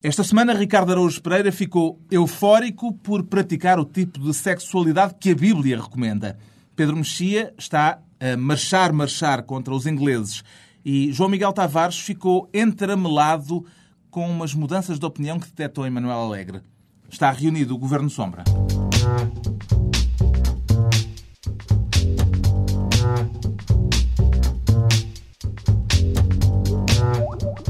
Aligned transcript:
Esta 0.00 0.22
semana, 0.22 0.54
Ricardo 0.54 0.92
Araújo 0.92 1.20
Pereira 1.20 1.50
ficou 1.50 2.00
eufórico 2.08 2.92
por 2.92 3.24
praticar 3.24 3.80
o 3.80 3.84
tipo 3.84 4.20
de 4.20 4.32
sexualidade 4.32 5.16
que 5.18 5.32
a 5.32 5.34
Bíblia 5.34 5.82
recomenda. 5.82 6.38
Pedro 6.76 6.96
Mexia 6.96 7.52
está 7.58 7.98
a 8.20 8.36
marchar, 8.36 8.92
marchar 8.92 9.42
contra 9.42 9.74
os 9.74 9.86
ingleses. 9.86 10.44
E 10.84 11.12
João 11.12 11.28
Miguel 11.28 11.52
Tavares 11.52 11.98
ficou 11.98 12.48
entramelado 12.54 13.66
com 14.08 14.30
umas 14.30 14.54
mudanças 14.54 15.00
de 15.00 15.04
opinião 15.04 15.40
que 15.40 15.48
detectou 15.48 15.84
em 15.84 15.90
Manuel 15.90 16.20
Alegre. 16.20 16.60
Está 17.10 17.32
reunido 17.32 17.74
o 17.74 17.78
Governo 17.78 18.08
Sombra. 18.08 18.44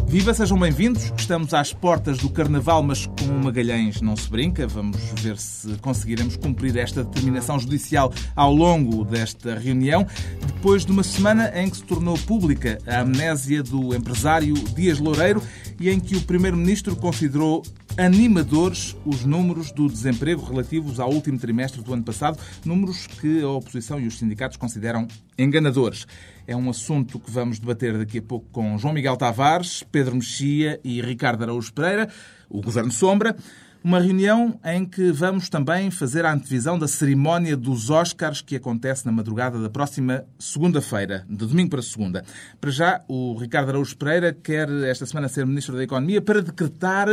Viva, 0.08 0.32
sejam 0.32 0.58
bem-vindos. 0.58 1.12
Estamos 1.18 1.52
às 1.52 1.74
portas 1.74 2.16
do 2.16 2.30
Carnaval, 2.30 2.82
mas 2.82 3.04
com 3.04 3.26
o 3.26 3.44
Magalhães 3.44 4.00
não 4.00 4.16
se 4.16 4.30
brinca. 4.30 4.66
Vamos 4.66 4.96
ver 5.20 5.36
se 5.36 5.76
conseguiremos 5.82 6.34
cumprir 6.34 6.78
esta 6.78 7.04
determinação 7.04 7.58
judicial 7.58 8.10
ao 8.34 8.54
longo 8.54 9.04
desta 9.04 9.58
reunião, 9.58 10.06
depois 10.46 10.86
de 10.86 10.92
uma 10.92 11.02
semana 11.02 11.52
em 11.54 11.68
que 11.68 11.76
se 11.76 11.82
tornou 11.82 12.16
pública 12.20 12.78
a 12.86 13.00
amnésia 13.00 13.62
do 13.62 13.94
empresário 13.94 14.54
Dias 14.74 14.98
Loureiro 14.98 15.42
e 15.78 15.90
em 15.90 16.00
que 16.00 16.16
o 16.16 16.22
Primeiro-Ministro 16.22 16.96
considerou 16.96 17.62
animadores 17.98 18.96
os 19.04 19.26
números 19.26 19.72
do 19.72 19.88
desemprego 19.88 20.42
relativos 20.42 21.00
ao 21.00 21.12
último 21.12 21.38
trimestre 21.38 21.82
do 21.82 21.92
ano 21.92 22.04
passado, 22.04 22.38
números 22.64 23.06
que 23.06 23.42
a 23.42 23.48
oposição 23.48 24.00
e 24.00 24.06
os 24.06 24.18
sindicatos 24.18 24.56
consideram 24.56 25.06
enganadores. 25.36 26.06
É 26.48 26.56
um 26.56 26.70
assunto 26.70 27.20
que 27.20 27.30
vamos 27.30 27.58
debater 27.58 27.98
daqui 27.98 28.20
a 28.20 28.22
pouco 28.22 28.46
com 28.50 28.78
João 28.78 28.94
Miguel 28.94 29.18
Tavares, 29.18 29.84
Pedro 29.92 30.14
Mexia 30.14 30.80
e 30.82 31.02
Ricardo 31.02 31.42
Araújo 31.42 31.70
Pereira, 31.74 32.08
o 32.48 32.62
Governo 32.62 32.90
Sombra. 32.90 33.36
Uma 33.84 34.00
reunião 34.00 34.58
em 34.64 34.86
que 34.86 35.12
vamos 35.12 35.50
também 35.50 35.90
fazer 35.90 36.24
a 36.24 36.32
antevisão 36.32 36.78
da 36.78 36.88
cerimónia 36.88 37.54
dos 37.54 37.90
Oscars 37.90 38.40
que 38.40 38.56
acontece 38.56 39.04
na 39.04 39.12
madrugada 39.12 39.60
da 39.60 39.68
próxima 39.68 40.24
segunda-feira, 40.38 41.26
de 41.28 41.44
domingo 41.44 41.68
para 41.68 41.82
segunda. 41.82 42.24
Para 42.58 42.70
já, 42.70 43.04
o 43.06 43.36
Ricardo 43.36 43.68
Araújo 43.68 43.94
Pereira 43.98 44.32
quer 44.32 44.70
esta 44.84 45.04
semana 45.04 45.28
ser 45.28 45.44
Ministro 45.44 45.76
da 45.76 45.84
Economia 45.84 46.22
para 46.22 46.40
decretar 46.40 47.08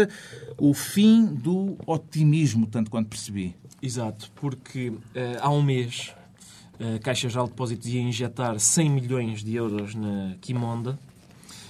o 0.57 0.73
fim 0.73 1.25
do 1.25 1.77
otimismo, 1.85 2.67
tanto 2.67 2.89
quanto 2.89 3.09
percebi. 3.09 3.53
Exato, 3.81 4.31
porque 4.35 4.87
uh, 4.87 5.01
há 5.41 5.49
um 5.49 5.61
mês 5.61 6.15
a 6.79 6.99
Caixa 6.99 7.29
Geral 7.29 7.45
de 7.45 7.51
Depósitos 7.51 7.87
ia 7.87 8.01
injetar 8.01 8.59
100 8.59 8.89
milhões 8.89 9.43
de 9.43 9.55
euros 9.55 9.95
na 9.95 10.35
Quimonda 10.41 10.99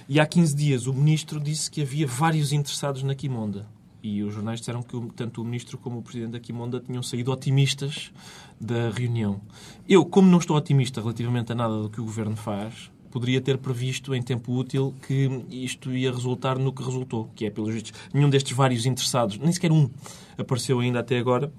e 0.08 0.20
há 0.20 0.26
15 0.26 0.54
dias 0.54 0.86
o 0.86 0.94
Ministro 0.94 1.40
disse 1.40 1.70
que 1.70 1.82
havia 1.82 2.06
vários 2.06 2.52
interessados 2.52 3.02
na 3.02 3.14
Quimonda. 3.14 3.66
E 4.02 4.22
os 4.22 4.32
jornais 4.32 4.60
disseram 4.60 4.82
que 4.82 4.96
tanto 5.16 5.42
o 5.42 5.44
Ministro 5.44 5.76
como 5.78 5.98
o 5.98 6.02
Presidente 6.02 6.30
da 6.30 6.40
Quimonda 6.40 6.78
tinham 6.78 7.02
saído 7.02 7.32
otimistas 7.32 8.12
da 8.60 8.88
reunião. 8.90 9.40
Eu, 9.88 10.04
como 10.04 10.30
não 10.30 10.38
estou 10.38 10.56
otimista 10.56 11.00
relativamente 11.00 11.50
a 11.50 11.56
nada 11.56 11.82
do 11.82 11.90
que 11.90 12.00
o 12.00 12.04
Governo 12.04 12.36
faz, 12.36 12.88
poderia 13.10 13.40
ter 13.40 13.58
previsto 13.58 14.14
em 14.14 14.22
tempo 14.22 14.52
útil 14.52 14.94
que 15.06 15.44
isto 15.50 15.90
ia 15.90 16.12
resultar 16.12 16.56
no 16.56 16.72
que 16.72 16.84
resultou, 16.84 17.28
que 17.34 17.46
é, 17.46 17.50
pelos 17.50 17.74
vistos, 17.74 17.92
nenhum 18.14 18.30
destes 18.30 18.56
vários 18.56 18.86
interessados, 18.86 19.38
nem 19.38 19.50
sequer 19.50 19.72
um, 19.72 19.90
apareceu 20.38 20.78
ainda 20.78 21.00
até 21.00 21.18
agora. 21.18 21.52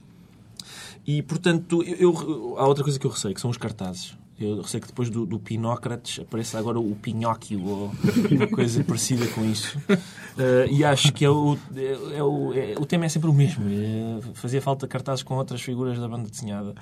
E, 1.07 1.21
portanto, 1.21 1.81
eu, 1.83 2.13
eu, 2.13 2.55
há 2.57 2.67
outra 2.67 2.83
coisa 2.83 2.99
que 2.99 3.07
eu 3.07 3.11
receio, 3.11 3.33
que 3.33 3.39
são 3.39 3.49
os 3.49 3.57
cartazes. 3.57 4.17
Eu 4.39 4.63
sei 4.65 4.79
que 4.79 4.85
depois 4.85 5.09
do, 5.09 5.25
do 5.25 5.39
Pinócrates 5.39 6.19
aparece 6.19 6.55
agora 6.55 6.79
o 6.79 6.95
Pinóquio 6.95 7.59
ou 7.65 7.91
uma 8.29 8.45
coisa 8.45 8.83
parecida 8.83 9.25
com 9.27 9.43
isso. 9.43 9.79
Uh, 9.89 10.69
e 10.69 10.85
acho 10.85 11.11
que 11.11 11.25
é 11.25 11.29
o, 11.29 11.57
é, 11.75 12.17
é 12.17 12.23
o, 12.23 12.53
é, 12.53 12.75
o 12.77 12.85
tema 12.85 13.05
é 13.05 13.09
sempre 13.09 13.31
o 13.31 13.33
mesmo. 13.33 13.65
É, 13.67 14.19
fazia 14.35 14.61
falta 14.61 14.87
cartazes 14.87 15.23
com 15.23 15.33
outras 15.33 15.59
figuras 15.59 15.97
da 15.97 16.07
banda 16.07 16.29
desenhada. 16.29 16.75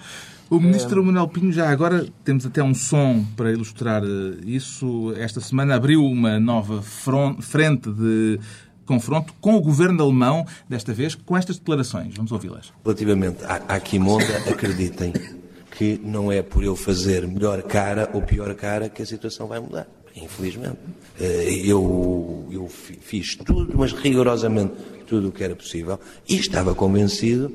O 0.50 0.60
ministro 0.60 1.02
uh, 1.02 1.06
Manuel 1.06 1.30
Pinho, 1.30 1.54
já 1.54 1.70
agora 1.70 2.06
temos 2.26 2.46
até 2.46 2.62
um 2.62 2.74
som 2.74 3.24
para 3.38 3.54
ilustrar 3.54 4.04
isso. 4.46 5.14
Esta 5.16 5.40
semana 5.40 5.76
abriu 5.76 6.04
uma 6.04 6.38
nova 6.38 6.82
frente 6.82 7.90
de 7.90 8.38
confronto 8.86 9.34
com 9.42 9.56
o 9.56 9.62
governo 9.62 10.04
alemão, 10.04 10.46
desta 10.70 10.94
vez 10.94 11.16
com 11.16 11.36
estas 11.36 11.58
declarações. 11.58 12.14
Vamos 12.16 12.32
ouvi-las. 12.32 12.72
Relativamente 12.84 13.44
à, 13.44 13.56
à 13.68 13.80
Quimonda, 13.80 14.38
acreditem 14.50 15.14
que 15.72 16.00
não 16.04 16.32
é 16.32 16.42
por 16.42 16.64
eu 16.64 16.76
fazer 16.76 17.28
melhor 17.28 17.62
cara 17.64 18.10
ou 18.14 18.22
pior 18.22 18.54
cara 18.56 18.88
que 18.88 19.02
a 19.02 19.06
situação 19.06 19.48
vai 19.48 19.60
mudar. 19.60 19.88
Infelizmente. 20.16 20.78
Eh, 21.20 21.62
eu, 21.66 22.48
eu 22.50 22.68
fiz 22.68 23.36
tudo, 23.36 23.78
mas 23.78 23.92
rigorosamente 23.92 24.74
tudo 25.06 25.28
o 25.28 25.32
que 25.32 25.44
era 25.44 25.56
possível 25.56 26.00
e 26.28 26.38
estava 26.38 26.74
convencido 26.74 27.54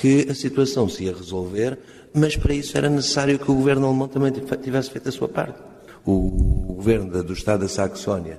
que 0.00 0.28
a 0.30 0.34
situação 0.34 0.88
se 0.88 1.04
ia 1.04 1.14
resolver, 1.14 1.78
mas 2.14 2.36
para 2.36 2.54
isso 2.54 2.76
era 2.76 2.88
necessário 2.88 3.38
que 3.38 3.50
o 3.50 3.54
governo 3.54 3.86
alemão 3.86 4.08
também 4.08 4.32
tivesse 4.62 4.90
feito 4.90 5.08
a 5.08 5.12
sua 5.12 5.28
parte. 5.28 5.58
O 6.04 6.74
governo 6.74 7.22
do 7.22 7.32
Estado 7.32 7.60
da 7.60 7.68
Saxónia 7.68 8.38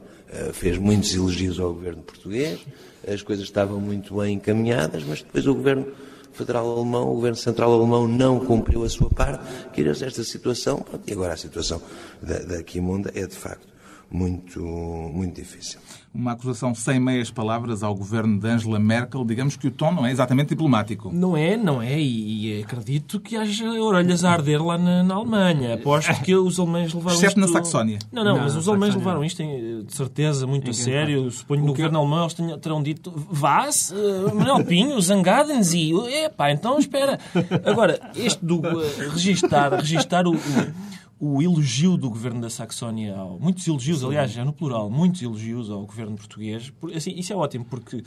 fez 0.53 0.77
muitos 0.77 1.13
elogios 1.13 1.59
ao 1.59 1.73
governo 1.73 2.01
português, 2.03 2.59
as 3.07 3.21
coisas 3.21 3.45
estavam 3.45 3.79
muito 3.79 4.15
bem 4.17 4.35
encaminhadas, 4.35 5.03
mas 5.03 5.21
depois 5.21 5.47
o 5.47 5.53
governo 5.53 5.87
federal 6.33 6.69
alemão, 6.69 7.09
o 7.11 7.15
governo 7.15 7.37
central 7.37 7.73
alemão 7.73 8.07
não 8.07 8.39
cumpriu 8.39 8.83
a 8.83 8.89
sua 8.89 9.09
parte, 9.09 9.43
criou-se 9.73 10.05
esta 10.05 10.23
situação, 10.23 10.85
e 11.05 11.13
agora 11.13 11.33
a 11.33 11.37
situação 11.37 11.81
da, 12.21 12.39
da 12.39 12.63
Quimunda 12.63 13.11
é 13.15 13.25
de 13.25 13.35
facto 13.35 13.67
muito, 14.09 14.59
muito 14.59 15.35
difícil. 15.35 15.79
Uma 16.17 16.31
acusação 16.31 16.73
sem 16.73 16.99
meias 16.99 17.29
palavras 17.29 17.83
ao 17.83 17.93
governo 17.93 18.39
de 18.39 18.47
Angela 18.47 18.79
Merkel. 18.79 19.23
Digamos 19.23 19.55
que 19.55 19.67
o 19.67 19.71
tom 19.71 19.91
não 19.91 20.03
é 20.03 20.11
exatamente 20.11 20.49
diplomático. 20.49 21.11
Não 21.13 21.37
é, 21.37 21.55
não 21.55 21.79
é. 21.79 21.99
E 21.99 22.63
acredito 22.63 23.19
que 23.19 23.37
haja 23.37 23.69
orelhas 23.79 24.25
a 24.25 24.31
arder 24.31 24.59
lá 24.65 24.79
na, 24.79 25.03
na 25.03 25.13
Alemanha. 25.13 25.75
Aposto 25.75 26.19
que 26.23 26.33
os 26.35 26.59
alemães 26.59 26.91
levaram 26.91 27.15
Exceto 27.15 27.39
isto... 27.39 27.39
na 27.39 27.47
Saxónia. 27.47 27.99
Não, 28.11 28.23
não, 28.23 28.35
não 28.35 28.41
mas 28.41 28.55
os 28.55 28.67
alemães 28.67 28.95
levaram 28.95 29.23
isto 29.23 29.43
de 29.43 29.93
certeza 29.93 30.47
muito 30.47 30.71
a 30.71 30.73
sério. 30.73 31.29
Suponho 31.29 31.61
que 31.61 31.67
no 31.67 31.73
governo 31.73 31.99
alemão 31.99 32.21
eles 32.23 32.59
terão 32.61 32.81
dito 32.81 33.13
vá-se, 33.29 33.93
uh, 33.93 34.33
Manuel 34.33 34.65
Pinho, 34.65 34.99
zangaden 34.99 35.61
e 35.73 35.93
Epá, 36.25 36.51
então 36.51 36.79
espera. 36.79 37.19
Agora, 37.63 37.99
este 38.15 38.43
do 38.43 38.57
uh, 38.57 39.11
registar, 39.11 39.71
registar 39.75 40.25
o, 40.25 40.33
o 40.33 41.06
o 41.19 41.41
elogio 41.41 41.97
do 41.97 42.09
governo 42.09 42.41
da 42.41 42.49
Saxónia, 42.49 43.15
ao, 43.15 43.39
muitos 43.39 43.67
elogios, 43.67 44.03
aliás, 44.03 44.31
já 44.31 44.45
no 44.45 44.53
plural, 44.53 44.89
muitos 44.89 45.21
elogios 45.21 45.69
ao 45.69 45.83
governo 45.83 46.15
português. 46.15 46.71
Assim, 46.95 47.11
isso 47.17 47.33
é 47.33 47.35
ótimo, 47.35 47.65
porque 47.65 48.03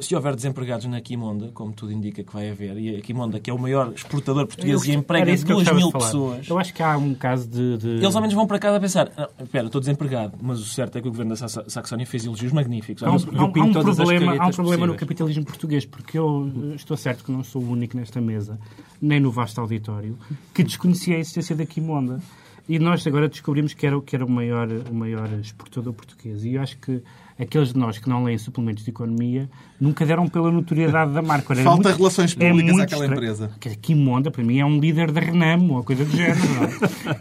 se 0.00 0.14
houver 0.14 0.34
desempregados 0.34 0.86
na 0.86 1.00
Quimonda, 1.00 1.50
como 1.54 1.72
tudo 1.72 1.92
indica 1.92 2.22
que 2.24 2.32
vai 2.32 2.50
haver, 2.50 2.76
e 2.76 2.96
a 2.96 3.00
Quimonda, 3.00 3.38
que 3.38 3.48
é 3.48 3.54
o 3.54 3.58
maior 3.58 3.92
exportador 3.92 4.46
português 4.46 4.84
eu, 4.84 4.92
e 4.92 4.96
emprega 4.96 5.36
2 5.36 5.72
mil 5.72 5.92
pessoas. 5.92 6.48
Eu 6.48 6.58
acho 6.58 6.74
que 6.74 6.82
há 6.82 6.96
um 6.96 7.14
caso 7.14 7.48
de. 7.48 7.78
de... 7.78 7.88
Eles 7.90 8.14
ao 8.14 8.20
menos 8.20 8.34
vão 8.34 8.46
para 8.46 8.58
casa 8.58 8.76
a 8.76 8.80
pensar: 8.80 9.12
ah, 9.16 9.30
espera, 9.40 9.66
estou 9.66 9.80
desempregado, 9.80 10.36
mas 10.42 10.58
o 10.58 10.64
certo 10.64 10.98
é 10.98 11.00
que 11.00 11.06
o 11.06 11.10
governo 11.12 11.36
da 11.36 11.48
Saxónia 11.48 12.06
fez 12.06 12.24
elogios 12.24 12.52
magníficos. 12.52 13.04
Há 13.04 13.10
um, 13.10 13.14
há 13.14 13.16
um, 13.16 13.62
há 13.62 13.64
um 13.64 13.72
problema, 13.72 14.36
há 14.36 14.46
um 14.48 14.50
problema 14.50 14.86
no 14.88 14.96
capitalismo 14.96 15.44
português, 15.44 15.86
porque 15.86 16.18
eu 16.18 16.74
estou 16.74 16.96
certo 16.96 17.24
que 17.24 17.30
não 17.30 17.44
sou 17.44 17.62
o 17.62 17.70
único 17.70 17.96
nesta 17.96 18.20
mesa, 18.20 18.58
nem 19.00 19.20
no 19.20 19.30
vasto 19.30 19.60
auditório, 19.60 20.18
que 20.52 20.64
desconhecia 20.64 21.16
a 21.16 21.20
existência 21.20 21.54
da 21.54 21.64
Quimonda. 21.64 22.20
E 22.68 22.78
nós 22.78 23.06
agora 23.06 23.28
descobrimos 23.28 23.72
que 23.72 23.86
era, 23.86 23.98
que 24.02 24.14
era 24.14 24.26
o, 24.26 24.30
maior, 24.30 24.68
o 24.90 24.94
maior 24.94 25.26
exportador 25.40 25.94
português. 25.94 26.44
E 26.44 26.54
eu 26.54 26.62
acho 26.62 26.76
que 26.78 27.02
aqueles 27.38 27.72
de 27.72 27.78
nós 27.78 27.98
que 27.98 28.08
não 28.08 28.24
leem 28.24 28.36
suplementos 28.36 28.84
de 28.84 28.90
economia 28.90 29.48
nunca 29.80 30.04
deram 30.04 30.26
pela 30.26 30.50
notoriedade 30.50 31.12
da 31.12 31.22
marca. 31.22 31.54
Era 31.54 31.62
Falta 31.62 31.88
muito, 31.88 31.98
relações 31.98 32.34
públicas 32.34 32.78
é 32.78 32.82
àquela 32.82 33.06
empresa. 33.06 33.50
Kimonda, 33.80 34.30
para 34.30 34.42
mim, 34.42 34.58
é 34.58 34.64
um 34.64 34.80
líder 34.80 35.12
da 35.12 35.20
Renamo, 35.20 35.76
ou 35.76 35.84
coisa 35.84 36.04
do 36.04 36.10
género. 36.10 36.38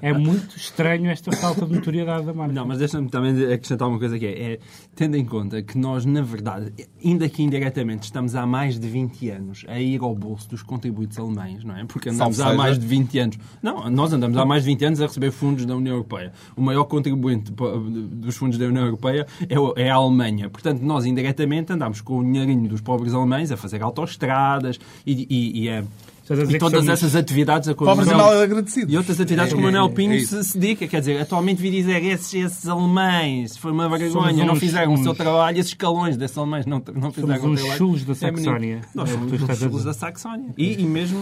É? 0.01 0.09
é? 0.09 0.13
muito 0.13 0.57
estranho 0.57 1.09
esta 1.09 1.31
falta 1.31 1.66
de 1.66 1.73
notoriedade 1.73 2.25
da 2.25 2.33
marca. 2.33 2.53
Não, 2.53 2.66
mas 2.66 2.79
deixa-me 2.79 3.09
também 3.09 3.53
acrescentar 3.53 3.88
uma 3.88 4.00
coisa 4.00 4.17
que 4.17 4.25
é, 4.25 4.53
é, 4.53 4.59
tendo 4.95 5.16
em 5.16 5.25
conta 5.25 5.61
que 5.61 5.77
nós, 5.77 6.06
na 6.06 6.22
verdade, 6.22 6.73
ainda 7.03 7.29
que 7.29 7.44
indiretamente, 7.44 8.06
estamos 8.06 8.35
há 8.35 8.45
mais 8.45 8.80
de 8.80 8.88
20 8.88 9.30
anos 9.30 9.65
a 9.68 9.80
ir 9.80 10.01
ao 10.01 10.15
bolso 10.15 10.50
dos 10.50 10.63
contribuintes 10.63 11.19
alemães, 11.19 11.63
não 11.63 11.77
é? 11.77 11.86
Porque 11.86 12.09
andamos 12.09 12.39
há 12.39 12.53
mais 12.53 12.80
de 12.80 12.86
20 12.86 13.19
anos. 13.19 13.38
Não, 13.62 13.89
nós 13.89 14.12
andamos 14.12 14.38
há 14.38 14.45
mais 14.45 14.63
de 14.63 14.69
20 14.71 14.86
anos 14.86 15.01
a 15.01 15.06
receber 15.06 15.31
fundos 15.31 15.65
da 15.65 15.75
União 15.75 15.95
Europeia. 15.95 16.31
O 16.56 16.62
maior 16.62 16.86
contribuinte 16.86 17.51
dos 17.51 18.36
fundos 18.36 18.57
da 18.57 18.65
União 18.65 18.86
Europeia 18.86 19.27
é, 19.47 19.83
é 19.83 19.89
a 19.89 19.95
Alemanha. 19.95 20.06
Portanto, 20.50 20.81
nós 20.81 21.06
indiretamente 21.06 21.71
andamos 21.71 22.01
com 22.01 22.19
o 22.19 22.24
dinheirinho 22.24 22.69
dos 22.69 22.81
pobres 22.81 23.13
alemães 23.13 23.51
a 23.51 23.57
fazer 23.57 23.81
autoestradas 23.83 24.80
e, 25.06 25.27
e, 25.30 25.63
e 25.63 25.69
a 25.69 25.83
E 26.29 26.57
todas 26.57 26.79
somos... 26.79 26.89
essas 26.89 27.15
atividades 27.15 27.69
a 27.69 27.75
Pobres 27.75 28.09
e 28.09 28.13
mal 28.13 28.31
agradecidos. 28.31 28.94
E 28.94 28.97
outras 28.97 29.19
atividades 29.19 29.53
é, 29.53 29.56
que 29.56 29.62
o 29.62 29.63
Manuel 29.63 29.85
é, 29.85 29.89
Pinho 29.89 30.13
é 30.13 30.19
se, 30.19 30.44
se 30.44 30.57
dedica. 30.57 30.88
Quer 30.88 31.00
dizer, 31.00 31.21
atualmente 31.21 31.62
vi 31.62 31.71
dizer 31.71 32.03
esses, 32.03 32.33
esses 32.33 32.68
alemães, 32.68 33.56
foi 33.57 33.71
uma 33.71 33.88
vergonha, 33.88 34.45
não 34.45 34.56
fizeram 34.56 34.94
uns... 34.94 35.01
o 35.01 35.03
seu 35.03 35.15
trabalho, 35.15 35.57
esses 35.57 35.71
escalões 35.71 36.18
desses 36.18 36.38
alemães 36.38 36.65
não, 36.65 36.83
não 36.95 37.12
fizeram 37.12 37.41
somos 37.41 37.59
o 37.59 37.63
trabalho. 37.63 37.77
chulos 37.77 38.03
da 38.03 38.15
Saxónia. 38.15 38.81
É 38.83 38.88
Nós 38.94 39.09
somos 39.09 39.31
os 39.31 39.57
chulos 39.57 39.83
da 39.83 39.94
Saxónia. 39.94 40.53
E, 40.57 40.81
e 40.81 40.83
mesmo 40.83 41.19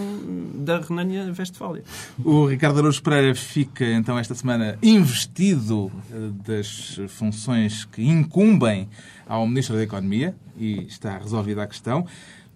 da 0.56 0.80
Renânia-Vestfália. 0.80 1.84
O 2.24 2.46
Ricardo 2.46 2.80
Araújo 2.80 3.02
Pereira 3.02 3.36
fica, 3.36 3.86
então, 3.86 4.18
esta 4.18 4.34
semana 4.34 4.78
investido 4.82 5.92
eh, 6.12 6.16
das 6.46 7.00
funções 7.10 7.86
que 7.86 8.04
incumbem 8.04 8.88
ao 9.28 9.46
Ministro 9.48 9.76
da 9.76 9.84
Economia 9.84 10.36
e 10.58 10.84
está 10.88 11.18
resolvida 11.18 11.64
a 11.64 11.68
questão. 11.68 12.06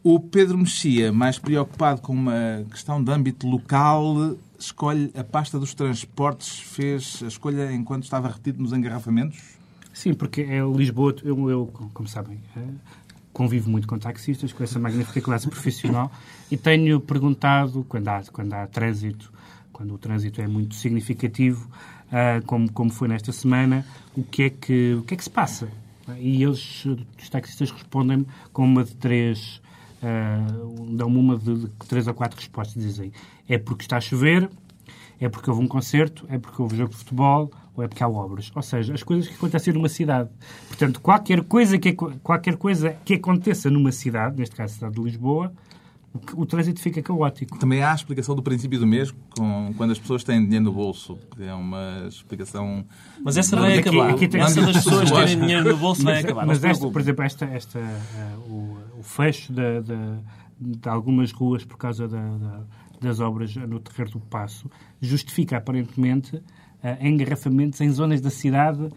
O 0.02 0.18
Pedro 0.18 0.58
Mexia, 0.58 1.12
mais 1.12 1.38
preocupado 1.38 2.00
com 2.00 2.14
uma 2.14 2.66
questão 2.72 3.04
de 3.04 3.12
âmbito 3.12 3.46
local, 3.46 4.38
escolhe 4.58 5.12
a 5.14 5.26
pasta 5.26 5.60
dos 5.60 5.74
transportes, 5.74 6.58
fez 6.58 7.20
a 7.22 7.28
escolha 7.28 7.70
enquanto 7.74 8.04
estava 8.04 8.30
retido 8.30 8.64
nos 8.64 8.72
engarrafamentos? 8.72 9.58
Sim, 9.94 10.14
porque 10.14 10.42
é 10.42 10.62
Lisboa, 10.62 11.14
eu, 11.22 11.50
eu 11.50 11.68
como 11.94 12.08
sabem, 12.08 12.40
eh, 12.56 12.62
convivo 13.34 13.70
muito 13.70 13.90
com 13.90 14.00
taxistas, 14.00 14.54
com 14.54 14.64
essa 14.64 14.80
magnífica 14.80 15.20
classe 15.20 15.50
profissional, 15.50 16.10
e 16.50 16.56
tenho 16.56 17.02
perguntado, 17.02 17.86
quando 17.90 18.08
há, 18.08 18.24
quando 18.32 18.54
há 18.54 18.68
trânsito, 18.68 19.34
quando 19.74 19.94
o 19.94 19.98
trânsito 19.98 20.40
é 20.40 20.48
muito 20.48 20.76
significativo, 20.76 21.70
uh, 22.08 22.46
como, 22.46 22.72
como 22.72 22.90
foi 22.90 23.10
nesta 23.10 23.34
semana, 23.34 23.86
o 24.16 24.24
que 24.24 24.44
é 24.44 24.50
que, 24.50 24.94
o 24.94 25.04
que, 25.04 25.14
é 25.14 25.18
que 25.18 25.24
se 25.26 25.30
passa? 25.30 25.68
E 26.18 26.42
eles, 26.42 26.86
os 26.86 27.30
taxistas, 27.30 27.70
respondem 27.70 28.26
com 28.54 28.64
uma 28.64 28.86
de 28.86 28.96
três 28.96 29.62
uh, 30.04 30.96
dão-me 30.96 31.18
uma 31.18 31.38
de, 31.38 31.56
de, 31.56 31.68
três 31.88 32.08
ou 32.08 32.14
quatro 32.14 32.38
respostas. 32.38 32.82
Dizem 32.82 33.12
é 33.48 33.58
porque 33.58 33.84
está 33.84 33.98
a 33.98 34.02
chover, 34.02 34.50
é 35.20 35.30
porque 35.30 35.50
houve 35.50 35.64
um 35.64 35.68
concerto, 35.68 36.26
é 36.30 36.38
porque 36.38 36.62
houve 36.62 36.78
jogo 36.78 36.92
de 36.92 36.98
futebol 36.98 37.52
ou 37.76 37.84
é 37.84 37.88
porque 37.88 38.04
há 38.04 38.08
obras. 38.08 38.52
Ou 38.56 38.62
seja, 38.62 38.94
as 38.94 39.04
coisas 39.04 39.28
que 39.28 39.36
acontecem 39.36 39.74
numa 39.74 39.90
cidade. 39.90 40.30
Portanto, 40.68 41.02
qualquer 41.02 41.44
coisa 41.44 41.78
que, 41.78 41.94
qualquer 41.94 42.58
coisa 42.58 42.96
que 43.06 43.16
aconteça 43.16 43.70
numa 43.70 43.92
cidade, 43.92 44.38
neste 44.38 44.56
caso 44.56 44.74
a 44.74 44.76
cidade 44.76 44.96
de 44.96 45.02
Lisboa, 45.02 45.52
o, 46.14 46.42
o 46.42 46.46
trânsito 46.46 46.82
fica 46.82 47.02
caótico. 47.02 47.58
Também 47.60 47.82
há 47.82 47.92
a 47.92 47.96
explicação 47.96 48.36
do 48.36 48.42
princípio 48.42 48.80
do 48.80 48.88
mês, 48.88 49.14
com, 49.38 49.74
quando 49.78 49.92
as 49.92 50.00
pessoas 50.00 50.24
têm 50.24 50.44
dinheiro 50.44 50.66
no 50.66 50.74
bolso. 50.74 51.18
É 51.40 51.54
uma 51.54 52.06
explicação. 52.08 52.84
Mas 53.24 53.38
essa 53.38 53.56
vai 53.56 53.78
acabar. 53.78 54.10
Aqui, 54.10 54.26
aqui 54.26 54.28
tem... 54.28 54.42
Essa 54.42 54.62
das 54.62 54.84
pessoas 54.84 55.12
terem 55.12 55.40
dinheiro 55.40 55.70
no 55.70 55.78
bolso 55.78 56.04
vai 56.04 56.20
acabar. 56.20 56.46
Mas, 56.46 56.64
esta, 56.64 56.88
por 56.90 57.02
exemplo, 57.02 57.24
esta, 57.24 57.46
esta, 57.46 57.80
uh, 57.80 58.52
o, 58.52 58.69
o, 59.00 59.04
fecho 59.04 59.54
de, 59.54 59.82
de, 59.82 60.78
de, 60.78 60.90
algumas 60.90 61.32
ruas 61.32 61.64
por 61.64 61.78
causa 61.78 62.08
da, 62.08 62.38
da, 62.38 62.64
das 63.02 63.20
obras 63.20 63.56
no 63.56 63.80
Terreiro 63.80 64.12
do 64.12 64.20
Passo 64.20 64.70
justifica 65.02 65.58
aparentemente 65.58 66.36
uh, 66.36 66.44
engarrafamentos 67.02 67.80
em 67.82 67.90
zonas 67.90 68.22
da 68.22 68.30
cidade 68.30 68.90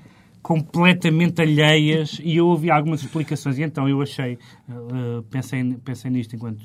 completamente 0.42 1.40
alheias 1.40 2.20
e 2.22 2.36
eu 2.36 2.48
ouvi 2.48 2.70
algumas 2.70 3.02
explicações 3.02 3.58
e 3.58 3.62
então 3.62 3.88
eu 3.88 4.02
achei, 4.02 4.38
uh, 4.68 5.22
pensei, 5.30 5.74
pensei 5.84 6.10
nisto 6.10 6.34
enquanto 6.34 6.62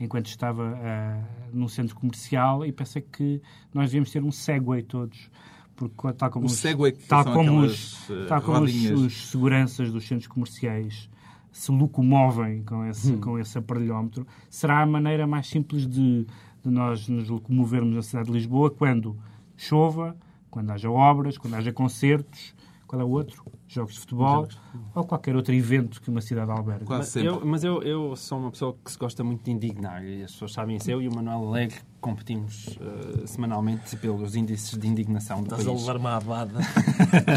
enquanto 0.00 0.26
estava 0.26 0.62
uh, 0.62 1.24
num 1.52 1.68
centro 1.68 1.96
comercial 1.96 2.64
e 2.64 2.72
pensei 2.72 3.02
que 3.02 3.42
nós 3.74 3.86
devíamos 3.86 4.10
ter 4.10 4.22
um 4.22 4.30
Segway 4.30 4.82
todos. 4.82 5.30
Porque, 5.74 6.12
tal 6.14 6.30
como, 6.30 6.46
os, 6.46 6.62
tal 7.08 7.24
como, 7.24 7.60
os, 7.60 8.08
uh, 8.08 8.26
tal 8.26 8.42
como 8.42 8.64
os, 8.64 8.90
os, 8.90 9.30
seguranças 9.30 9.92
dos 9.92 10.06
centros 10.06 10.26
comerciais 10.26 11.08
se 11.52 11.72
locomovem 11.72 12.62
com 12.62 12.84
esse, 12.84 13.12
hum. 13.12 13.20
com 13.20 13.38
esse 13.38 13.58
aparelhómetro, 13.58 14.26
será 14.48 14.82
a 14.82 14.86
maneira 14.86 15.26
mais 15.26 15.46
simples 15.46 15.86
de, 15.86 16.26
de 16.62 16.70
nós 16.70 17.08
nos 17.08 17.28
locomovermos 17.28 17.94
na 17.94 18.02
cidade 18.02 18.26
de 18.26 18.32
Lisboa 18.32 18.70
quando 18.70 19.16
chova, 19.56 20.16
quando 20.50 20.70
haja 20.70 20.90
obras, 20.90 21.36
quando 21.36 21.54
haja 21.54 21.72
concertos, 21.72 22.54
qual 22.88 23.02
é 23.02 23.04
o 23.04 23.10
outro? 23.10 23.44
Jogos 23.68 23.94
de 23.94 24.00
futebol 24.00 24.48
Jogos. 24.50 24.58
ou 24.94 25.04
qualquer 25.04 25.36
outro 25.36 25.54
evento 25.54 26.00
que 26.00 26.08
uma 26.08 26.22
cidade 26.22 26.50
alberga. 26.50 26.86
Mas, 26.88 27.14
eu, 27.16 27.44
mas 27.44 27.62
eu, 27.62 27.82
eu, 27.82 28.16
sou 28.16 28.38
uma 28.38 28.50
pessoa 28.50 28.74
que 28.82 28.90
se 28.90 28.98
gosta 28.98 29.22
muito 29.22 29.44
de 29.44 29.50
indignar 29.50 30.02
e 30.02 30.22
as 30.22 30.32
pessoas 30.32 30.54
sabem 30.54 30.76
isso. 30.76 30.90
Eu 30.90 31.02
e 31.02 31.06
o 31.06 31.14
Manuel 31.14 31.48
Alegre 31.48 31.78
competimos 32.00 32.78
uh, 32.78 33.26
semanalmente 33.26 33.94
pelos 33.96 34.34
índices 34.34 34.78
de 34.78 34.88
indignação 34.88 35.42
do 35.42 35.54
Estás 35.54 35.64
país. 35.64 35.80
Estás 35.80 35.88
a 35.88 35.92
levar 35.92 36.00
uma 36.00 36.16
abada. 36.16 36.60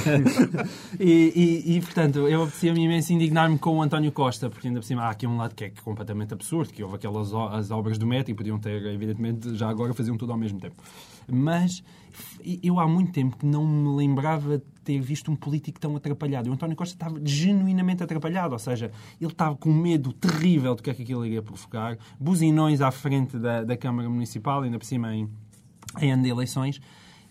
e, 0.97 1.65
e, 1.65 1.77
e, 1.77 1.81
portanto, 1.81 2.27
eu 2.29 2.43
apetecia-me 2.43 2.85
imenso 2.85 3.11
indignar-me 3.11 3.57
com 3.57 3.77
o 3.77 3.81
António 3.81 4.11
Costa, 4.13 4.49
porque 4.49 4.69
ainda 4.69 4.79
por 4.79 4.85
cima 4.85 5.03
há 5.03 5.09
aqui 5.09 5.27
um 5.27 5.35
lado 5.35 5.53
que 5.53 5.65
é 5.65 5.73
completamente 5.83 6.33
absurdo, 6.33 6.71
que 6.71 6.81
houve 6.81 6.95
aquelas 6.95 7.33
as 7.33 7.71
obras 7.71 7.97
do 7.97 8.07
metro 8.07 8.31
e 8.31 8.35
podiam 8.35 8.57
ter, 8.57 8.85
evidentemente, 8.85 9.53
já 9.57 9.67
agora 9.67 9.93
faziam 9.93 10.15
tudo 10.15 10.31
ao 10.31 10.37
mesmo 10.37 10.61
tempo. 10.61 10.81
Mas 11.27 11.83
eu 12.63 12.79
há 12.79 12.87
muito 12.87 13.11
tempo 13.11 13.37
que 13.37 13.45
não 13.45 13.65
me 13.65 13.95
lembrava 13.95 14.57
de 14.57 14.65
ter 14.83 14.99
visto 14.99 15.31
um 15.31 15.35
político 15.35 15.79
tão 15.79 15.95
atrapalhado. 15.95 16.49
O 16.49 16.53
António 16.53 16.75
Costa 16.75 16.95
estava 16.95 17.19
genuinamente 17.23 18.03
atrapalhado, 18.03 18.53
ou 18.53 18.59
seja, 18.59 18.91
ele 19.19 19.31
estava 19.31 19.55
com 19.55 19.71
medo 19.71 20.11
terrível 20.13 20.75
do 20.75 20.81
que 20.81 20.89
é 20.89 20.93
que 20.93 21.03
aquilo 21.03 21.25
iria 21.25 21.41
provocar, 21.41 21.97
buzinões 22.19 22.81
à 22.81 22.91
frente 22.91 23.37
da, 23.37 23.63
da 23.63 23.77
Câmara 23.77 24.09
Municipal, 24.09 24.61
ainda 24.61 24.79
por 24.79 24.85
cima 24.85 25.15
em, 25.15 25.29
em 25.99 26.11
ano 26.11 26.23
de 26.23 26.29
eleições. 26.29 26.81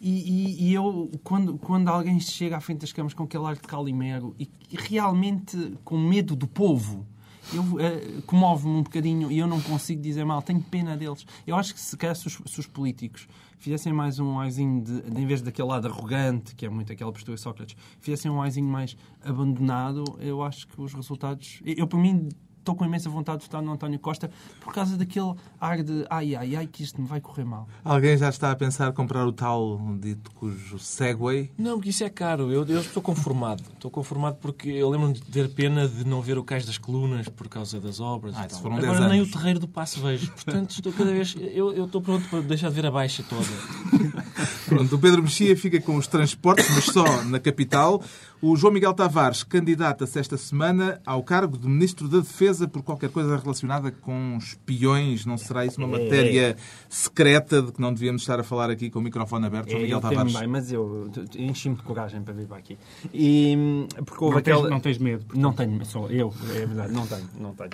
E, 0.00 0.08
e, 0.08 0.68
e, 0.68 0.74
eu, 0.74 1.10
quando, 1.22 1.58
quando 1.58 1.88
alguém 1.88 2.18
chega 2.18 2.56
à 2.56 2.60
frente 2.60 2.80
das 2.80 2.92
câmaras 2.92 3.12
com 3.12 3.24
aquele 3.24 3.44
ar 3.44 3.54
de 3.54 3.60
calimero 3.60 4.34
e, 4.38 4.48
e 4.70 4.76
realmente 4.76 5.76
com 5.84 5.98
medo 5.98 6.34
do 6.34 6.46
povo, 6.46 7.06
eu 7.52 7.62
uh, 7.62 8.22
comove-me 8.26 8.74
um 8.74 8.82
bocadinho 8.82 9.30
e 9.30 9.38
eu 9.38 9.46
não 9.46 9.60
consigo 9.60 10.00
dizer 10.00 10.24
mal, 10.24 10.42
tenho 10.42 10.60
pena 10.60 10.96
deles. 10.96 11.26
Eu 11.46 11.56
acho 11.56 11.74
que 11.74 11.80
se 11.80 11.96
calhar 11.96 12.14
se 12.14 12.26
os, 12.26 12.40
se 12.46 12.60
os 12.60 12.66
políticos 12.66 13.26
fizessem 13.58 13.92
mais 13.92 14.18
um 14.18 14.38
aizinho 14.38 14.82
de, 14.82 15.02
de, 15.02 15.20
em 15.20 15.26
vez 15.26 15.42
daquele 15.42 15.68
lado 15.68 15.86
arrogante, 15.86 16.54
que 16.54 16.64
é 16.64 16.68
muito 16.68 16.92
aquela 16.92 17.12
postura 17.12 17.36
de 17.36 17.42
Sócrates, 17.42 17.76
fizessem 18.00 18.30
um 18.30 18.40
aizinho 18.40 18.66
mais 18.66 18.96
abandonado, 19.22 20.04
eu 20.18 20.42
acho 20.42 20.66
que 20.66 20.80
os 20.80 20.94
resultados. 20.94 21.60
Eu, 21.64 21.86
por 21.86 21.98
mim, 21.98 22.28
estou 22.60 22.74
com 22.74 22.84
imensa 22.84 23.10
vontade 23.10 23.38
de 23.38 23.46
votar 23.46 23.62
no 23.62 23.72
António 23.72 23.98
Costa 23.98 24.30
por 24.60 24.72
causa 24.72 24.96
daquele 24.96 25.34
ar 25.60 25.82
de 25.82 26.06
ai, 26.08 26.34
ai, 26.34 26.56
ai, 26.56 26.66
que 26.66 26.82
isto 26.82 27.00
me 27.00 27.08
vai 27.08 27.20
correr 27.20 27.44
mal. 27.44 27.66
Alguém 27.84 28.16
já 28.16 28.28
está 28.28 28.50
a 28.50 28.56
pensar 28.56 28.92
comprar 28.92 29.26
o 29.26 29.32
tal 29.32 29.80
dito 29.98 30.30
cujo 30.32 30.78
Segway? 30.78 31.50
Não, 31.58 31.76
porque 31.76 31.90
isso 31.90 32.04
é 32.04 32.10
caro. 32.10 32.52
Eu, 32.52 32.64
eu 32.66 32.80
estou 32.80 33.02
conformado. 33.02 33.62
Estou 33.72 33.90
conformado 33.90 34.36
porque 34.40 34.68
eu 34.68 34.88
lembro-me 34.88 35.14
de 35.14 35.22
ter 35.22 35.48
pena 35.52 35.88
de 35.88 36.04
não 36.04 36.20
ver 36.20 36.38
o 36.38 36.44
Cais 36.44 36.64
das 36.66 36.78
Colunas 36.78 37.28
por 37.28 37.48
causa 37.48 37.80
das 37.80 38.00
obras. 38.00 38.34
Ah, 38.36 38.48
foram 38.48 38.76
Agora 38.76 39.08
nem 39.08 39.20
o 39.20 39.30
Terreiro 39.30 39.58
do 39.58 39.68
Passo 39.68 40.00
vejo. 40.00 40.30
Portanto, 40.30 40.70
estou 40.70 40.92
cada 40.92 41.10
vez... 41.10 41.34
Eu, 41.38 41.72
eu 41.72 41.86
estou 41.86 42.00
pronto 42.00 42.28
para 42.28 42.40
deixar 42.42 42.68
de 42.68 42.74
ver 42.74 42.86
a 42.86 42.90
baixa 42.90 43.22
toda. 43.22 43.40
Pronto, 44.66 44.94
o 44.94 44.98
Pedro 44.98 45.22
Mexia 45.22 45.56
fica 45.56 45.80
com 45.80 45.96
os 45.96 46.06
transportes, 46.06 46.68
mas 46.74 46.84
só 46.84 47.24
na 47.24 47.40
capital. 47.40 48.02
O 48.42 48.56
João 48.56 48.72
Miguel 48.72 48.94
Tavares 48.94 49.42
candidata-se 49.42 50.18
esta 50.18 50.38
semana 50.38 50.98
ao 51.04 51.22
cargo 51.22 51.58
de 51.58 51.68
Ministro 51.68 52.08
da 52.08 52.20
Defesa 52.20 52.66
por 52.66 52.82
qualquer 52.82 53.10
coisa 53.10 53.36
relacionada 53.36 53.90
com 53.90 54.38
espiões. 54.38 55.26
Não 55.26 55.36
será 55.36 55.66
isso 55.66 55.78
uma 55.78 55.98
é. 55.98 56.04
matéria 56.04 56.56
secreta 56.88 57.60
de 57.60 57.70
que 57.70 57.78
não 57.82 57.92
devíamos 57.92 58.22
estar 58.22 58.40
a 58.40 58.42
falar 58.42 58.70
aqui 58.70 58.88
com 58.88 58.98
o 58.98 59.02
microfone 59.02 59.44
aberto, 59.44 59.68
João 59.68 59.80
é, 59.80 59.84
Miguel 59.84 60.00
Tavares? 60.00 60.32
Também, 60.32 60.48
mas 60.48 60.72
eu 60.72 61.10
enchi-me 61.36 61.76
de 61.76 61.82
coragem 61.82 62.22
para 62.22 62.32
vir 62.32 62.46
para 62.46 62.56
aqui. 62.56 62.78
E, 63.12 63.86
porque 64.06 64.24
houve 64.24 64.36
não, 64.36 64.38
aquela... 64.38 64.62
tens, 64.62 64.70
não 64.70 64.80
tens 64.80 64.98
medo? 64.98 65.24
Portanto. 65.26 65.42
Não 65.42 65.52
tenho, 65.52 65.84
sou 65.84 66.10
eu, 66.10 66.32
é 66.54 66.66
verdade, 66.66 66.92
não 66.94 67.06
tenho, 67.06 67.28
não 67.38 67.54
tenho. 67.54 67.70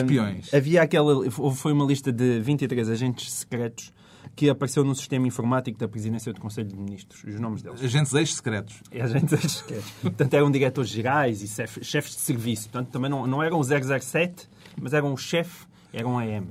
Espiões. 0.00 0.52
havia 0.52 0.82
aquela... 0.82 1.30
Foi 1.30 1.72
uma 1.72 1.84
lista 1.84 2.12
de 2.12 2.40
23 2.40 2.90
agentes 2.90 3.32
secretos 3.32 3.92
que 4.34 4.50
apareceu 4.50 4.84
no 4.84 4.94
sistema 4.94 5.26
informático 5.26 5.78
da 5.78 5.86
presidência 5.86 6.32
do 6.32 6.40
Conselho 6.40 6.68
de 6.68 6.76
Ministros. 6.76 7.22
Os 7.24 7.38
nomes 7.38 7.62
deles. 7.62 7.82
Agentes 7.82 8.12
ex-secretos. 8.14 8.82
É, 8.90 9.02
agentes 9.02 9.32
ex-secretos. 9.32 9.90
Portanto, 10.02 10.34
eram 10.34 10.50
diretores 10.50 10.90
gerais 10.90 11.42
e 11.42 11.84
chefes 11.84 12.16
de 12.16 12.20
serviço. 12.20 12.68
Portanto, 12.68 12.90
também 12.90 13.10
não, 13.10 13.26
não 13.26 13.42
eram 13.42 13.58
o 13.58 13.64
007, 13.64 14.48
mas 14.80 14.92
eram 14.92 15.12
o 15.12 15.16
chefe, 15.16 15.66
eram 15.92 16.18
AM. 16.18 16.48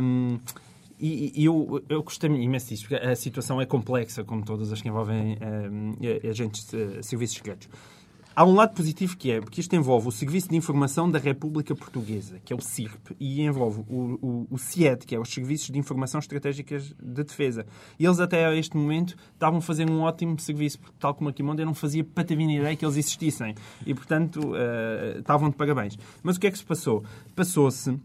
Um, 0.00 0.38
e, 0.98 1.32
e 1.34 1.44
eu, 1.44 1.82
eu 1.88 2.02
gostei 2.02 2.30
imenso 2.30 2.68
disso, 2.68 2.86
porque 2.88 3.04
a 3.04 3.16
situação 3.16 3.60
é 3.60 3.66
complexa, 3.66 4.22
como 4.24 4.44
todas 4.44 4.72
as 4.72 4.80
que 4.80 4.88
envolvem 4.88 5.36
um, 5.70 6.28
agentes 6.28 6.66
de 6.66 7.02
serviços 7.02 7.36
secretos. 7.36 7.68
Há 8.36 8.44
um 8.44 8.52
lado 8.52 8.74
positivo 8.74 9.16
que 9.16 9.30
é, 9.30 9.40
porque 9.40 9.60
isto 9.60 9.76
envolve 9.76 10.08
o 10.08 10.10
Serviço 10.10 10.48
de 10.48 10.56
Informação 10.56 11.08
da 11.08 11.20
República 11.20 11.72
Portuguesa, 11.72 12.40
que 12.44 12.52
é 12.52 12.56
o 12.56 12.60
CIRP, 12.60 13.14
e 13.20 13.40
envolve 13.42 13.84
o, 13.88 14.18
o, 14.20 14.46
o 14.50 14.58
CIED, 14.58 15.06
que 15.06 15.14
é 15.14 15.20
os 15.20 15.28
Serviços 15.28 15.70
de 15.70 15.78
Informação 15.78 16.18
Estratégicas 16.18 16.92
de 17.00 17.22
Defesa. 17.22 17.64
E 17.96 18.04
eles 18.04 18.18
até 18.18 18.44
a 18.44 18.54
este 18.56 18.76
momento 18.76 19.14
estavam 19.32 19.60
a 19.60 19.62
fazer 19.62 19.88
um 19.88 20.00
ótimo 20.00 20.36
serviço, 20.40 20.80
porque 20.80 20.96
tal 20.98 21.14
como 21.14 21.30
a 21.30 21.32
Kimonda 21.32 21.62
eu 21.62 21.66
não 21.66 21.74
fazia 21.74 22.02
patavina 22.02 22.52
ideia 22.52 22.74
que 22.74 22.84
eles 22.84 22.96
existissem. 22.96 23.54
E, 23.86 23.94
portanto, 23.94 24.40
uh, 24.40 25.20
estavam 25.20 25.48
de 25.48 25.54
parabéns. 25.54 25.96
Mas 26.20 26.36
o 26.36 26.40
que 26.40 26.48
é 26.48 26.50
que 26.50 26.58
se 26.58 26.64
passou? 26.64 27.04
Passou-se 27.36 27.96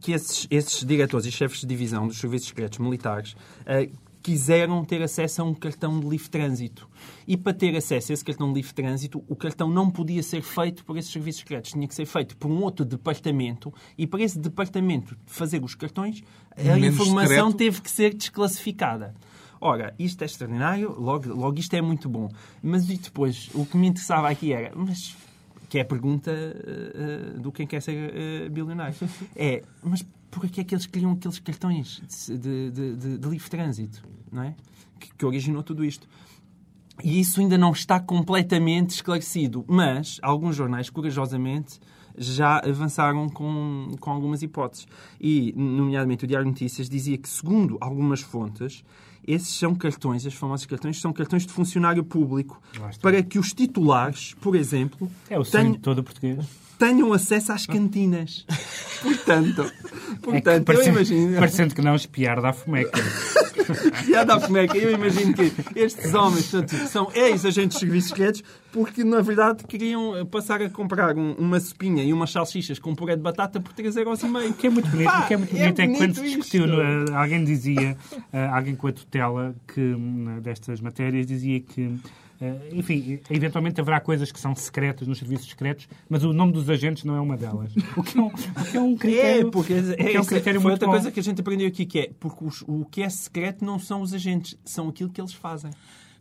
que 0.00 0.12
esses, 0.12 0.46
esses 0.52 0.84
diretores 0.84 1.26
e 1.26 1.32
chefes 1.32 1.62
de 1.62 1.66
divisão 1.66 2.06
dos 2.06 2.18
serviços 2.18 2.48
secretos 2.48 2.78
militares 2.78 3.32
uh, 3.32 4.07
quiseram 4.28 4.84
ter 4.84 5.02
acesso 5.02 5.40
a 5.40 5.44
um 5.46 5.54
cartão 5.54 5.98
de 5.98 6.06
livre 6.06 6.28
trânsito. 6.28 6.86
E 7.26 7.34
para 7.34 7.54
ter 7.54 7.74
acesso 7.74 8.12
a 8.12 8.14
esse 8.14 8.22
cartão 8.22 8.48
de 8.48 8.56
livre 8.56 8.74
trânsito, 8.74 9.24
o 9.26 9.34
cartão 9.34 9.70
não 9.70 9.90
podia 9.90 10.22
ser 10.22 10.42
feito 10.42 10.84
por 10.84 10.98
esses 10.98 11.10
serviços 11.10 11.40
secretos. 11.40 11.70
Tinha 11.70 11.88
que 11.88 11.94
ser 11.94 12.04
feito 12.04 12.36
por 12.36 12.50
um 12.50 12.62
outro 12.62 12.84
departamento 12.84 13.72
e 13.96 14.06
para 14.06 14.22
esse 14.22 14.38
departamento 14.38 15.16
fazer 15.24 15.64
os 15.64 15.74
cartões, 15.74 16.22
a 16.54 16.62
Menos 16.62 16.94
informação 16.94 17.50
secreto. 17.52 17.56
teve 17.56 17.80
que 17.80 17.90
ser 17.90 18.12
desclassificada. 18.12 19.14
Ora, 19.58 19.94
isto 19.98 20.20
é 20.20 20.26
extraordinário, 20.26 20.94
logo, 21.00 21.32
logo 21.32 21.58
isto 21.58 21.72
é 21.72 21.80
muito 21.80 22.06
bom. 22.06 22.28
Mas 22.62 22.86
e 22.90 22.98
depois, 22.98 23.48
o 23.54 23.64
que 23.64 23.78
me 23.78 23.86
interessava 23.86 24.28
aqui 24.28 24.52
era, 24.52 24.76
mas 24.76 25.16
que 25.70 25.78
é 25.78 25.80
a 25.80 25.86
pergunta 25.86 26.30
eh, 26.30 27.38
do 27.38 27.50
quem 27.50 27.66
quer 27.66 27.80
ser 27.80 28.12
eh, 28.14 28.48
bilionário. 28.50 28.94
É, 29.34 29.62
mas 29.82 30.04
porquê 30.30 30.60
é 30.60 30.64
que 30.64 30.74
eles 30.74 30.86
criam 30.86 31.12
aqueles 31.12 31.38
cartões 31.38 32.02
de, 32.28 32.70
de, 32.70 32.96
de, 32.96 33.18
de 33.18 33.28
livre 33.28 33.48
trânsito, 33.48 34.02
não 34.30 34.42
é? 34.42 34.54
Que, 34.98 35.14
que 35.14 35.26
originou 35.26 35.62
tudo 35.62 35.84
isto. 35.84 36.08
E 37.02 37.20
isso 37.20 37.40
ainda 37.40 37.56
não 37.56 37.72
está 37.72 38.00
completamente 38.00 38.90
esclarecido, 38.90 39.64
mas 39.68 40.18
alguns 40.20 40.56
jornais, 40.56 40.90
corajosamente, 40.90 41.78
já 42.16 42.58
avançaram 42.58 43.28
com, 43.28 43.94
com 44.00 44.10
algumas 44.10 44.42
hipóteses. 44.42 44.86
E, 45.20 45.54
nomeadamente, 45.56 46.24
o 46.24 46.26
Diário 46.28 46.46
Notícias 46.48 46.88
dizia 46.88 47.16
que, 47.16 47.28
segundo 47.28 47.78
algumas 47.80 48.20
fontes, 48.20 48.84
esses 49.24 49.54
são 49.54 49.74
cartões, 49.74 50.24
esses 50.24 50.38
famosos 50.38 50.66
cartões, 50.66 51.00
são 51.00 51.12
cartões 51.12 51.46
de 51.46 51.52
funcionário 51.52 52.02
público 52.02 52.60
para 53.00 53.22
que 53.22 53.38
os 53.38 53.52
titulares, 53.52 54.34
por 54.40 54.56
exemplo, 54.56 55.08
É 55.30 55.38
o 55.38 55.44
sonho 55.44 55.64
tenham, 55.64 55.80
todo 55.80 55.98
o 55.98 56.02
português. 56.02 56.44
Tenham 56.78 57.12
acesso 57.12 57.52
às 57.52 57.66
cantinas. 57.66 58.46
portanto, 59.02 59.62
É 59.62 59.70
que 59.70 60.20
portanto 60.20 60.48
eu 60.58 60.64
parecendo, 60.64 60.96
imagino... 60.96 61.38
parecendo 61.38 61.74
que 61.74 61.82
não 61.82 61.94
espiar 61.94 62.40
da 62.40 62.52
fomeca. 62.52 62.98
piada 64.06 64.34
à 64.34 64.40
fomeca. 64.40 64.76
Eu 64.76 64.90
imagino 64.92 65.34
que 65.34 65.52
estes 65.76 66.14
homens 66.14 66.50
portanto, 66.50 66.74
são 66.88 67.10
ex-agentes 67.14 67.78
de 67.78 67.84
serviços 67.86 68.10
secretos 68.10 68.42
porque, 68.72 69.02
na 69.04 69.20
verdade, 69.20 69.64
queriam 69.64 70.16
eh, 70.16 70.24
passar 70.24 70.60
a 70.62 70.68
comprar 70.70 71.16
um- 71.16 71.32
uma 71.34 71.58
sopinha 71.58 72.04
e 72.04 72.12
umas 72.12 72.30
salsichas 72.30 72.78
com 72.78 72.94
puré 72.94 73.16
de 73.16 73.22
batata 73.22 73.60
por 73.60 73.72
3,5€. 73.72 74.50
O 74.50 74.52
que 74.54 74.66
é 74.66 74.70
muito 74.70 74.88
bonito, 74.88 75.06
Pá, 75.10 75.22
que 75.22 75.34
é 75.34 75.36
muito 75.36 75.56
é 75.56 75.58
bonito 75.58 75.80
é, 75.80 75.86
que 75.86 75.96
quando 75.96 76.14
se 76.14 76.20
bonito 76.20 76.36
discutiu, 76.38 76.66
no- 76.66 77.16
alguém 77.16 77.44
dizia, 77.44 77.96
eh, 78.32 78.46
alguém 78.48 78.74
com 78.74 78.86
a 78.88 78.92
tutela 78.92 79.54
que, 79.72 79.80
hum, 79.80 80.38
destas 80.42 80.80
matérias, 80.80 81.26
dizia 81.26 81.60
que, 81.60 81.82
eh, 81.82 82.10
enfim, 82.72 83.18
eventualmente 83.30 83.80
haverá 83.80 84.00
coisas 84.00 84.30
que 84.30 84.38
são 84.38 84.54
secretas 84.54 85.08
nos 85.08 85.18
serviços 85.18 85.48
secretos, 85.48 85.88
mas 86.08 86.22
o 86.24 86.32
nome 86.32 86.52
dos 86.52 86.68
agentes 86.70 87.04
não 87.04 87.16
é 87.16 87.20
uma 87.20 87.36
delas. 87.36 87.72
O 87.96 88.02
que 88.02 88.16
é 88.18 88.20
um, 88.22 88.26
o 88.26 88.30
que 88.70 88.76
é 88.76 88.80
um 88.80 88.92
É, 88.94 88.96
critério, 88.96 89.50
porque 89.50 89.72
o 89.72 89.76
é, 89.76 90.12
é 90.14 90.20
um 90.20 90.24
critério 90.24 90.60
foi 90.60 90.70
outra 90.72 90.86
bom. 90.86 90.92
coisa 90.92 91.10
que 91.10 91.18
a 91.20 91.22
gente 91.22 91.40
aprendeu 91.40 91.66
aqui, 91.66 91.84
que 91.84 91.98
é 91.98 92.10
porque 92.20 92.44
os- 92.44 92.62
o 92.66 92.84
que 92.84 93.02
é 93.02 93.08
secreto 93.08 93.64
não 93.64 93.78
são 93.78 94.02
os 94.02 94.14
agentes, 94.14 94.56
são 94.64 94.88
aquilo 94.88 95.10
que 95.10 95.20
eles 95.20 95.32
fazem. 95.32 95.70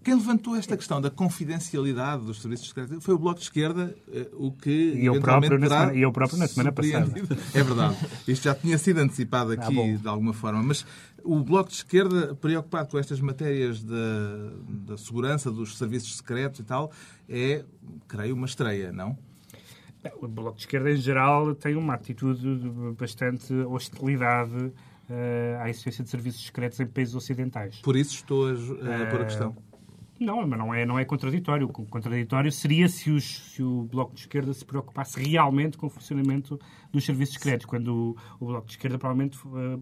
Quem 0.03 0.15
levantou 0.15 0.55
esta 0.55 0.77
questão 0.77 1.01
da 1.01 1.09
confidencialidade 1.09 2.23
dos 2.23 2.41
serviços 2.41 2.69
secretos 2.69 3.03
foi 3.03 3.13
o 3.13 3.17
Bloco 3.17 3.39
de 3.39 3.45
Esquerda, 3.45 3.93
eh, 4.13 4.27
o 4.33 4.51
que 4.53 4.69
E 4.95 5.05
eu 5.05 5.19
próprio 5.19 5.59
na 5.59 5.67
semana- 5.67 5.93
eu 5.95 6.11
próprio 6.13 6.39
na 6.39 6.47
semana 6.47 6.71
surpreendido. 6.73 7.37
É 7.53 7.61
verdade. 7.63 7.97
Isto 8.25 8.43
já 8.43 8.55
tinha 8.55 8.77
sido 8.77 8.99
antecipado 8.99 9.51
aqui 9.51 9.77
Ah, 9.93 9.97
de 9.97 10.07
alguma 10.07 10.31
forma. 10.33 10.63
Mas 10.63 10.85
o 11.35 11.43
Bloco 11.43 11.69
de 11.69 11.75
Esquerda, 11.75 12.35
preocupado 12.35 12.89
com 12.89 12.97
estas 12.97 13.19
matérias 13.19 13.83
da, 13.83 13.95
da 14.67 14.97
segurança 14.97 15.51
dos 15.51 15.77
serviços 15.77 16.17
secretos 16.17 16.59
e 16.59 16.63
tal, 16.63 16.91
é, 17.27 17.63
creio, 18.07 18.33
uma 18.35 18.45
estreia, 18.45 18.91
não? 18.91 19.17
O 20.21 20.27
Bloco 20.27 20.55
de 20.55 20.61
Esquerda, 20.61 20.91
em 20.91 20.95
geral, 20.97 21.53
tem 21.55 21.75
uma 21.75 21.93
atitude 21.95 22.59
de 22.59 22.69
bastante 22.97 23.53
hostilidade 23.53 24.71
eh, 25.09 25.57
à 25.59 25.69
existência 25.69 26.03
de 26.03 26.09
serviços 26.09 26.45
secretos 26.45 26.79
em 26.79 26.85
países 26.85 27.13
ocidentais. 27.15 27.79
Por 27.81 27.95
isso 27.97 28.15
estou 28.15 28.47
a, 28.47 28.51
a 28.51 29.05
pôr 29.07 29.21
a 29.21 29.25
questão. 29.25 29.55
Não, 30.19 30.47
mas 30.47 30.57
não 30.57 30.73
é, 30.73 30.85
não 30.85 30.97
é 30.97 31.03
contraditório. 31.05 31.67
O 31.67 31.69
contraditório 31.85 32.51
seria 32.51 32.87
se, 32.87 33.11
os- 33.11 33.51
se 33.53 33.61
o 33.61 33.83
Bloco 33.83 34.13
de 34.15 34.21
Esquerda 34.21 34.53
se 34.53 34.63
preocupasse 34.65 35.19
realmente 35.21 35.77
com 35.77 35.87
o 35.87 35.89
funcionamento 35.89 36.59
dos 36.91 37.05
serviços 37.05 37.35
secretos, 37.35 37.65
quando 37.65 38.15
o, 38.39 38.43
o 38.43 38.45
Bloco 38.47 38.65
de 38.67 38.73
Esquerda 38.73 38.97
provavelmente 38.97 39.37
eh, 39.45 39.49
eh, 39.73 39.79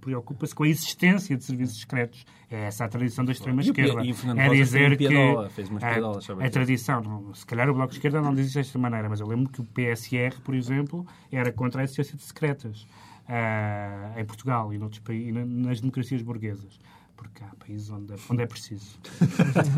preocupa-se 0.00 0.54
com 0.54 0.64
a 0.64 0.68
existência 0.68 1.36
de 1.36 1.44
serviços 1.44 1.80
secretos. 1.80 2.24
É 2.50 2.64
essa 2.66 2.84
a 2.84 2.88
tradição 2.88 3.24
da 3.24 3.32
extrema-esquerda. 3.32 4.04
E 4.04 4.10
o 4.10 4.14
Fernando 4.14 4.38
É 4.38 4.44
Rosa 4.48 4.56
dizer 4.56 4.90
que 4.96 5.08
piadola, 5.08 5.48
fez 5.50 5.68
umas 5.70 5.82
a, 5.82 6.46
a 6.46 6.50
tradição, 6.50 7.30
se 7.34 7.46
calhar 7.46 7.68
o 7.70 7.74
Bloco 7.74 7.90
de 7.90 7.96
Esquerda 7.98 8.20
não 8.20 8.34
diz 8.34 8.46
isto 8.48 8.56
desta 8.58 8.78
maneira, 8.78 9.08
mas 9.08 9.20
eu 9.20 9.26
lembro 9.26 9.50
que 9.50 9.60
o 9.60 9.64
PSR, 9.64 10.40
por 10.44 10.54
exemplo, 10.54 11.06
era 11.30 11.50
contra 11.52 11.80
a 11.80 11.84
existência 11.84 12.16
de 12.16 12.22
secretas 12.22 12.86
ah, 13.28 14.12
em 14.18 14.24
Portugal 14.24 14.72
e 14.74 14.78
noutros 14.78 15.00
países, 15.00 15.28
e 15.28 15.32
na- 15.32 15.44
nas 15.46 15.80
democracias 15.80 16.20
burguesas. 16.22 16.78
Porque 17.16 17.44
há 17.44 17.54
países 17.64 17.88
onde, 17.88 18.14
onde 18.28 18.42
é 18.42 18.46
preciso. 18.46 18.98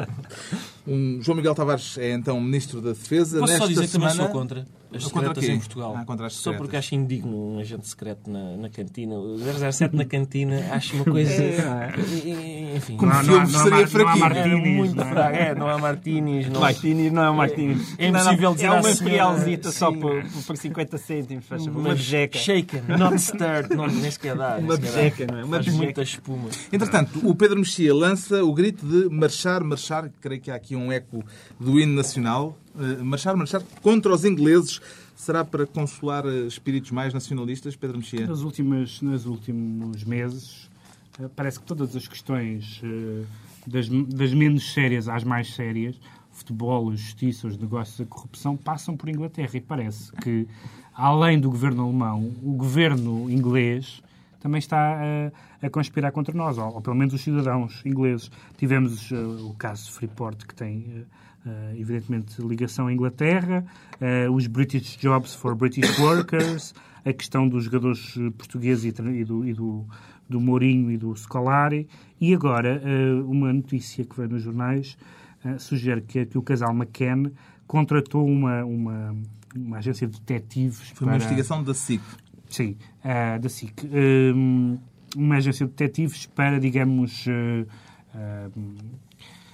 Um, 0.87 1.19
João 1.23 1.37
Miguel 1.37 1.55
Tavares 1.55 1.97
é 1.97 2.13
então 2.13 2.39
Ministro 2.41 2.81
da 2.83 2.91
Defesa. 2.91 3.39
Posso 3.41 3.53
só 3.55 3.59
Nesta 3.61 3.69
dizer 3.69 3.87
que 3.87 3.93
também 3.93 4.11
semana... 4.11 4.31
sou 4.31 4.39
contra 4.39 4.67
as 4.97 5.05
Contra 5.05 5.29
secretas 5.29 5.45
em 5.49 5.59
Portugal. 5.59 5.95
Ah, 5.97 6.05
contra 6.05 6.27
as 6.27 6.33
Só 6.35 6.53
porque 6.55 6.77
acho 6.77 6.95
indigno 6.95 7.55
um 7.55 7.59
agente 7.59 7.89
secreto 7.89 8.31
na, 8.31 8.57
na 8.57 8.69
cantina. 8.69 9.15
O 9.17 9.37
007 9.39 9.95
na 9.97 10.05
cantina 10.05 10.69
acho 10.73 10.97
uma 10.97 11.05
coisa... 11.05 11.43
E- 11.43 12.29
e- 12.31 12.77
Enfim. 12.77 12.97
Como 12.97 13.13
Não 13.13 13.21
filme 13.23 13.37
não 13.37 13.43
há- 13.43 13.47
seria 13.47 13.71
não 13.71 13.77
há- 13.77 13.79
não 13.79 13.83
há 13.83 13.87
fraquinho. 13.89 14.17
É 14.17 14.19
Martinis, 14.19 14.77
muito 14.77 14.95
não 14.97 15.05
é? 15.05 15.09
fraco. 15.11 15.37
É, 15.37 15.55
não 15.55 15.69
há 15.69 15.79
Martinis. 15.79 16.49
Não... 16.49 16.61
Martini 16.61 17.11
não 17.11 17.23
é 17.23 17.31
um 17.31 17.35
Martini. 17.37 17.81
É 17.99 18.09
impossível 18.09 18.55
dizer 18.55 18.67
É 18.67 18.71
uma 18.73 18.91
imperialzita 18.91 19.71
só 19.73 19.91
Sim. 19.91 19.99
por, 20.01 20.25
por 20.47 20.57
50 20.57 20.99
cêntimos, 20.99 21.47
faz. 21.47 21.67
Uma 21.67 21.95
bejeca. 21.95 22.39
Shaken, 22.39 22.83
not 22.99 23.19
stirred. 23.21 23.75
Não, 23.75 23.87
nem 23.87 24.11
sequer 24.11 24.37
dá. 24.37 24.57
Uma 24.59 24.77
bejeca, 24.77 25.27
não 25.27 25.39
é? 25.39 25.45
Uma 25.45 25.57
Faz 25.57 25.67
bejeca. 25.67 25.85
muita 25.85 26.03
espuma. 26.03 26.49
Entretanto, 26.73 27.21
o 27.29 27.35
Pedro 27.35 27.59
Mexia 27.59 27.95
lança 27.95 28.45
o 28.45 28.53
grito 28.53 28.85
de 28.87 29.09
marchar, 29.15 29.63
marchar, 29.63 30.11
creio 30.21 30.41
que 30.41 30.51
há 30.51 30.55
aqui 30.55 30.75
um 30.77 30.91
eco 30.93 31.25
do 31.59 31.79
hino 31.81 31.95
nacional, 31.95 32.57
marchar, 33.03 33.37
marchar 33.37 33.63
contra 33.83 34.13
os 34.13 34.25
ingleses. 34.25 34.81
Será 35.17 35.45
para 35.45 35.67
consolar 35.67 36.27
eh, 36.27 36.47
espíritos 36.47 36.91
mais 36.91 37.15
nacionalistas, 37.15 37.77
Pedro 37.77 37.99
Mexia? 37.99 38.27
Nas 38.27 38.41
últimas, 38.41 39.01
nos 39.01 39.27
últimos 39.27 40.03
meses, 40.03 40.69
eh, 41.21 41.29
parece 41.35 41.61
que 41.61 41.67
todas 41.67 41.95
as 41.95 42.09
questões, 42.09 42.81
eh, 42.83 43.25
das, 43.67 43.89
das 43.89 44.35
menos 44.35 44.73
sérias 44.73 45.09
às 45.09 45.23
mais 45.23 45.55
sérias, 45.55 45.97
futebol, 46.33 46.91
justiça, 46.91 47.47
os 47.47 47.57
negócios, 47.57 48.01
a 48.01 48.05
corrupção, 48.05 48.57
passam 48.57 48.97
por 48.97 49.09
Inglaterra. 49.09 49.51
E 49.55 49.61
parece 49.61 50.13
que, 50.17 50.47
além 50.93 51.39
do 51.39 51.49
governo 51.49 51.85
alemão, 51.85 52.33
o 52.43 52.53
governo 52.53 53.31
inglês 53.31 54.03
também 54.41 54.59
está 54.59 54.99
a, 55.01 55.67
a 55.67 55.71
conspirar 55.71 56.13
contra 56.13 56.37
nós, 56.37 56.59
ou, 56.59 56.75
ou 56.75 56.83
pelo 56.83 56.95
menos 56.95 57.15
os 57.15 57.23
cidadãos 57.23 57.81
ingleses. 57.87 58.31
Tivemos 58.59 59.11
eh, 59.11 59.17
o 59.17 59.55
caso 59.55 59.91
Freeport, 59.91 60.45
que 60.45 60.55
tem, 60.55 60.85
eh, 60.89 61.03
eh, 61.47 61.75
evidentemente, 61.77 62.41
ligação 62.41 62.87
à 62.87 62.93
Inglaterra, 62.93 63.67
eh, 64.01 64.29
os 64.31 64.47
British 64.47 64.97
Jobs 64.97 65.35
for 65.35 65.55
British 65.55 65.99
Workers, 65.99 66.75
a 67.05 67.13
questão 67.13 67.47
dos 67.47 67.65
jogadores 67.65 68.15
eh, 68.17 68.31
portugueses 68.31 68.85
e, 68.85 68.89
e 68.89 69.25
do, 69.25 69.47
e 69.47 69.53
do, 69.53 69.85
do 70.27 70.41
Mourinho 70.41 70.91
e 70.91 70.97
do 70.97 71.15
Scolari, 71.15 71.87
e 72.19 72.33
agora 72.35 72.81
eh, 72.83 73.13
uma 73.27 73.53
notícia 73.53 74.05
que 74.05 74.17
veio 74.17 74.31
nos 74.31 74.43
jornais 74.43 74.97
sugere 75.59 76.01
que, 76.01 76.25
que 76.25 76.39
o 76.39 76.43
casal 76.43 76.75
McCann 76.75 77.31
contratou 77.67 78.27
uma, 78.27 78.65
uma, 78.65 79.15
uma 79.55 79.77
agência 79.77 80.07
de 80.07 80.19
detetives 80.19 80.89
Foi 80.95 81.07
uma 81.07 81.13
para... 81.13 81.17
investigação 81.17 81.63
da 81.63 81.75
SIC. 81.75 82.01
Sim, 82.49 82.79
da 83.03 83.47
SIC. 83.51 83.87
Hum, 84.35 84.79
uma 85.15 85.37
agência 85.37 85.67
de 85.67 85.73
detetives 85.73 86.25
para, 86.25 86.59
digamos. 86.59 87.27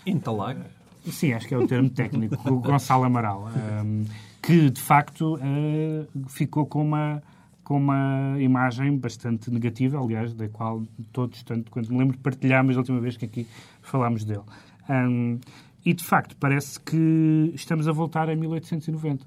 Entalar. 0.06 0.58
Sim, 1.06 1.32
acho 1.32 1.46
que 1.48 1.54
é 1.54 1.58
o 1.58 1.66
termo 1.66 1.88
técnico, 1.90 2.36
o 2.52 2.60
Gonçalo 2.60 3.04
Amaral. 3.04 3.48
hum, 3.84 4.04
que, 4.42 4.70
de 4.70 4.80
facto, 4.80 5.38
ah, 5.42 6.06
ficou 6.28 6.66
com 6.66 6.82
uma, 6.82 7.22
com 7.62 7.76
uma 7.76 8.34
imagem 8.40 8.96
bastante 8.96 9.50
negativa, 9.50 9.98
aliás, 9.98 10.32
da 10.34 10.48
qual 10.48 10.82
todos, 11.12 11.42
tanto 11.42 11.70
quanto 11.70 11.92
me 11.92 11.98
lembro, 11.98 12.16
partilhámos 12.18 12.76
a 12.76 12.80
última 12.80 13.00
vez 13.00 13.16
que 13.16 13.24
aqui 13.26 13.46
falámos 13.82 14.24
dele. 14.24 14.42
Hum, 14.88 15.38
e, 15.84 15.94
de 15.94 16.04
facto, 16.04 16.36
parece 16.36 16.78
que 16.80 17.52
estamos 17.54 17.86
a 17.88 17.92
voltar 17.92 18.28
a 18.28 18.34
1890. 18.36 19.24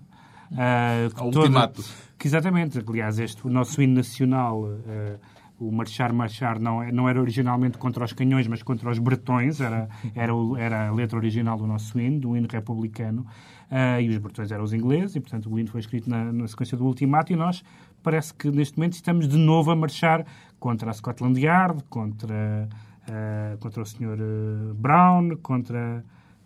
Ah, 0.56 1.08
que 1.14 1.20
Ao 1.22 1.32
todo- 1.32 1.42
ultimato. 1.44 1.84
que 2.18 2.28
exatamente, 2.28 2.80
aliás, 2.88 3.18
este, 3.20 3.46
o 3.48 3.50
nosso 3.50 3.82
hino 3.82 3.96
nacional, 3.96 4.64
eh, 4.88 5.16
o 5.60 5.72
Marchar, 5.72 6.12
Marchar, 6.14 6.60
não, 6.60 6.82
é- 6.84 6.92
não 6.92 7.08
era 7.08 7.20
originalmente 7.22 7.78
contra 7.78 8.04
os 8.04 8.12
canhões, 8.14 8.48
mas 8.48 8.62
contra 8.64 8.90
os 8.90 9.00
bretões, 9.00 9.62
era, 9.62 9.88
era, 10.16 10.34
o- 10.36 10.58
era 10.58 10.88
a 10.90 10.92
letra 10.92 11.18
original 11.18 11.58
do 11.58 11.66
nosso 11.68 12.00
hino, 12.00 12.20
do 12.20 12.36
hino 12.36 12.48
republicano, 12.52 13.26
eh, 13.72 14.02
e 14.02 14.10
os 14.10 14.18
bretões 14.18 14.52
eram 14.52 14.64
os 14.64 14.74
ingleses, 14.74 15.16
e 15.16 15.20
portanto 15.20 15.50
o 15.52 15.58
hino 15.60 15.70
foi 15.70 15.80
escrito 15.80 16.10
na, 16.10 16.32
na 16.34 16.48
sequência 16.48 16.78
do 16.78 16.86
ultimato, 16.86 17.32
e 17.32 17.36
nós 17.36 17.64
parece 18.02 18.34
que 18.34 18.50
neste 18.52 18.78
momento 18.78 18.94
estamos 18.94 19.28
de 19.28 19.38
novo 19.38 19.72
a 19.72 19.76
marchar 19.76 20.26
contra 20.60 20.90
a 20.92 20.94
Scotland 20.94 21.40
Yard, 21.40 21.84
contra, 21.90 22.68
eh, 23.08 23.56
contra 23.60 23.82
o 23.82 23.86
Sr. 23.86 24.18
eh, 24.20 24.74
Brown, 24.76 25.38
contra... 25.42 26.04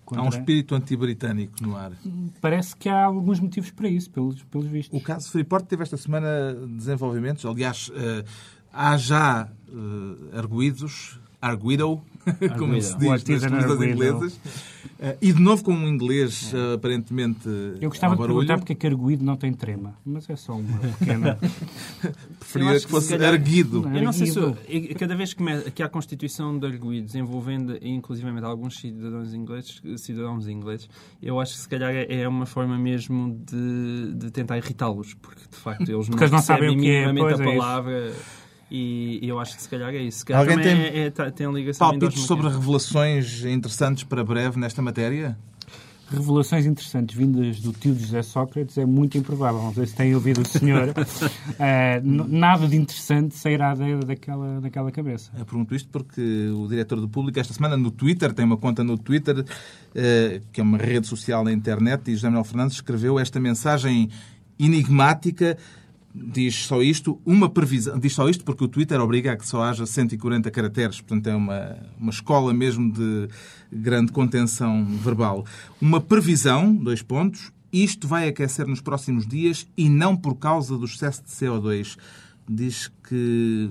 Há 0.09 0.21
um 0.21 0.23
contra- 0.23 0.39
espírito 0.39 0.73
antibritânico 0.73 1.53
no 1.61 1.75
ar. 1.75 1.91
Parece 2.39 2.73
que 2.77 2.87
há 2.87 3.03
alguns 3.03 3.41
motivos 3.41 3.71
para 3.71 3.89
isso, 3.89 4.09
pelos, 4.09 4.41
pelos 4.45 4.65
vistos. 4.67 4.97
O 4.97 5.03
caso 5.03 5.29
Freeport 5.29 5.65
teve 5.65 5.83
esta 5.83 5.97
semana 5.97 6.53
desenvolvimentos. 6.77 7.45
Aliás, 7.45 7.91
eh, 7.93 8.23
há 8.73 8.97
já 8.97 9.47
eh, 9.69 10.37
arguídos 10.37 11.19
Arguido, 11.39 12.01
como 12.57 12.81
se 12.81 12.97
diz 12.97 13.43
nas 13.43 13.63
coisas 13.63 13.81
inglesas. 13.87 14.33
Uh, 14.33 15.15
e 15.21 15.31
de 15.31 15.39
novo 15.39 15.63
com 15.63 15.71
um 15.71 15.87
inglês 15.87 16.51
uh, 16.51 16.73
aparentemente. 16.73 17.47
Eu 17.79 17.89
gostava 17.89 18.15
de 18.15 18.21
perguntar 18.23 18.57
porque 18.57 18.73
é 18.73 18.75
que 18.75 18.87
arguido 18.87 19.23
não 19.23 19.37
tem 19.37 19.53
trema, 19.53 19.95
mas 20.03 20.27
é 20.27 20.35
só 20.35 20.53
uma 20.53 20.79
pequena. 20.97 21.37
Preferia 22.39 22.79
que 22.79 22.87
fosse 22.87 23.09
calhar... 23.09 23.35
erguido. 23.35 23.87
Eu 23.95 24.01
não 24.01 24.11
sei 24.11 24.25
se. 24.25 24.39
Cada 24.95 25.15
vez 25.15 25.35
que, 25.35 25.43
me... 25.43 25.61
que 25.69 25.83
há 25.83 25.85
a 25.85 25.89
constituição 25.89 26.57
de 26.57 26.65
arguidos 26.65 27.13
envolvendo 27.13 27.77
inclusivamente 27.83 28.45
alguns 28.45 28.79
cidadãos 28.79 29.35
ingleses, 29.35 29.79
cidadãos 29.97 30.47
ingleses, 30.47 30.89
eu 31.21 31.39
acho 31.39 31.53
que 31.53 31.59
se 31.59 31.69
calhar 31.69 31.93
é 31.93 32.27
uma 32.27 32.47
forma 32.47 32.79
mesmo 32.79 33.39
de, 33.45 34.15
de 34.15 34.31
tentar 34.31 34.57
irritá-los, 34.57 35.13
porque 35.13 35.41
de 35.47 35.57
facto 35.57 35.87
eles 35.87 36.09
não, 36.09 36.17
não 36.17 36.41
sabem 36.41 36.75
o 36.75 36.79
que 36.79 36.89
é, 36.89 37.13
pois, 37.13 37.39
a 37.39 37.43
é 37.43 37.45
palavra. 37.45 38.13
É 38.69 38.75
e, 38.75 39.19
eu 39.23 39.39
acho 39.39 39.55
que 39.55 39.61
se 39.61 39.69
calhar 39.69 39.93
é 39.93 40.01
isso. 40.01 40.25
calhar 40.25 40.41
Alguém 40.41 40.59
tem, 40.59 40.75
é, 40.75 40.99
é, 41.05 41.09
tá, 41.09 41.31
tem 41.31 41.51
ligação 41.51 41.89
palpites 41.89 42.23
sobre 42.23 42.49
revelações 42.49 43.43
interessantes 43.45 44.03
para 44.03 44.23
breve 44.23 44.59
nesta 44.59 44.81
matéria? 44.81 45.37
Revelações 46.09 46.65
interessantes 46.65 47.17
vindas 47.17 47.59
do 47.59 47.73
tio 47.73 47.93
de 47.93 48.01
José 48.01 48.23
Sócrates 48.23 48.77
é 48.77 48.85
muito 48.85 49.17
improvável. 49.17 49.61
Não 49.61 49.73
sei 49.73 49.87
se 49.87 49.93
têm 49.93 50.15
ouvido 50.15 50.41
o 50.41 50.45
senhor. 50.45 50.87
uh, 50.95 52.27
nada 52.29 52.65
de 52.65 52.77
interessante 52.77 53.35
sairá 53.35 53.75
daquela, 53.75 54.61
daquela 54.61 54.89
cabeça. 54.89 55.31
Eu 55.37 55.45
pergunto 55.45 55.75
isto 55.75 55.89
porque 55.89 56.49
o 56.55 56.65
diretor 56.65 57.01
do 57.01 57.09
público, 57.09 57.37
esta 57.37 57.53
semana, 57.53 57.75
no 57.75 57.91
Twitter, 57.91 58.33
tem 58.33 58.45
uma 58.45 58.55
conta 58.55 58.85
no 58.85 58.97
Twitter, 58.97 59.39
uh, 59.39 59.45
que 60.53 60.61
é 60.61 60.63
uma 60.63 60.77
rede 60.77 61.07
social 61.07 61.43
na 61.43 61.51
internet, 61.51 62.09
e 62.09 62.13
José 62.13 62.27
Manuel 62.27 62.45
Fernandes 62.45 62.75
escreveu 62.75 63.19
esta 63.19 63.37
mensagem 63.37 64.09
enigmática 64.57 65.57
diz 66.25 66.65
só 66.65 66.81
isto, 66.81 67.19
uma 67.25 67.49
previsão, 67.49 67.99
diz 67.99 68.13
só 68.13 68.27
isto 68.29 68.43
porque 68.43 68.63
o 68.63 68.67
Twitter 68.67 68.99
obriga 68.99 69.33
a 69.33 69.35
que 69.35 69.47
só 69.47 69.63
haja 69.63 69.85
140 69.85 70.49
caracteres, 70.51 71.01
portanto 71.01 71.27
é 71.27 71.35
uma, 71.35 71.77
uma 71.99 72.11
escola 72.11 72.53
mesmo 72.53 72.91
de 72.91 73.27
grande 73.71 74.11
contenção 74.11 74.85
verbal. 74.85 75.45
Uma 75.81 76.01
previsão, 76.01 76.73
dois 76.73 77.01
pontos, 77.01 77.51
isto 77.71 78.07
vai 78.07 78.27
aquecer 78.27 78.67
nos 78.67 78.81
próximos 78.81 79.27
dias 79.27 79.67
e 79.77 79.89
não 79.89 80.15
por 80.15 80.35
causa 80.35 80.77
do 80.77 80.85
excesso 80.85 81.23
de 81.23 81.29
CO2 81.29 81.97
diz 82.49 82.89
que, 83.07 83.69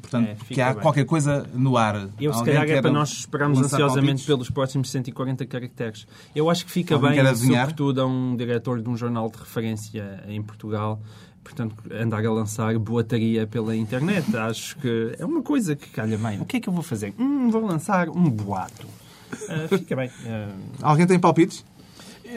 portanto, 0.00 0.28
é, 0.28 0.54
que 0.54 0.60
há 0.60 0.72
bem. 0.72 0.82
qualquer 0.82 1.04
coisa 1.04 1.46
no 1.52 1.76
ar. 1.76 2.08
Eu, 2.18 2.32
se 2.32 2.42
calhar, 2.42 2.68
é 2.68 2.80
para 2.80 2.90
nós 2.90 3.10
esperarmos 3.10 3.58
ansiosamente 3.58 4.06
palpites? 4.06 4.26
pelos 4.26 4.50
próximos 4.50 4.90
140 4.90 5.44
caracteres. 5.44 6.06
Eu 6.34 6.48
acho 6.48 6.64
que 6.64 6.72
fica 6.72 6.94
Alguém 6.94 7.22
bem, 7.22 7.34
sobretudo, 7.34 8.00
a 8.00 8.06
um 8.06 8.34
diretor 8.34 8.80
de 8.80 8.88
um 8.88 8.96
jornal 8.96 9.30
de 9.30 9.38
referência 9.38 10.24
em 10.28 10.42
Portugal, 10.42 11.00
portanto, 11.48 11.74
andar 11.90 12.24
a 12.24 12.30
lançar 12.30 12.78
boataria 12.78 13.46
pela 13.46 13.74
internet. 13.74 14.36
Acho 14.36 14.76
que 14.76 15.16
é 15.18 15.24
uma 15.24 15.42
coisa 15.42 15.74
que 15.74 15.88
calha 15.88 16.18
bem. 16.18 16.40
O 16.40 16.44
que 16.44 16.58
é 16.58 16.60
que 16.60 16.68
eu 16.68 16.72
vou 16.72 16.82
fazer? 16.82 17.14
Hum, 17.18 17.50
vou 17.50 17.64
lançar 17.64 18.08
um 18.10 18.28
boato. 18.28 18.86
Uh, 19.32 19.78
fica 19.78 19.96
bem. 19.96 20.08
Uh... 20.08 20.52
Alguém 20.82 21.06
tem 21.06 21.18
palpites? 21.18 21.64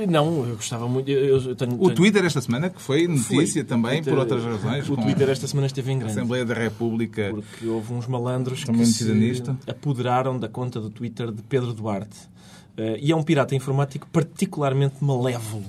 Não, 0.09 0.47
eu 0.47 0.55
gostava 0.55 0.87
muito. 0.87 1.09
Eu 1.11 1.53
tenho, 1.53 1.73
o 1.73 1.93
Twitter 1.93 2.23
esta 2.23 2.39
semana, 2.39 2.69
que 2.69 2.81
foi 2.81 3.07
notícia 3.07 3.61
foi. 3.61 3.63
também, 3.65 4.01
Twitter, 4.01 4.13
por 4.13 4.19
outras 4.19 4.43
razões. 4.43 4.89
O 4.89 4.95
Twitter 4.95 5.29
esta 5.29 5.45
semana 5.47 5.67
esteve 5.67 5.91
em 5.91 5.99
grande. 5.99 6.13
Assembleia 6.13 6.45
da 6.45 6.53
República. 6.53 7.29
Porque 7.29 7.67
houve 7.67 7.93
uns 7.93 8.07
malandros 8.07 8.63
que 8.63 8.85
se 8.85 9.03
nisto. 9.13 9.57
apoderaram 9.67 10.39
da 10.39 10.47
conta 10.47 10.79
do 10.79 10.89
Twitter 10.89 11.29
de 11.29 11.41
Pedro 11.43 11.73
Duarte. 11.73 12.17
Uh, 12.77 12.95
e 13.01 13.11
é 13.11 13.15
um 13.15 13.21
pirata 13.21 13.53
informático 13.53 14.07
particularmente 14.13 14.95
malévolo 15.03 15.65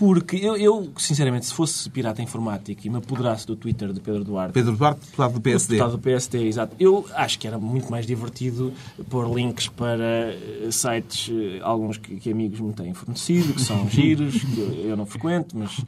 porque 0.00 0.36
eu, 0.36 0.56
eu, 0.56 0.90
sinceramente, 0.96 1.44
se 1.44 1.52
fosse 1.52 1.90
pirata 1.90 2.22
informático 2.22 2.86
e 2.86 2.88
me 2.88 2.96
apoderasse 2.96 3.46
do 3.46 3.54
Twitter 3.54 3.92
de 3.92 4.00
Pedro 4.00 4.24
Duarte... 4.24 4.54
Pedro 4.54 4.74
Duarte, 4.74 5.00
deputado 5.02 5.34
do 5.34 5.40
PSD. 5.42 5.74
Deputado 5.74 5.92
do 5.92 5.98
PSD, 5.98 6.46
exato. 6.46 6.74
Eu 6.80 7.04
acho 7.14 7.38
que 7.38 7.46
era 7.46 7.58
muito 7.58 7.90
mais 7.90 8.06
divertido 8.06 8.72
pôr 9.10 9.30
links 9.30 9.68
para 9.68 10.32
eh, 10.32 10.68
sites, 10.70 11.30
eh, 11.30 11.60
alguns 11.60 11.98
que, 11.98 12.16
que 12.16 12.32
amigos 12.32 12.60
me 12.60 12.72
têm 12.72 12.94
fornecido, 12.94 13.52
que 13.52 13.60
são 13.60 13.86
giros, 13.92 14.42
que 14.42 14.86
eu 14.88 14.96
não 14.96 15.04
frequento, 15.04 15.54
mas 15.54 15.78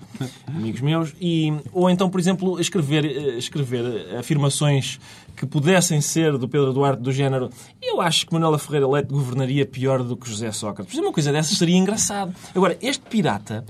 amigos 0.46 0.82
meus. 0.82 1.14
E, 1.18 1.50
ou 1.72 1.88
então, 1.88 2.10
por 2.10 2.20
exemplo, 2.20 2.60
escrever, 2.60 3.06
eh, 3.06 3.38
escrever 3.38 4.14
afirmações 4.18 5.00
que 5.34 5.46
pudessem 5.46 6.02
ser 6.02 6.36
do 6.36 6.46
Pedro 6.46 6.74
Duarte 6.74 7.02
do 7.02 7.10
género 7.10 7.48
eu 7.80 8.00
acho 8.00 8.26
que 8.26 8.32
Manuela 8.32 8.58
Ferreira 8.58 8.88
Leite 8.88 9.08
governaria 9.08 9.66
pior 9.66 10.02
do 10.02 10.16
que 10.16 10.28
José 10.28 10.52
Sócrates. 10.52 10.98
Uma 10.98 11.12
coisa 11.12 11.32
dessas 11.32 11.58
seria 11.58 11.76
engraçado. 11.76 12.34
Agora, 12.54 12.76
este 12.80 13.02
pirata 13.08 13.64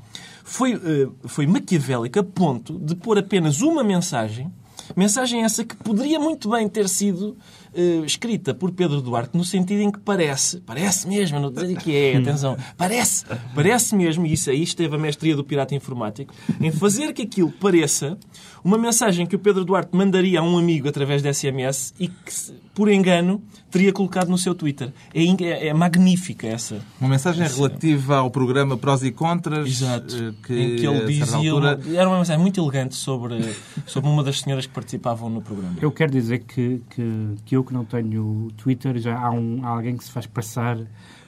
foi, 0.45 0.75
uh, 0.75 1.15
foi 1.25 1.47
maquiavélico 1.47 2.19
a 2.19 2.25
ponto 2.25 2.79
de 2.79 2.95
pôr 2.95 3.19
apenas 3.19 3.61
uma 3.61 3.83
mensagem, 3.85 4.53
mensagem 4.97 5.43
essa 5.45 5.65
que 5.65 5.77
poderia 5.77 6.19
muito 6.19 6.51
bem 6.51 6.69
ter 6.69 6.89
sido 6.89 7.37
uh, 7.73 8.05
escrita 8.05 8.55
por 8.55 8.73
Pedro 8.73 9.01
Duarte 9.01 9.37
no 9.37 9.45
sentido 9.45 9.81
em 9.81 9.91
que 9.91 9.99
parece, 9.99 10.61
parece 10.61 11.09
mesmo, 11.09 11.39
não 11.41 11.51
dizer 11.51 11.77
que 11.77 11.95
é, 11.95 12.17
atenção, 12.17 12.57
parece, 12.77 13.25
parece 13.55 13.95
mesmo, 13.95 14.27
e 14.27 14.33
isso 14.33 14.51
aí 14.51 14.63
esteve 14.63 14.95
a 14.95 14.99
mestria 14.99 15.37
do 15.37 15.45
pirata 15.45 15.75
informático, 15.75 16.35
em 16.61 16.71
fazer 16.71 17.13
que 17.13 17.23
aquilo 17.23 17.51
pareça 17.51 18.19
uma 18.65 18.79
mensagem 18.79 19.27
que 19.27 19.37
o 19.37 19.39
Pedro 19.39 19.65
Duarte 19.65 19.97
mandaria 19.97 20.41
a 20.41 20.43
um 20.43 20.59
amigo 20.59 20.89
através 20.89 21.23
de 21.23 21.33
SMS 21.33 21.95
e 21.99 22.09
que, 22.09 22.33
por 22.75 22.91
engano, 22.91 23.43
teria 23.71 23.93
colocado 23.93 24.29
no 24.29 24.39
seu 24.39 24.55
Twitter. 24.55 24.93
É, 25.15 25.23
é, 25.23 25.69
é 25.69 25.75
magnífica 25.75 26.47
essa. 26.47 26.81
Uma 27.01 27.11
mensagem 27.11 27.45
essa... 27.45 27.57
relativa 27.57 28.17
ao 28.17 28.31
programa 28.31 28.77
Prós 28.77 29.03
e 29.03 29.11
Contras. 29.11 29.69
Exato. 29.69 30.15
Eh, 30.15 30.33
que, 30.47 30.55
em 30.55 30.77
que 30.77 30.87
ele 30.87 31.07
dizia. 31.07 31.53
Altura... 31.53 31.81
Era 31.95 32.09
uma 32.09 32.19
mensagem 32.19 32.41
muito 32.41 32.61
elegante 32.61 32.95
sobre, 32.95 33.55
sobre 33.87 34.09
uma 34.09 34.23
das 34.25 34.41
senhoras 34.41 34.67
que 34.67 34.73
participavam 34.73 35.29
no 35.29 35.43
programa. 35.43 35.77
Eu 35.81 35.91
quero 35.91 36.11
dizer 36.11 36.41
que, 36.41 36.83
que, 36.91 37.35
que 37.45 37.57
eu 37.57 37.63
que 37.63 37.73
não 37.73 37.85
tenho 37.85 38.49
Twitter, 38.57 38.99
já 38.99 39.19
há, 39.19 39.31
um, 39.31 39.61
há 39.65 39.69
alguém 39.69 39.97
que 39.97 40.05
se 40.05 40.11
faz 40.11 40.27
passar 40.27 40.79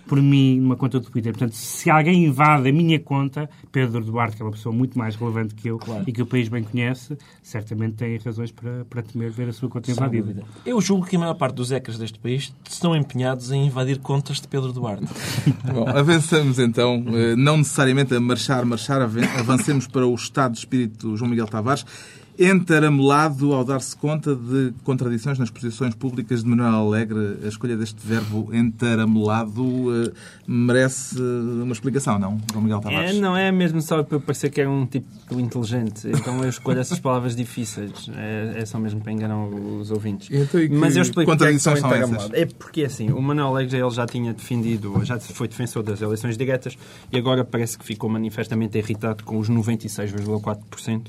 por 0.06 0.20
mim 0.20 0.60
numa 0.60 0.76
conta 0.76 1.00
do 1.00 1.10
Twitter. 1.10 1.32
Portanto, 1.32 1.54
se 1.54 1.90
alguém 1.90 2.24
invade 2.24 2.68
a 2.68 2.72
minha 2.72 2.98
conta, 3.00 3.48
Pedro 3.72 4.04
Duarte, 4.04 4.36
que 4.36 4.42
é 4.42 4.44
uma 4.44 4.52
pessoa 4.52 4.74
muito 4.74 4.98
mais 4.98 5.16
relevante 5.16 5.54
que 5.54 5.68
eu 5.68 5.78
claro. 5.78 6.04
e 6.06 6.12
que 6.12 6.22
o 6.22 6.26
país 6.26 6.48
bem 6.48 6.62
conhece, 6.62 7.16
certamente 7.42 7.94
tem 7.94 8.16
razões 8.18 8.50
para, 8.50 8.84
para 8.84 9.02
temer 9.02 9.30
ver 9.30 9.48
a 9.48 9.52
sua 9.52 9.68
conta 9.68 9.86
Sem 9.86 9.94
invadida. 9.94 10.26
Dúvida. 10.26 10.46
Eu 10.64 10.80
julgo 10.80 11.06
que 11.06 11.16
a 11.16 11.18
maior 11.18 11.34
parte 11.34 11.56
dos 11.56 11.72
ecas 11.72 11.98
deste 11.98 12.18
país 12.18 12.54
estão 12.68 12.94
empenhados 12.94 13.50
em 13.50 13.66
invadir 13.66 13.98
contas 13.98 14.40
de 14.40 14.48
Pedro 14.48 14.72
Duarte. 14.72 15.06
Bom, 15.72 15.88
avançamos 15.88 16.58
então, 16.58 17.04
eh, 17.08 17.36
não 17.36 17.58
necessariamente 17.58 18.14
a 18.14 18.20
marchar, 18.20 18.64
marchar, 18.64 19.00
avancemos 19.02 19.86
para 19.86 20.06
o 20.06 20.14
estado 20.14 20.52
de 20.52 20.58
espírito 20.58 21.08
do 21.08 21.16
João 21.16 21.30
Miguel 21.30 21.46
Tavares 21.46 21.84
entaramelado 22.38 23.52
ao 23.52 23.64
dar-se 23.64 23.96
conta 23.96 24.34
de 24.34 24.72
contradições 24.82 25.38
nas 25.38 25.50
posições 25.50 25.94
públicas 25.94 26.42
de 26.42 26.48
Manuel 26.48 26.74
Alegre. 26.74 27.38
A 27.44 27.48
escolha 27.48 27.76
deste 27.76 28.04
verbo 28.04 28.50
entaramelado 28.52 29.62
uh, 29.62 30.12
merece 30.46 31.20
uma 31.20 31.72
explicação, 31.72 32.18
não, 32.18 32.38
João 32.50 32.62
Miguel 32.62 32.80
Tavares? 32.80 33.16
É, 33.16 33.20
não 33.20 33.36
é 33.36 33.52
mesmo 33.52 33.80
só 33.80 34.02
para 34.02 34.18
parecer 34.18 34.50
que 34.50 34.60
é 34.60 34.68
um 34.68 34.84
tipo 34.86 35.06
inteligente. 35.38 36.08
Então 36.08 36.42
eu 36.42 36.48
escolho 36.48 36.80
essas 36.80 36.98
palavras 36.98 37.36
difíceis. 37.36 38.10
É, 38.16 38.54
é 38.56 38.66
só 38.66 38.78
mesmo 38.78 39.00
para 39.00 39.12
enganar 39.12 39.46
os 39.46 39.90
ouvintes. 39.90 40.28
Então, 40.30 40.60
Mas 40.78 40.96
eu 40.96 41.02
explico 41.02 41.30
contradições 41.30 41.80
que 41.80 41.86
é 41.86 42.06
são 42.06 42.30
É 42.32 42.46
porque 42.46 42.84
assim, 42.84 43.10
o 43.10 43.22
Manuel 43.22 43.48
Alegre 43.48 43.78
ele 43.78 43.90
já 43.90 44.06
tinha 44.06 44.32
defendido, 44.32 45.04
já 45.04 45.18
foi 45.20 45.46
defensor 45.46 45.82
das 45.82 46.00
eleições 46.00 46.36
diretas 46.36 46.76
e 47.12 47.18
agora 47.18 47.44
parece 47.44 47.78
que 47.78 47.84
ficou 47.84 48.10
manifestamente 48.10 48.76
irritado 48.76 49.22
com 49.24 49.38
os 49.38 49.48
96,4% 49.48 51.02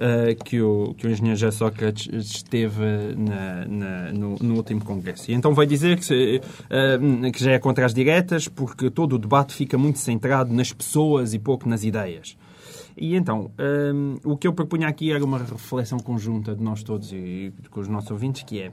uh, 0.00 0.44
que, 0.44 0.60
o, 0.60 0.94
que 0.94 1.06
o 1.06 1.10
engenheiro 1.10 1.38
José 1.38 1.56
Sócrates 1.56 2.08
esteve 2.12 3.14
na, 3.16 3.66
na, 3.66 4.12
no, 4.12 4.36
no, 4.40 4.56
último 4.56 4.84
Congresso. 4.84 5.30
E 5.30 5.34
então 5.34 5.54
vai 5.54 5.66
dizer 5.66 5.98
que, 5.98 6.04
se, 6.04 6.40
uh, 6.40 7.32
que 7.32 7.44
já 7.44 7.52
é 7.52 7.58
contra 7.58 7.84
as 7.84 7.92
diretas, 7.92 8.48
porque 8.48 8.90
todo 8.90 9.14
o 9.14 9.18
debate 9.18 9.54
fica 9.54 9.76
muito 9.76 9.98
centrado 9.98 10.52
nas 10.52 10.72
pessoas 10.72 11.34
e 11.34 11.38
pouco 11.38 11.68
nas 11.68 11.84
ideias. 11.84 12.36
E 12.96 13.14
então, 13.14 13.50
um, 13.94 14.16
o 14.24 14.36
que 14.36 14.46
eu 14.46 14.52
propunha 14.52 14.88
aqui 14.88 15.12
era 15.12 15.24
uma 15.24 15.38
reflexão 15.38 15.98
conjunta 15.98 16.54
de 16.54 16.62
nós 16.62 16.82
todos 16.82 17.12
e 17.12 17.52
com 17.70 17.80
os 17.80 17.88
nossos 17.88 18.10
ouvintes, 18.10 18.42
que 18.42 18.60
é, 18.60 18.68
uh, 18.68 18.72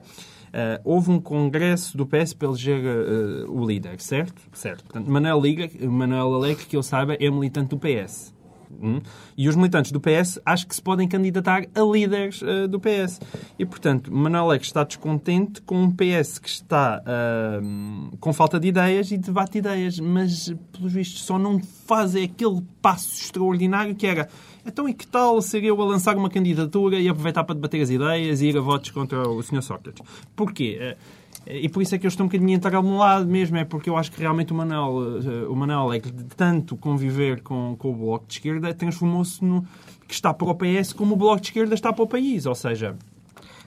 houve 0.84 1.12
um 1.12 1.20
congresso 1.20 1.96
do 1.96 2.06
PS 2.06 2.34
para 2.34 2.48
eleger 2.50 2.84
uh, 2.84 3.52
o 3.52 3.66
líder, 3.66 4.00
certo? 4.02 4.42
Certo. 4.52 4.84
Portanto, 4.84 5.10
Manuel, 5.10 5.40
Liga, 5.40 5.70
Manuel 5.88 6.34
Alegre, 6.34 6.66
que 6.66 6.76
eu 6.76 6.84
saiba, 6.84 7.16
é 7.16 7.30
militante 7.30 7.70
do 7.70 7.78
PS. 7.78 8.36
Hum? 8.82 9.02
E 9.38 9.48
os 9.48 9.56
militantes 9.56 9.92
do 9.92 10.00
PS 10.00 10.40
acho 10.46 10.68
que 10.68 10.76
se 10.76 10.82
podem 10.82 11.08
candidatar 11.08 11.64
a 11.74 11.82
líderes 11.82 12.42
uh, 12.42 12.68
do 12.68 12.80
PS. 12.80 13.20
E, 13.58 13.66
portanto, 13.66 14.14
Manuel 14.14 14.46
Alex 14.46 14.68
está 14.68 14.84
descontente 14.84 15.62
com 15.62 15.82
um 15.84 15.92
PS 15.92 16.40
que 16.40 16.50
está 16.50 17.02
uh, 17.02 18.18
com 18.18 18.34
falta 18.34 18.60
de 18.60 18.68
ideias 18.68 19.12
e 19.12 19.18
debate 19.18 19.58
ideias, 19.58 20.00
mas, 20.00 20.54
pelos 20.72 20.94
vistos, 20.94 21.24
só 21.24 21.38
não 21.38 21.60
faz 21.86 22.16
aquele 22.16 22.62
passo 22.82 23.22
extraordinário 23.22 23.96
que 23.96 24.06
era 24.06 24.28
então, 24.68 24.88
e 24.90 24.94
que 24.94 25.08
tal 25.08 25.42
ser 25.42 25.64
eu 25.64 25.82
a 25.82 25.86
lançar 25.86 26.18
uma 26.18 26.30
candidatura 26.30 27.00
e 27.00 27.08
aproveitar 27.08 27.46
para 27.46 27.56
debater 27.56 27.82
as 27.82 27.90
ideias 27.90 28.42
e 28.42 28.48
ir 28.48 28.58
a 28.58 28.60
votos 28.60 28.92
contra 28.92 29.28
o 29.28 29.42
Sr. 29.42 29.62
Sócrates? 29.62 30.06
Porquê? 30.36 30.78
Uh, 30.82 31.27
e 31.50 31.70
por 31.70 31.82
isso 31.82 31.96
é 31.96 31.98
que 31.98 32.06
eu 32.06 32.10
estou 32.10 32.26
um 32.26 32.30
bocadinho 32.30 32.56
entaralmelado 32.56 33.26
mesmo, 33.26 33.58
é 33.58 33.64
porque 33.64 33.90
eu 33.90 33.98
acho 33.98 34.12
que 34.12 34.20
realmente 34.20 34.52
o 34.52 34.56
Manel, 34.56 35.22
eh, 35.24 35.48
o 35.48 35.56
Manel 35.56 35.94
é 35.94 36.00
que 36.00 36.12
de 36.12 36.24
tanto 36.26 36.76
conviver 36.76 37.42
com, 37.42 37.76
com 37.78 37.92
o 37.92 37.96
Bloco 37.96 38.28
de 38.28 38.34
Esquerda 38.34 38.74
transformou-se 38.74 39.44
no 39.44 39.66
que 40.08 40.14
está 40.14 40.34
para 40.34 40.48
o 40.48 40.56
PS 40.56 40.94
como 40.94 41.14
o 41.14 41.18
Bloco 41.18 41.42
de 41.42 41.48
Esquerda 41.48 41.74
está 41.74 41.94
para 41.94 42.04
o 42.04 42.08
país. 42.08 42.46
Ou 42.46 42.56
seja, 42.56 42.96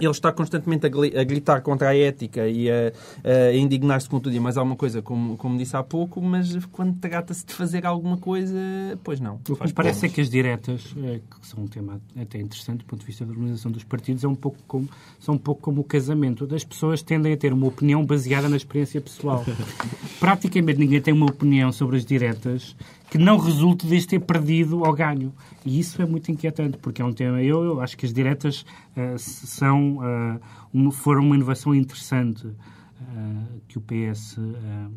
ele 0.04 0.10
está 0.10 0.32
constantemente 0.32 0.86
a, 0.86 1.24
gritar 1.24 1.60
contra 1.60 1.90
a 1.90 1.96
ética 1.96 2.46
e 2.48 2.70
a, 2.70 2.92
a 3.24 3.54
indignar-se 3.54 4.08
com 4.08 4.20
tudo 4.20 4.34
e 4.34 4.40
mais 4.40 4.56
alguma 4.56 4.76
coisa, 4.76 5.02
como, 5.02 5.36
como 5.36 5.58
disse 5.58 5.76
há 5.76 5.82
pouco, 5.82 6.20
mas 6.20 6.56
quando 6.66 6.98
trata-se 6.98 7.44
de 7.44 7.54
fazer 7.54 7.86
alguma 7.86 8.16
coisa, 8.16 8.58
pois 9.02 9.20
não. 9.20 9.40
O 9.48 9.56
que 9.56 9.72
parece 9.72 10.06
é 10.06 10.08
que 10.08 10.20
as 10.20 10.30
diretas, 10.30 10.94
é, 11.02 11.20
que 11.40 11.46
são 11.46 11.64
um 11.64 11.66
tema 11.66 12.00
até 12.20 12.38
interessante 12.38 12.78
do 12.78 12.84
ponto 12.84 13.00
de 13.00 13.06
vista 13.06 13.24
da 13.24 13.32
organização 13.32 13.70
dos 13.70 13.84
partidos, 13.84 14.24
é 14.24 14.28
um 14.28 14.34
pouco 14.34 14.58
como, 14.66 14.88
são 15.18 15.34
um 15.34 15.38
pouco 15.38 15.60
como 15.60 15.80
o 15.80 15.84
casamento. 15.84 16.48
As 16.54 16.64
pessoas 16.64 17.02
tendem 17.02 17.32
a 17.32 17.36
ter 17.36 17.52
uma 17.52 17.66
opinião 17.66 18.04
baseada 18.04 18.48
na 18.48 18.56
experiência 18.56 19.00
pessoal. 19.00 19.44
Praticamente 20.18 20.78
ninguém 20.78 21.00
tem 21.00 21.14
uma 21.14 21.26
opinião 21.26 21.72
sobre 21.72 21.96
as 21.96 22.04
diretas 22.04 22.76
que 23.10 23.18
não 23.18 23.36
resulte 23.36 23.86
deste 23.86 24.10
ter 24.10 24.20
perdido 24.20 24.82
ou 24.82 24.92
ganho. 24.94 25.34
E 25.66 25.78
isso 25.78 26.00
é 26.00 26.06
muito 26.06 26.30
inquietante, 26.30 26.78
porque 26.78 27.02
é 27.02 27.04
um 27.04 27.12
tema. 27.12 27.42
Eu, 27.42 27.64
eu 27.64 27.80
acho 27.80 27.96
que 27.96 28.06
as 28.06 28.12
diretas 28.12 28.64
uh, 28.96 29.18
são, 29.18 29.98
uh, 30.72 30.92
foram 30.92 31.22
uma 31.22 31.34
inovação 31.34 31.74
interessante 31.74 32.46
uh, 32.46 33.60
que 33.66 33.76
o 33.78 33.80
PS 33.80 34.38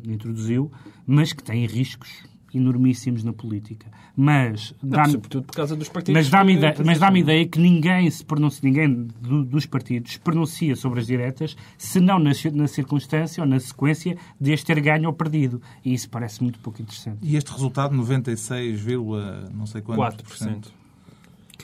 introduziu, 0.04 0.70
mas 1.06 1.32
que 1.32 1.42
tem 1.42 1.66
riscos 1.66 2.24
enormíssimos 2.54 3.24
na 3.24 3.32
política. 3.32 3.86
Mas 4.16 4.74
dá 4.82 5.04
sobretudo 5.04 5.44
por 5.44 5.54
causa 5.54 5.74
dos 5.74 5.88
partidos. 5.88 6.20
Mas 6.20 6.30
dá-me 6.30 6.54
ideia, 6.54 6.74
mas 6.84 6.98
dá 6.98 7.10
ideia 7.10 7.46
que 7.46 7.58
ninguém 7.58 8.10
se 8.10 8.24
pronuncia, 8.24 8.60
ninguém 8.62 9.08
do, 9.20 9.44
dos 9.44 9.66
partidos 9.66 10.12
se 10.12 10.20
pronuncia 10.20 10.76
sobre 10.76 11.00
as 11.00 11.06
diretas, 11.06 11.56
senão 11.76 12.18
na, 12.18 12.30
na 12.52 12.66
circunstância 12.66 13.42
ou 13.42 13.48
na 13.48 13.58
sequência 13.58 14.16
de 14.40 14.52
este 14.52 14.66
ter 14.66 14.80
ganho 14.80 15.06
ou 15.06 15.12
perdido. 15.12 15.60
E 15.84 15.92
isso 15.92 16.08
parece 16.08 16.42
muito 16.42 16.58
pouco 16.58 16.80
interessante. 16.80 17.18
E 17.22 17.36
este 17.36 17.50
resultado, 17.52 17.94
96, 17.94 18.84
não 19.52 19.66
sei 19.66 19.82
quanto 19.82 20.00
4%. 20.00 20.22
por 20.22 20.36
cento. 20.36 20.83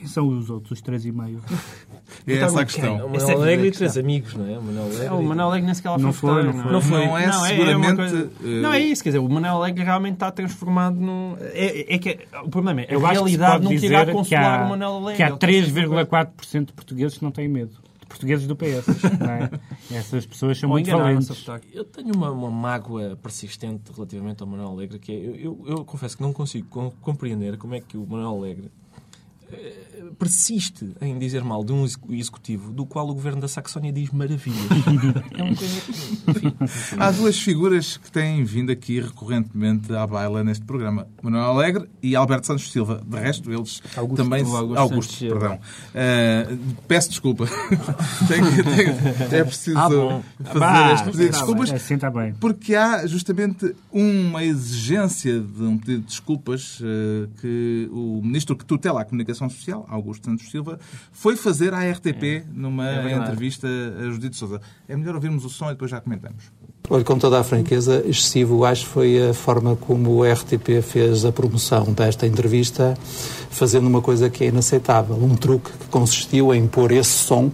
Quem 0.00 0.08
são 0.08 0.26
os 0.28 0.48
outros, 0.48 0.78
os 0.78 0.82
3,5? 0.82 1.40
É 2.26 2.38
essa 2.38 2.60
a 2.60 2.64
questão. 2.64 3.06
O 3.06 3.10
Manuel 3.10 3.28
é 3.28 3.32
Alegre 3.34 3.68
e 3.68 3.70
três 3.70 3.96
amigos, 3.96 4.34
não 4.34 4.46
é? 4.46 4.58
O 4.58 4.62
Manuel 4.62 4.84
Alegre, 4.84 5.06
é, 5.06 5.12
o 5.12 5.22
Manuel 5.22 5.46
Alegre 5.46 5.66
nem 5.66 5.74
sequer 5.74 5.90
lá 5.90 5.98
não 5.98 6.12
foi, 6.12 6.42
não, 6.42 6.52
foi. 6.52 6.72
não 6.72 6.80
foi. 6.80 7.06
Não 7.06 7.18
é, 7.18 7.26
não, 7.28 7.46
é 7.46 7.48
seguramente... 7.48 7.96
Coisa... 7.96 8.30
Não, 8.40 8.72
é 8.72 8.80
isso. 8.80 9.02
Quer 9.02 9.10
dizer, 9.10 9.18
o 9.20 9.28
Manuel 9.28 9.54
Alegre 9.54 9.84
realmente 9.84 10.14
está 10.14 10.30
transformado 10.32 10.96
num... 10.96 11.36
É, 11.38 11.94
é 11.94 11.98
que 11.98 12.18
o 12.44 12.48
problema 12.48 12.80
é, 12.80 12.94
a 12.94 12.98
realidade 12.98 13.64
não 13.64 13.72
irá 13.72 14.06
consolar 14.06 14.60
há, 14.60 14.64
o 14.64 14.68
Manuel 14.70 14.96
Alegre. 14.96 15.16
Que 15.16 15.22
há 15.22 15.36
3,4% 15.36 16.64
de 16.64 16.72
portugueses 16.72 17.16
que 17.16 17.24
não 17.24 17.30
têm 17.30 17.48
medo 17.48 17.78
portugueses 18.08 18.46
do 18.46 18.56
PS. 18.56 18.88
É? 19.90 19.94
Essas 19.96 20.26
pessoas 20.26 20.58
são 20.58 20.68
Ou 20.68 20.74
muito 20.74 20.90
valentes. 20.90 21.46
Eu 21.72 21.84
tenho 21.84 22.12
uma, 22.12 22.32
uma, 22.32 22.50
mágoa 22.50 23.16
persistente 23.22 23.92
relativamente 23.94 24.42
ao 24.42 24.48
Manuel 24.48 24.70
Alegre, 24.70 24.98
que 24.98 25.12
é, 25.12 25.14
eu, 25.14 25.36
eu, 25.36 25.64
eu 25.66 25.84
confesso 25.84 26.16
que 26.16 26.22
não 26.22 26.32
consigo 26.32 26.92
compreender 27.00 27.56
como 27.56 27.74
é 27.76 27.80
que 27.80 27.96
o 27.96 28.04
Manuel 28.04 28.36
Alegre 28.36 28.70
persiste 30.18 30.94
em 31.00 31.18
dizer 31.18 31.42
mal 31.42 31.64
de 31.64 31.72
um 31.72 31.86
executivo 32.10 32.70
do 32.72 32.84
qual 32.84 33.08
o 33.08 33.14
governo 33.14 33.40
da 33.40 33.48
Saxónia 33.48 33.92
diz 33.92 34.10
maravilhas. 34.10 34.58
é 35.34 35.54
coisa 35.54 36.40
que... 36.40 37.00
Há 37.00 37.10
duas 37.10 37.38
figuras 37.38 37.96
que 37.96 38.10
têm 38.10 38.44
vindo 38.44 38.70
aqui 38.70 39.00
recorrentemente 39.00 39.94
à 39.94 40.06
baila 40.06 40.44
neste 40.44 40.64
programa. 40.64 41.06
Manuel 41.22 41.44
Alegre 41.44 41.88
e 42.02 42.14
Alberto 42.14 42.46
Santos 42.46 42.70
Silva. 42.70 43.02
De 43.06 43.18
resto, 43.18 43.50
eles 43.52 43.82
Augusto, 43.96 44.22
também... 44.22 44.42
Augusto, 44.42 44.78
Augusto 44.78 45.18
perdão. 45.26 45.54
Uh, 45.54 46.58
peço 46.86 47.10
desculpa. 47.10 47.46
tenho, 48.28 48.64
tenho, 48.64 49.34
é 49.40 49.44
preciso 49.44 49.78
ah, 49.78 50.22
fazer 50.44 50.58
bah, 50.58 50.92
este 50.92 51.04
pedido 51.06 51.24
de 51.24 51.30
desculpas. 51.30 51.72
Assim 51.72 51.94
está 51.94 52.10
bem. 52.10 52.34
Porque 52.34 52.74
há 52.74 53.06
justamente 53.06 53.74
uma 53.92 54.44
exigência 54.44 55.40
de 55.40 55.62
um 55.62 55.78
pedido 55.78 56.00
de 56.00 56.06
desculpas 56.06 56.80
uh, 56.80 57.28
que 57.40 57.88
o 57.92 58.20
ministro 58.22 58.56
que 58.56 58.64
tutela 58.64 59.00
a 59.00 59.04
comunicação 59.04 59.39
social, 59.48 59.86
Augusto 59.88 60.26
Santos 60.26 60.50
Silva, 60.50 60.78
foi 61.12 61.36
fazer 61.36 61.72
à 61.72 61.90
RTP 61.90 62.22
é. 62.22 62.44
numa 62.52 62.88
é 62.88 63.14
entrevista 63.14 63.66
a 63.66 64.10
Judite 64.10 64.36
Souza. 64.36 64.60
É 64.88 64.96
melhor 64.96 65.14
ouvirmos 65.14 65.44
o 65.44 65.48
som 65.48 65.66
e 65.66 65.70
depois 65.70 65.90
já 65.90 66.00
comentamos. 66.00 66.44
Olha, 66.88 67.04
com 67.04 67.18
toda 67.18 67.38
a 67.38 67.44
franqueza, 67.44 68.02
excessivo 68.04 68.64
acho 68.64 68.86
foi 68.86 69.30
a 69.30 69.32
forma 69.32 69.76
como 69.76 70.10
o 70.10 70.24
RTP 70.24 70.82
fez 70.82 71.24
a 71.24 71.30
promoção 71.30 71.92
desta 71.92 72.26
entrevista, 72.26 72.98
fazendo 73.50 73.86
uma 73.86 74.02
coisa 74.02 74.28
que 74.28 74.44
é 74.44 74.48
inaceitável. 74.48 75.16
Um 75.16 75.36
truque 75.36 75.70
que 75.70 75.86
consistiu 75.86 76.52
em 76.52 76.66
pôr 76.66 76.90
esse 76.90 77.12
som, 77.12 77.52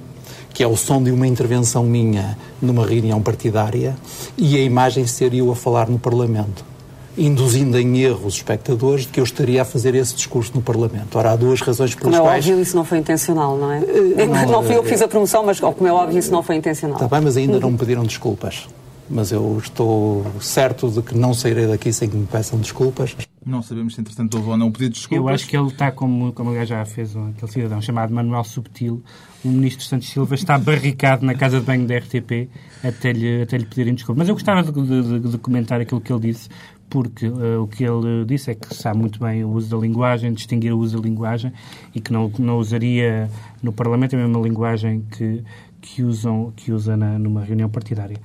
que 0.55 0.63
é 0.63 0.67
o 0.67 0.77
som 0.77 1.03
de 1.03 1.11
uma 1.11 1.27
intervenção 1.27 1.85
minha 1.85 2.39
numa 2.63 2.87
reunião 2.87 3.21
partidária, 3.21 3.95
e 4.39 4.57
a 4.57 4.61
imagem 4.61 5.07
ser 5.07 5.35
eu 5.35 5.53
a 5.53 5.57
falar 5.57 5.91
no 5.91 5.99
Parlamento 5.99 6.76
induzindo 7.17 7.79
em 7.79 7.99
erro 8.01 8.27
os 8.27 8.35
espectadores 8.35 9.03
de 9.03 9.09
que 9.09 9.21
eu 9.21 9.25
estaria 9.25 9.63
a 9.63 9.65
fazer 9.65 9.95
esse 9.95 10.15
discurso 10.15 10.53
no 10.55 10.63
Parlamento. 10.63 11.17
Ora, 11.17 11.33
há 11.33 11.37
duas 11.37 11.61
razões 11.61 11.95
pelas 11.95 12.15
como 12.15 12.17
é 12.17 12.19
quais... 12.19 12.45
Como 12.45 12.53
é 12.53 12.55
óbvio, 12.57 12.63
isso 12.63 12.77
não 12.77 12.85
foi 12.85 12.99
intencional, 12.99 13.57
não 13.57 13.73
é? 13.73 13.79
Uh, 13.81 14.27
não, 14.27 14.53
não 14.53 14.63
fui 14.63 14.77
eu 14.77 14.83
que 14.83 14.91
fiz 14.91 15.03
a 15.03 15.09
promoção, 15.09 15.45
mas 15.45 15.59
como 15.59 15.87
é 15.87 15.93
óbvio, 15.93 16.19
isso 16.19 16.31
não 16.31 16.43
foi 16.43 16.57
intencional. 16.57 16.97
Está 16.97 17.09
bem, 17.09 17.25
mas 17.25 17.37
ainda 17.37 17.59
não 17.59 17.71
me 17.71 17.79
pediram 17.79 18.05
desculpas. 18.05 18.69
Mas 19.09 19.31
eu 19.31 19.59
estou 19.63 20.27
certo 20.41 20.91
de 20.91 21.01
que 21.01 21.17
não 21.17 21.33
sairei 21.33 21.67
daqui 21.69 21.93
sem 21.93 22.09
que 22.09 22.17
me 22.17 22.27
peçam 22.27 22.59
desculpas. 22.59 23.17
Não 23.45 23.63
sabemos 23.63 23.95
se, 23.95 24.01
entretanto, 24.01 24.37
houve 24.37 24.51
ou 24.51 24.57
não 24.57 24.67
um 24.67 24.73
pedido 24.73 24.95
de 24.95 24.99
desculpas. 24.99 25.25
Eu 25.25 25.35
acho 25.35 25.47
que 25.47 25.57
ele 25.57 25.69
está 25.69 25.93
como, 25.93 26.33
como 26.33 26.51
aliás 26.51 26.69
já 26.69 26.85
fez 26.85 27.15
um, 27.15 27.29
aquele 27.29 27.53
cidadão 27.53 27.81
chamado 27.81 28.13
Manuel 28.13 28.43
Subtil. 28.43 29.01
O 29.45 29.49
ministro 29.49 29.85
Santos 29.85 30.09
Silva 30.09 30.35
está 30.35 30.59
barricado 30.59 31.25
na 31.25 31.37
casa 31.37 31.61
de 31.61 31.65
banho 31.65 31.87
da 31.87 31.97
RTP 31.97 32.49
até 32.83 33.13
lhe, 33.13 33.43
até 33.43 33.57
lhe 33.57 33.65
pedirem 33.65 33.95
desculpas. 33.95 34.19
Mas 34.19 34.29
eu 34.29 34.35
gostava 34.35 34.65
de, 34.65 34.73
de, 34.73 35.21
de 35.21 35.39
comentar 35.39 35.81
aquilo 35.81 36.01
que 36.01 36.13
ele 36.13 36.33
disse, 36.33 36.49
porque 36.89 37.27
uh, 37.29 37.63
o 37.63 37.67
que 37.67 37.85
ele 37.85 38.25
disse 38.25 38.51
é 38.51 38.55
que 38.55 38.75
sabe 38.75 38.99
muito 38.99 39.19
bem 39.19 39.45
o 39.45 39.51
uso 39.51 39.71
da 39.71 39.77
linguagem, 39.77 40.33
distinguir 40.33 40.73
o 40.73 40.79
uso 40.79 40.97
da 40.97 41.09
linguagem 41.09 41.53
e 41.95 42.01
que 42.01 42.13
não, 42.13 42.31
não 42.39 42.59
usaria 42.59 43.31
no 43.63 43.73
Parlamento 43.73 44.15
a 44.15 44.19
mesma 44.19 44.41
linguagem 44.41 45.05
que, 45.11 45.43
que, 45.81 46.03
usam, 46.03 46.53
que 46.55 46.73
usa 46.73 46.97
na, 46.97 47.19
numa 47.19 47.43
reunião 47.43 47.69
partidária 47.69 48.19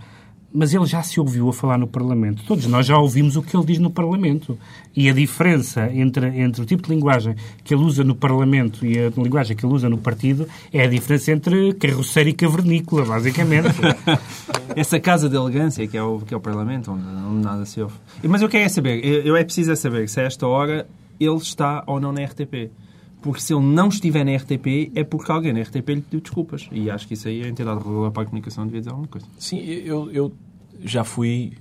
mas 0.53 0.73
ele 0.73 0.85
já 0.85 1.01
se 1.01 1.19
ouviu 1.19 1.49
a 1.49 1.53
falar 1.53 1.77
no 1.77 1.87
Parlamento. 1.87 2.43
Todos 2.45 2.65
nós 2.65 2.85
já 2.85 2.97
ouvimos 2.97 3.35
o 3.35 3.41
que 3.41 3.55
ele 3.55 3.65
diz 3.65 3.79
no 3.79 3.89
Parlamento. 3.89 4.57
E 4.95 5.09
a 5.09 5.13
diferença 5.13 5.89
entre, 5.93 6.27
entre 6.39 6.61
o 6.61 6.65
tipo 6.65 6.83
de 6.83 6.93
linguagem 6.93 7.35
que 7.63 7.73
ele 7.73 7.83
usa 7.83 8.03
no 8.03 8.15
Parlamento 8.15 8.85
e 8.85 8.99
a 8.99 9.09
linguagem 9.09 9.55
que 9.55 9.65
ele 9.65 9.73
usa 9.73 9.89
no 9.89 9.97
partido 9.97 10.47
é 10.73 10.83
a 10.83 10.87
diferença 10.87 11.31
entre 11.31 11.73
carroceiro 11.73 12.29
e 12.29 12.33
cavernícola, 12.33 13.05
basicamente. 13.05 13.69
Essa 14.75 14.99
casa 14.99 15.29
de 15.29 15.35
elegância 15.35 15.87
que 15.87 15.97
é 15.97 16.03
o, 16.03 16.19
que 16.19 16.33
é 16.33 16.37
o 16.37 16.41
Parlamento, 16.41 16.91
onde, 16.91 17.05
onde 17.05 17.43
nada 17.43 17.65
se 17.65 17.81
ouve. 17.81 17.95
Mas 18.23 18.41
eu 18.41 18.49
quero 18.49 18.65
é 18.65 18.69
saber, 18.69 19.05
eu, 19.05 19.21
eu 19.21 19.35
é 19.35 19.43
preciso 19.43 19.71
é 19.71 19.75
saber 19.75 20.09
se 20.09 20.19
a 20.19 20.23
esta 20.23 20.45
hora 20.47 20.87
ele 21.19 21.37
está 21.37 21.83
ou 21.87 21.99
não 21.99 22.11
na 22.11 22.23
RTP 22.23 22.71
porque 23.21 23.41
se 23.41 23.53
ele 23.53 23.63
não 23.63 23.87
estiver 23.87 24.25
na 24.25 24.35
RTP 24.35 24.91
é 24.95 25.03
porque 25.03 25.31
alguém 25.31 25.53
na 25.53 25.61
RTP 25.61 25.89
lhe 25.89 26.01
pediu 26.01 26.21
desculpas. 26.21 26.67
E 26.71 26.89
acho 26.89 27.07
que 27.07 27.13
isso 27.13 27.27
aí 27.27 27.43
a 27.43 27.47
entidade 27.47 27.79
regular 27.79 28.11
para 28.11 28.23
a 28.23 28.25
comunicação 28.25 28.65
devia 28.65 28.81
dizer 28.81 28.91
alguma 28.91 29.07
coisa. 29.07 29.27
Sim, 29.37 29.59
eu, 29.59 30.11
eu 30.11 30.33
já 30.83 31.03
fui 31.03 31.53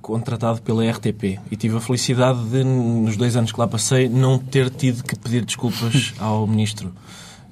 contratado 0.00 0.62
pela 0.62 0.88
RTP 0.88 1.40
e 1.50 1.56
tive 1.56 1.76
a 1.76 1.80
felicidade 1.80 2.42
de, 2.48 2.62
nos 2.62 3.16
dois 3.16 3.36
anos 3.36 3.50
que 3.50 3.58
lá 3.58 3.66
passei, 3.66 4.08
não 4.08 4.38
ter 4.38 4.70
tido 4.70 5.02
que 5.02 5.16
pedir 5.18 5.44
desculpas 5.44 6.14
ao 6.18 6.46
ministro. 6.46 6.92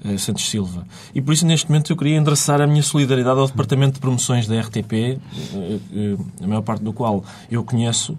Uh, 0.05 0.19
Santos 0.19 0.51
Silva. 0.51 0.87
E 1.15 1.23
por 1.23 1.33
isso, 1.33 1.47
neste 1.47 1.67
momento, 1.67 1.91
eu 1.91 1.97
queria 1.97 2.19
endereçar 2.19 2.61
a 2.61 2.67
minha 2.67 2.83
solidariedade 2.83 3.41
ao 3.41 3.47
Departamento 3.47 3.95
de 3.95 4.01
Promoções 4.01 4.47
da 4.47 4.61
RTP, 4.61 4.93
uh, 4.93 5.57
uh, 5.57 6.27
a 6.43 6.47
maior 6.47 6.61
parte 6.61 6.85
do 6.85 6.93
qual 6.93 7.25
eu 7.51 7.65
conheço, 7.65 8.15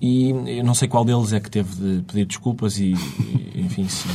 e 0.00 0.30
eu 0.30 0.62
não 0.62 0.74
sei 0.74 0.86
qual 0.86 1.04
deles 1.04 1.32
é 1.32 1.40
que 1.40 1.50
teve 1.50 1.74
de 1.74 2.02
pedir 2.02 2.26
desculpas 2.26 2.78
e, 2.78 2.92
enfim, 3.56 3.88
se 3.88 4.06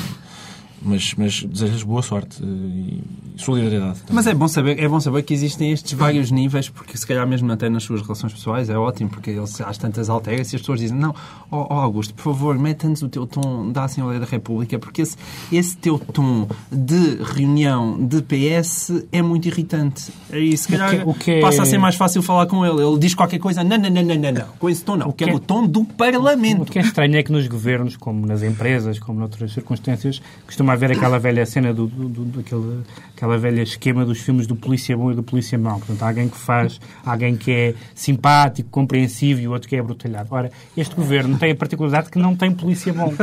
mas, 0.81 1.13
mas 1.17 1.43
desejas 1.43 1.83
boa 1.83 2.01
sorte 2.01 2.41
eh, 2.41 2.45
e 2.45 3.03
solidariedade. 3.37 3.99
Também. 3.99 4.15
Mas 4.15 4.27
é 4.27 4.33
bom, 4.33 4.47
saber, 4.47 4.79
é 4.79 4.87
bom 4.87 4.99
saber 4.99 5.23
que 5.23 5.33
existem 5.33 5.71
estes 5.71 5.93
vários 5.93 6.31
níveis, 6.31 6.69
porque 6.69 6.97
se 6.97 7.05
calhar 7.05 7.25
mesmo 7.27 7.51
até 7.51 7.69
nas 7.69 7.83
suas 7.83 8.01
relações 8.01 8.33
pessoais 8.33 8.69
é 8.69 8.77
ótimo, 8.77 9.09
porque 9.09 9.31
eles, 9.31 9.59
às 9.61 9.77
tantas 9.77 10.09
alteras 10.09 10.51
e 10.53 10.55
as 10.55 10.61
pessoas 10.61 10.79
dizem 10.79 10.97
não, 10.97 11.13
oh, 11.51 11.67
oh 11.69 11.73
Augusto, 11.73 12.13
por 12.13 12.23
favor, 12.23 12.57
mete-nos 12.57 13.01
o 13.01 13.09
teu 13.09 13.25
tom 13.25 13.71
da 13.71 13.85
Assembleia 13.85 14.19
da 14.19 14.25
República, 14.25 14.77
porque 14.77 15.01
esse, 15.01 15.17
esse 15.51 15.77
teu 15.77 15.99
tom 15.99 16.47
de 16.71 17.21
reunião 17.23 17.97
de 17.99 18.21
PS 18.21 19.05
é 19.11 19.21
muito 19.21 19.47
irritante. 19.47 20.11
E 20.31 20.55
se 20.57 20.67
calhar 20.67 20.95
o 20.95 20.97
que, 20.97 21.09
o 21.09 21.13
que 21.13 21.31
é... 21.31 21.39
passa 21.41 21.63
a 21.63 21.65
ser 21.65 21.77
mais 21.77 21.95
fácil 21.95 22.21
falar 22.21 22.45
com 22.45 22.65
ele. 22.65 22.81
Ele 22.81 22.97
diz 22.97 23.13
qualquer 23.13 23.39
coisa, 23.39 23.63
não, 23.63 23.77
não, 23.77 23.89
não, 23.89 24.03
não, 24.03 24.15
não, 24.15 24.31
não. 24.31 24.45
com 24.59 24.69
esse 24.69 24.83
tom 24.83 24.95
não, 24.97 25.09
o 25.09 25.13
que 25.13 25.23
é 25.23 25.33
o 25.33 25.39
tom 25.39 25.65
do 25.65 25.83
Parlamento. 25.83 26.63
O 26.63 26.65
que 26.65 26.79
é 26.79 26.81
estranho 26.81 27.15
é 27.15 27.23
que 27.23 27.31
nos 27.31 27.47
governos, 27.47 27.95
como 27.95 28.25
nas 28.25 28.43
empresas, 28.43 28.99
como 28.99 29.19
noutras 29.19 29.53
circunstâncias, 29.53 30.21
costuma 30.45 30.68
costuma 30.69 30.73
haver 30.73 30.91
aquela 30.91 31.19
velha 31.19 31.45
cena, 31.45 31.73
do, 31.73 31.87
do, 31.87 32.09
do, 32.09 32.25
daquele, 32.25 32.83
aquela 33.15 33.37
velha 33.37 33.61
esquema 33.61 34.05
dos 34.05 34.19
filmes 34.19 34.45
do 34.45 34.55
polícia 34.55 34.95
bom 34.95 35.11
e 35.11 35.15
do 35.15 35.23
polícia 35.23 35.57
mau. 35.57 35.77
Portanto, 35.79 36.03
alguém 36.03 36.29
que 36.29 36.37
faz, 36.37 36.79
alguém 37.05 37.35
que 37.35 37.51
é 37.51 37.73
simpático, 37.95 38.69
compreensivo 38.69 39.41
e 39.41 39.47
o 39.47 39.51
outro 39.51 39.67
que 39.67 39.75
é 39.75 39.81
brutalhado. 39.81 40.29
Ora, 40.31 40.51
este 40.77 40.95
governo 40.95 41.37
tem 41.37 41.51
a 41.51 41.55
particularidade 41.55 42.09
que 42.09 42.19
não 42.19 42.35
tem 42.35 42.51
polícia 42.51 42.93
bom. 42.93 43.13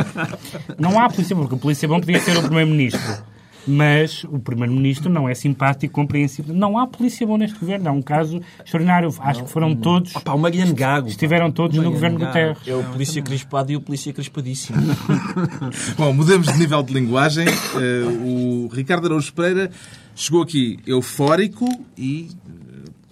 Não 0.78 0.98
há 0.98 1.08
polícia 1.08 1.34
bom, 1.34 1.42
porque 1.42 1.54
o 1.54 1.58
polícia 1.58 1.88
bom 1.88 2.00
podia 2.00 2.20
ser 2.20 2.36
o 2.36 2.42
primeiro-ministro. 2.42 3.35
Mas 3.66 4.24
o 4.24 4.38
Primeiro-Ministro 4.38 5.10
não 5.10 5.28
é 5.28 5.34
simpático, 5.34 5.92
compreensível. 5.92 6.54
Não 6.54 6.78
há 6.78 6.86
polícia 6.86 7.26
bom 7.26 7.36
neste 7.36 7.58
governo. 7.58 7.88
É 7.88 7.90
um 7.90 8.02
caso 8.02 8.40
extraordinário. 8.64 9.12
Acho 9.20 9.44
que 9.44 9.50
foram 9.50 9.74
todos. 9.74 10.14
Opa, 10.14 10.34
o 10.34 10.38
Mariano 10.38 10.74
Gago. 10.74 11.08
Estiveram 11.08 11.50
todos 11.50 11.76
no 11.76 11.90
governo 11.90 12.18
Gago. 12.18 12.32
Guterres. 12.32 12.58
É 12.66 12.74
o 12.74 12.84
polícia 12.84 13.22
crispado 13.22 13.72
e 13.72 13.76
o 13.76 13.80
polícia 13.80 14.12
crispadíssimo. 14.12 14.78
Bom, 15.96 16.12
mudamos 16.12 16.46
de 16.52 16.58
nível 16.58 16.82
de 16.82 16.92
linguagem. 16.92 17.46
Eh, 17.46 18.04
o 18.24 18.68
Ricardo 18.72 19.06
Araújo 19.06 19.32
Pereira 19.32 19.70
chegou 20.14 20.42
aqui 20.42 20.78
eufórico 20.86 21.66
e 21.96 22.30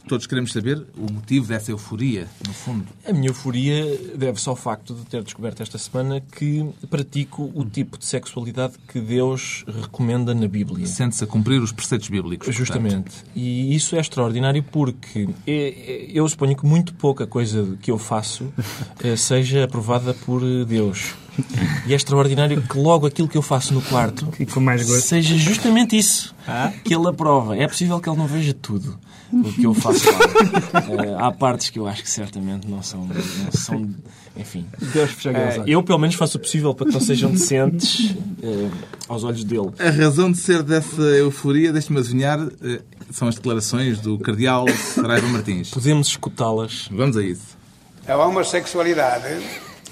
todos 0.06 0.26
queremos 0.26 0.52
saber 0.52 0.84
o 0.96 1.10
motivo 1.12 1.46
dessa 1.46 1.70
euforia, 1.70 2.28
no 2.46 2.52
fundo. 2.52 2.84
A 3.06 3.12
minha 3.12 3.28
euforia 3.28 3.84
deve-se 4.14 4.48
ao 4.48 4.56
facto 4.56 4.94
de 4.94 5.04
ter 5.06 5.22
descoberto 5.22 5.62
esta 5.62 5.78
semana 5.78 6.20
que 6.20 6.64
pratico 6.90 7.50
o 7.54 7.64
tipo 7.64 7.98
de 7.98 8.04
sexualidade 8.04 8.74
que 8.88 9.00
Deus 9.00 9.64
recomenda 9.82 10.34
na 10.34 10.46
Bíblia. 10.46 10.86
Sente-se 10.86 11.24
a 11.24 11.26
cumprir 11.26 11.60
os 11.62 11.72
preceitos 11.72 12.08
bíblicos. 12.08 12.46
portanto. 12.46 12.58
Justamente. 12.66 13.10
E 13.34 13.74
isso 13.74 13.96
é 13.96 14.00
extraordinário 14.00 14.62
porque 14.62 15.28
é- 15.46 15.52
é- 15.52 16.10
eu 16.12 16.28
suponho 16.28 16.56
que 16.56 16.66
muito 16.66 16.92
pouca 16.94 17.26
coisa 17.26 17.76
que 17.80 17.90
eu 17.90 17.98
faço 17.98 18.52
eh, 19.02 19.16
seja 19.16 19.64
aprovada 19.64 20.12
por 20.14 20.42
eh, 20.42 20.64
Deus. 20.64 21.14
E 21.86 21.92
é 21.92 21.96
extraordinário 21.96 22.62
que 22.62 22.78
logo 22.78 23.06
aquilo 23.06 23.26
que 23.26 23.36
eu 23.36 23.42
faço 23.42 23.74
no 23.74 23.82
quarto 23.82 24.28
E 24.38 24.46
com 24.46 24.60
mais 24.60 24.86
gosto. 24.86 25.00
seja 25.08 25.36
justamente 25.36 25.96
isso 25.98 26.32
que 26.84 26.94
ele 26.94 27.08
aprova. 27.08 27.56
É 27.56 27.66
possível 27.66 27.98
que 28.00 28.08
ele 28.08 28.16
não 28.18 28.26
veja 28.28 28.54
tudo 28.54 28.96
o 29.42 29.52
que 29.52 29.64
eu 29.64 29.74
faço 29.74 30.06
lá. 30.10 30.18
Eh, 31.04 31.16
há 31.18 31.32
partes 31.32 31.70
que 31.70 31.78
eu 31.78 31.86
acho 31.86 32.02
que 32.02 32.10
certamente 32.10 32.68
não 32.68 32.82
são. 32.82 33.06
Não 33.06 33.52
são 33.52 33.90
enfim. 34.36 34.66
Deus 34.92 35.10
Eh, 35.26 35.62
eu, 35.66 35.82
pelo 35.82 35.98
menos, 35.98 36.16
faço 36.16 36.38
o 36.38 36.40
possível 36.40 36.74
para 36.74 36.86
que 36.86 36.92
não 36.92 37.00
sejam 37.00 37.30
decentes 37.30 38.14
eh, 38.42 38.70
aos 39.08 39.24
olhos 39.24 39.44
dele. 39.44 39.70
A 39.78 39.90
razão 39.90 40.30
de 40.30 40.38
ser 40.38 40.62
dessa 40.62 41.02
euforia, 41.02 41.72
deixe-me 41.72 41.98
adivinhar, 41.98 42.38
são 43.10 43.28
as 43.28 43.36
declarações 43.36 44.00
do 44.00 44.18
Cardeal 44.18 44.66
Saraiva 44.68 45.26
Martins. 45.28 45.70
Podemos 45.70 46.08
escutá-las. 46.08 46.88
Vamos 46.90 47.16
a 47.16 47.22
isso. 47.22 47.56
A 48.06 48.16
homossexualidade 48.16 49.38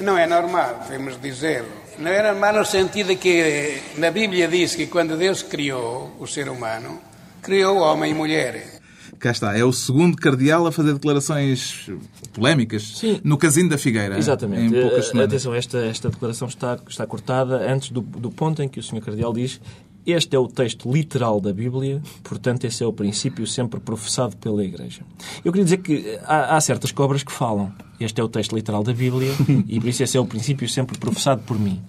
não 0.00 0.18
é 0.18 0.26
normal, 0.26 0.81
devemos 0.83 1.20
dizer. 1.20 1.64
Não 1.98 2.11
é 2.11 2.22
normal 2.22 2.55
no 2.55 2.64
sentido 2.64 3.16
que 3.16 3.81
na 3.96 4.11
Bíblia 4.11 4.48
diz 4.48 4.74
que 4.74 4.87
quando 4.87 5.16
Deus 5.16 5.42
criou 5.42 6.16
o 6.18 6.26
ser 6.26 6.48
humano, 6.48 7.00
criou 7.42 7.78
homem 7.78 8.12
e 8.12 8.14
mulher. 8.14 8.81
Cá 9.22 9.30
está, 9.30 9.56
é 9.56 9.64
o 9.64 9.72
segundo 9.72 10.16
cardeal 10.16 10.66
a 10.66 10.72
fazer 10.72 10.94
declarações 10.94 11.88
polémicas 12.32 12.98
Sim. 12.98 13.20
no 13.22 13.38
Casino 13.38 13.68
da 13.68 13.78
Figueira. 13.78 14.18
Exatamente. 14.18 14.74
Em 14.74 14.80
poucas 14.82 14.98
Eh, 15.06 15.08
semanas. 15.11 15.28
Atenção, 15.28 15.54
esta, 15.54 15.78
esta 15.78 16.11
declaração 16.11 16.48
está, 16.48 16.76
está 16.88 17.06
cortada 17.06 17.72
antes 17.72 17.90
do, 17.90 18.00
do 18.00 18.32
ponto 18.32 18.61
em 18.61 18.68
que 18.68 18.80
o 18.80 18.82
Sr. 18.82 19.00
Cardeal 19.00 19.32
diz 19.32 19.61
este 20.04 20.35
é 20.35 20.38
o 20.40 20.48
texto 20.48 20.92
literal 20.92 21.40
da 21.40 21.52
Bíblia, 21.52 22.02
portanto, 22.24 22.64
esse 22.64 22.82
é 22.82 22.87
o 22.87 22.92
princípio 22.92 23.46
sempre 23.46 23.78
professado 23.78 24.37
pela 24.37 24.64
Igreja. 24.64 25.02
Eu 25.44 25.52
queria 25.52 25.62
dizer 25.62 25.76
que 25.76 26.18
há, 26.24 26.56
há 26.56 26.61
certas 26.61 26.90
cobras 26.90 27.22
que 27.22 27.30
falam. 27.30 27.72
Este 28.00 28.20
é 28.20 28.24
o 28.24 28.28
texto 28.28 28.56
literal 28.56 28.82
da 28.82 28.92
Bíblia 28.92 29.30
e 29.68 29.78
por 29.78 29.88
isso 29.88 30.02
esse 30.02 30.16
é 30.16 30.20
o 30.20 30.26
princípio 30.26 30.68
sempre 30.68 30.98
professado 30.98 31.42
por 31.42 31.56
mim. 31.56 31.80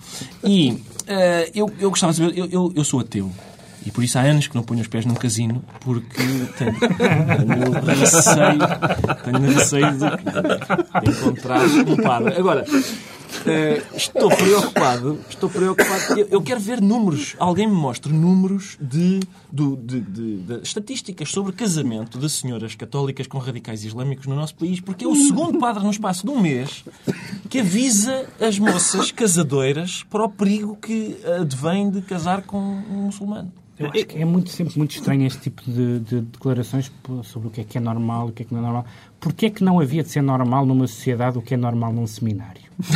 E 0.43 0.77
eh, 1.07 1.49
eu, 1.55 1.67
eu 1.79 1.89
gostava 1.89 2.13
de 2.13 2.19
saber, 2.19 2.37
eu, 2.37 2.45
eu, 2.51 2.73
eu 2.75 2.83
sou 2.83 2.99
ateu. 2.99 3.31
E 3.85 3.91
por 3.91 4.03
isso 4.03 4.17
há 4.17 4.21
anos 4.21 4.47
que 4.47 4.55
não 4.55 4.63
ponho 4.63 4.81
os 4.81 4.87
pés 4.87 5.05
num 5.05 5.13
casino, 5.13 5.63
porque 5.81 6.23
tenho, 6.57 6.79
tenho 6.79 7.99
receio, 7.99 8.59
tenho 9.23 9.53
receio 9.53 9.91
de, 9.97 11.09
encontrar 11.11 11.61
padre. 12.03 12.35
Agora, 12.37 12.65
eh, 13.45 13.81
estou 13.95 14.29
preocupado, 14.29 15.19
estou 15.29 15.49
preocupado. 15.49 16.19
Eu, 16.19 16.27
eu 16.31 16.41
quero 16.41 16.59
ver 16.61 16.79
números. 16.81 17.35
Alguém 17.39 17.67
me 17.67 17.73
mostre 17.75 18.13
números 18.13 18.77
de, 18.79 19.19
de- 19.51 19.75
de- 20.01 20.37
de 20.37 20.59
estatísticas 20.63 21.29
sobre 21.29 21.51
casamento 21.51 22.17
de 22.17 22.29
senhoras 22.29 22.75
católicas 22.75 23.27
com 23.27 23.37
radicais 23.37 23.83
islâmicos 23.83 24.27
no 24.27 24.35
nosso 24.35 24.55
país, 24.55 24.79
porque 24.79 25.03
é 25.03 25.07
o 25.07 25.15
segundo 25.15 25.59
padre 25.59 25.83
no 25.83 25.91
espaço 25.91 26.25
de 26.25 26.31
um 26.31 26.39
mês 26.39 26.85
que 27.49 27.59
avisa 27.59 28.27
as 28.39 28.57
moças 28.59 29.11
casadoiras 29.11 30.03
para 30.09 30.23
o 30.23 30.29
perigo 30.29 30.77
que 30.77 31.17
advém 31.41 31.89
de 31.89 32.01
casar 32.01 32.43
com 32.43 32.57
um 32.59 33.05
muçulmano. 33.07 33.51
Eu 33.85 33.91
acho 33.91 34.05
que 34.05 34.17
é 34.19 34.25
muito, 34.25 34.49
sempre 34.49 34.77
muito 34.77 34.91
estranho 34.91 35.25
este 35.25 35.39
tipo 35.41 35.61
de, 35.65 35.99
de 35.99 36.21
declarações 36.21 36.91
sobre 37.23 37.47
o 37.47 37.51
que 37.51 37.61
é 37.61 37.63
que 37.63 37.77
é 37.77 37.81
normal, 37.81 38.27
o 38.27 38.31
que 38.31 38.43
é 38.43 38.45
que 38.45 38.53
não 38.53 38.59
é 38.61 38.63
normal. 38.63 38.85
Porquê 39.19 39.45
é 39.47 39.49
que 39.49 39.63
não 39.63 39.79
havia 39.79 40.03
de 40.03 40.09
ser 40.09 40.21
normal 40.21 40.65
numa 40.65 40.85
sociedade 40.87 41.37
o 41.37 41.41
que 41.41 41.53
é 41.53 41.57
normal 41.57 41.91
num 41.93 42.07
seminário? 42.07 42.61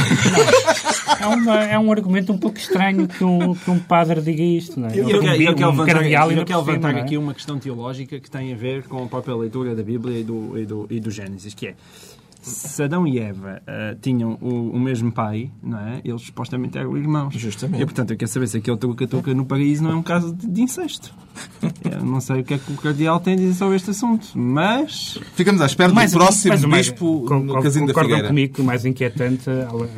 É, 1.19 1.25
uma- 1.25 1.63
é 1.63 1.79
um 1.79 1.91
argumento 1.91 2.31
um 2.31 2.37
pouco 2.37 2.57
estranho 2.59 3.07
que 3.07 3.23
um, 3.23 3.55
que 3.55 3.71
um 3.71 3.79
padre 3.79 4.21
diga 4.21 4.43
isto, 4.43 4.79
não 4.79 4.87
é? 4.87 4.91
Eu, 4.99 5.19
quero- 5.19 5.41
eu 5.41 5.55
quero 5.55 5.69
Um 5.69 5.71
levantar, 5.71 6.03
eu 6.03 6.45
quero 6.45 6.59
cima, 6.59 6.71
levantar 6.73 6.95
é? 6.95 7.01
aqui 7.01 7.17
uma 7.17 7.33
questão 7.33 7.57
teológica 7.57 8.19
que 8.19 8.29
tem 8.29 8.53
a 8.53 8.55
ver 8.55 8.83
com 8.83 9.03
a 9.03 9.07
própria 9.07 9.35
leitura 9.35 9.73
da 9.75 9.81
Bíblia 9.81 10.19
e 10.19 10.23
do, 10.23 10.57
e 10.59 10.65
do, 10.65 10.87
e 10.91 10.99
do 10.99 11.09
Gênesis, 11.09 11.53
que 11.55 11.67
é 11.67 11.75
se 12.49 12.83
Adão 12.83 13.05
e 13.07 13.19
Eva 13.19 13.61
ah, 13.67 13.95
tinham 14.01 14.37
o, 14.41 14.71
o 14.71 14.79
mesmo 14.79 15.11
pai, 15.11 15.51
não 15.61 15.79
é? 15.79 16.01
Eles 16.03 16.21
supostamente 16.23 16.77
eram 16.77 16.95
irmãos. 16.97 17.33
Justamente. 17.35 17.81
E, 17.81 17.85
portanto, 17.85 18.11
eu 18.11 18.17
quero 18.17 18.31
saber 18.31 18.47
se 18.47 18.57
aquele 18.57 18.77
tuca-tuca 18.77 19.33
no 19.33 19.45
paraíso 19.45 19.83
não 19.83 19.91
é 19.91 19.95
um 19.95 20.03
caso 20.03 20.33
de, 20.33 20.47
de 20.47 20.61
incesto. 20.61 21.13
Eu 21.89 22.03
não 22.03 22.19
sei 22.19 22.41
o 22.41 22.43
que 22.43 22.55
é 22.55 22.57
que 22.57 22.71
o 22.71 22.75
cardeal 22.75 23.19
tem 23.19 23.33
a 23.33 23.37
dizer 23.37 23.53
sobre 23.53 23.75
este 23.75 23.91
assunto, 23.91 24.27
mas... 24.35 25.19
Ficamos 25.35 25.61
à 25.61 25.65
espera 25.67 25.89
do 25.89 25.95
Mais- 25.95 26.11
próximo 26.13 26.67
mais 26.67 26.89
bispo 26.89 27.25
con- 27.27 27.39
no 27.39 27.61
Casino 27.61 27.87
da 27.87 27.93
concordam 27.93 28.09
Figueira. 28.17 28.27
comigo 28.27 28.53
que 28.55 28.61
o 28.61 28.63
mais 28.63 28.85
inquietante, 28.85 29.45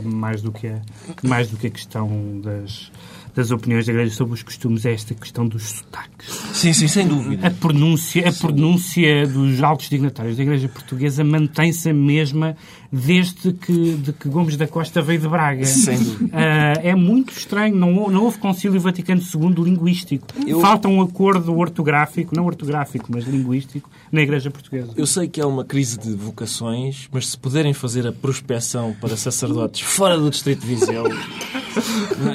mais 0.03 0.41
do 0.41 0.51
que 0.51 0.67
a, 0.67 0.81
mais 1.23 1.49
do 1.49 1.57
que 1.57 1.67
a 1.67 1.69
questão 1.69 2.09
das, 2.41 2.91
das 3.39 3.52
opiniões 3.52 3.86
da 3.86 3.93
Igreja 3.93 4.13
sobre 4.13 4.34
os 4.34 4.43
costumes, 4.43 4.86
é 4.86 4.91
esta 4.91 5.13
questão 5.13 5.47
dos 5.47 5.63
sotaques. 5.63 6.28
Sim, 6.54 6.73
sim, 6.73 6.89
sem 6.89 7.08
dúvida. 7.08 7.47
A 7.47 7.49
pronúncia, 7.49 8.28
a 8.28 8.34
pronúncia 8.34 9.25
dos 9.25 9.63
altos 9.63 9.89
dignatários 9.89 10.36
da 10.36 10.43
Igreja 10.43 10.67
Portuguesa 10.67 11.23
mantém-se 11.23 11.89
a 11.89 11.93
mesma 11.93 12.58
desde 12.91 13.54
que, 13.54 13.93
de 13.93 14.12
que 14.12 14.28
Gomes 14.28 14.58
da 14.58 14.67
Costa 14.67 15.02
veio 15.02 15.21
de 15.21 15.28
Braga. 15.28 15.63
Sem 15.65 15.97
dúvida. 15.97 16.32
Ah, 16.34 16.73
é 16.84 16.93
muito 16.95 17.32
estranho. 17.32 17.75
Não, 17.75 18.10
não 18.10 18.23
houve 18.25 18.39
Concílio 18.39 18.80
Vaticano 18.80 19.21
II 19.21 19.63
linguístico. 19.63 20.28
Falta 20.60 20.88
um 20.88 21.02
acordo 21.02 21.56
ortográfico, 21.56 22.36
não 22.36 22.45
ortográfico, 22.45 23.08
mas 23.10 23.25
linguístico, 23.25 23.89
na 24.12 24.21
Igreja 24.21 24.52
Portuguesa. 24.52 24.91
Eu 24.97 25.08
sei 25.08 25.30
que 25.30 25.39
é 25.39 25.45
uma 25.45 25.63
crise 25.63 25.97
de 25.97 26.13
vocações, 26.13 27.08
mas 27.12 27.28
se 27.28 27.38
puderem 27.38 27.73
fazer 27.73 28.06
a 28.06 28.12
prospeção 28.12 28.93
para 28.99 29.15
sacerdotes 29.15 29.82
fora 29.82 30.17
do 30.17 30.30
Distrito 30.30 30.62
de 30.62 30.67
Viseu, 30.67 31.06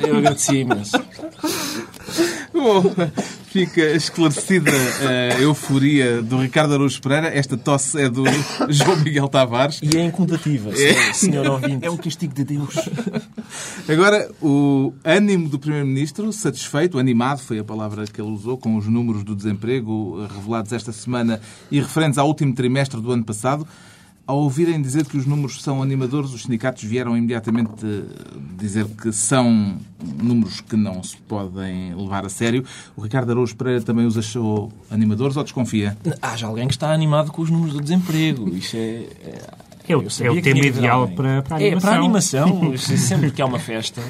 eu 0.07 0.16
agradecia 0.18 0.61
imenso. 0.61 0.97
Bom, 2.53 2.83
fica 3.47 3.83
esclarecida 3.90 4.70
a 4.70 5.40
euforia 5.40 6.23
do 6.23 6.38
Ricardo 6.38 6.75
Araújo 6.75 7.01
Pereira. 7.01 7.29
Esta 7.29 7.57
tosse 7.57 8.01
é 8.01 8.09
do 8.09 8.25
João 8.68 8.97
Miguel 9.01 9.29
Tavares. 9.29 9.81
E 9.83 9.97
é 9.97 10.05
incondativa, 10.05 10.75
senhor, 10.75 11.14
senhor 11.14 11.47
ouvinte. 11.49 11.85
É 11.85 11.90
um 11.90 11.97
castigo 11.97 12.33
de 12.33 12.44
Deus. 12.44 12.75
Agora, 13.88 14.31
o 14.40 14.92
ânimo 15.05 15.49
do 15.49 15.59
Primeiro-Ministro, 15.59 16.33
satisfeito, 16.33 16.99
animado, 16.99 17.40
foi 17.40 17.59
a 17.59 17.64
palavra 17.64 18.05
que 18.07 18.20
ele 18.20 18.31
usou, 18.31 18.57
com 18.57 18.77
os 18.77 18.87
números 18.87 19.25
do 19.25 19.35
desemprego 19.35 20.27
revelados 20.27 20.73
esta 20.73 20.92
semana 20.92 21.40
e 21.70 21.81
referentes 21.81 22.18
ao 22.18 22.29
último 22.29 22.55
trimestre 22.55 23.01
do 23.01 23.12
ano 23.12 23.25
passado. 23.25 23.66
Ao 24.27 24.39
ouvirem 24.39 24.81
dizer 24.81 25.05
que 25.05 25.19
os 25.19 25.27
números 25.27 25.63
são 25.63 25.83
animadores, 25.83 26.33
os 26.33 26.43
sindicatos 26.43 26.83
vieram 26.83 27.15
imediatamente 27.15 27.71
eh, 27.85 28.03
dizer 28.57 28.87
que 28.87 29.13
são 29.13 29.77
números 30.23 30.63
que 30.63 30.77
não 30.77 31.03
se 31.03 31.17
podem 31.17 31.95
levar 31.95 32.25
a 32.25 32.31
sério. 32.31 32.65
O 32.97 33.03
Ricardo 33.03 33.31
Araújo 33.31 33.55
Pereira 33.55 33.83
também 33.83 34.07
os 34.07 34.17
achou 34.17 34.73
animadores 34.91 35.37
ou 35.37 35.43
desconfia? 35.43 35.97
Haja 36.23 36.47
alguém 36.47 36.67
que 36.67 36.73
está 36.73 36.91
animado 36.91 37.33
com 37.33 37.43
os 37.43 37.51
números 37.51 37.75
do 37.75 37.83
desemprego. 37.83 38.49
Isso 38.49 38.77
é. 38.77 39.07
É... 39.88 39.97
O- 39.97 40.03
eu 40.03 40.11
sabia 40.11 40.29
é 40.29 40.33
o 40.33 40.35
que 40.37 40.42
tema 40.42 40.64
ideal 40.64 41.09
para- 41.09 41.42
para 41.42 41.57
a 41.57 41.62
É, 41.62 41.77
para 41.77 41.90
a 41.90 41.97
animação. 41.99 42.44
animação. 42.44 42.73
É 42.94 42.97
Sempre 42.97 43.31
que 43.31 43.40
há 43.42 43.47
uma 43.47 43.59
festa. 43.59 44.01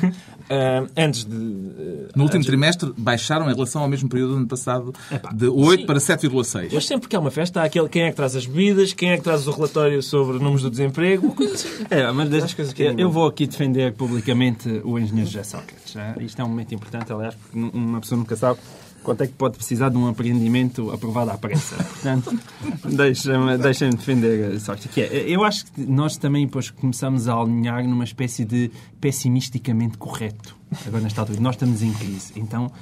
ah, 0.50 0.86
antes 0.96 1.24
de. 1.24 1.34
ah, 1.34 2.10
No 2.14 2.22
último 2.24 2.38
antes- 2.38 2.46
trimestre 2.46 2.92
baixaram 2.96 3.50
em 3.50 3.54
relação 3.54 3.82
ao 3.82 3.88
mesmo 3.88 4.08
período 4.08 4.30
do 4.32 4.36
ano 4.38 4.46
passado 4.46 4.92
de 5.34 5.46
8 5.48 5.80
sim. 5.80 5.86
para 5.86 5.98
7,6. 5.98 6.70
Mas 6.72 6.86
sempre 6.86 7.08
que 7.08 7.16
há 7.16 7.20
uma 7.20 7.30
festa, 7.30 7.60
há 7.60 7.64
aquele 7.64 7.88
quem 7.88 8.02
é 8.02 8.10
que 8.10 8.16
traz 8.16 8.36
as 8.36 8.46
bebidas, 8.46 8.92
quem 8.92 9.10
é 9.10 9.16
que 9.16 9.22
traz 9.22 9.46
o 9.46 9.50
relatório 9.50 10.02
sobre 10.02 10.38
números 10.38 10.62
do 10.62 10.70
desemprego, 10.70 11.34
assim. 11.52 11.68
É, 11.90 12.10
mas 12.12 12.26
As 12.26 12.30
deixa, 12.30 12.56
coisas 12.56 12.74
que 12.74 12.82
eu, 12.82 12.98
eu 12.98 13.10
vou 13.10 13.26
aqui 13.26 13.46
defender 13.46 13.92
publicamente 13.94 14.68
o 14.84 14.98
engenheiro 14.98 15.28
José 15.30 15.42
Sócrates. 15.44 15.94
Isto 16.20 16.40
é 16.40 16.44
um 16.44 16.48
momento 16.48 16.74
importante, 16.74 17.12
aliás, 17.12 17.34
porque 17.34 17.58
uma 17.58 18.00
pessoa 18.00 18.18
nunca 18.18 18.36
sabe 18.36 18.58
quanto 19.04 19.22
é 19.22 19.26
que 19.26 19.34
pode 19.34 19.56
precisar 19.56 19.90
de 19.90 19.96
um 19.96 20.08
apreendimento 20.08 20.90
aprovado 20.90 21.30
à 21.30 21.38
pressa. 21.38 21.76
Portanto, 21.84 22.36
deixa-me 22.84 23.58
deixa 23.58 23.88
defender 23.90 24.58
Sócrates. 24.58 24.90
Que 24.90 25.02
é, 25.02 25.24
eu 25.28 25.44
acho 25.44 25.66
que 25.66 25.82
nós 25.82 26.16
também 26.16 26.46
depois 26.46 26.70
começamos 26.70 27.28
a 27.28 27.34
alinhar 27.34 27.86
numa 27.86 28.04
espécie 28.04 28.44
de 28.44 28.70
pessimisticamente 29.00 29.96
correto. 29.98 30.56
Agora, 30.86 31.02
nesta 31.02 31.20
altura, 31.20 31.40
nós 31.40 31.54
estamos 31.54 31.82
em 31.82 31.92
crise. 31.92 32.32
Então, 32.34 32.72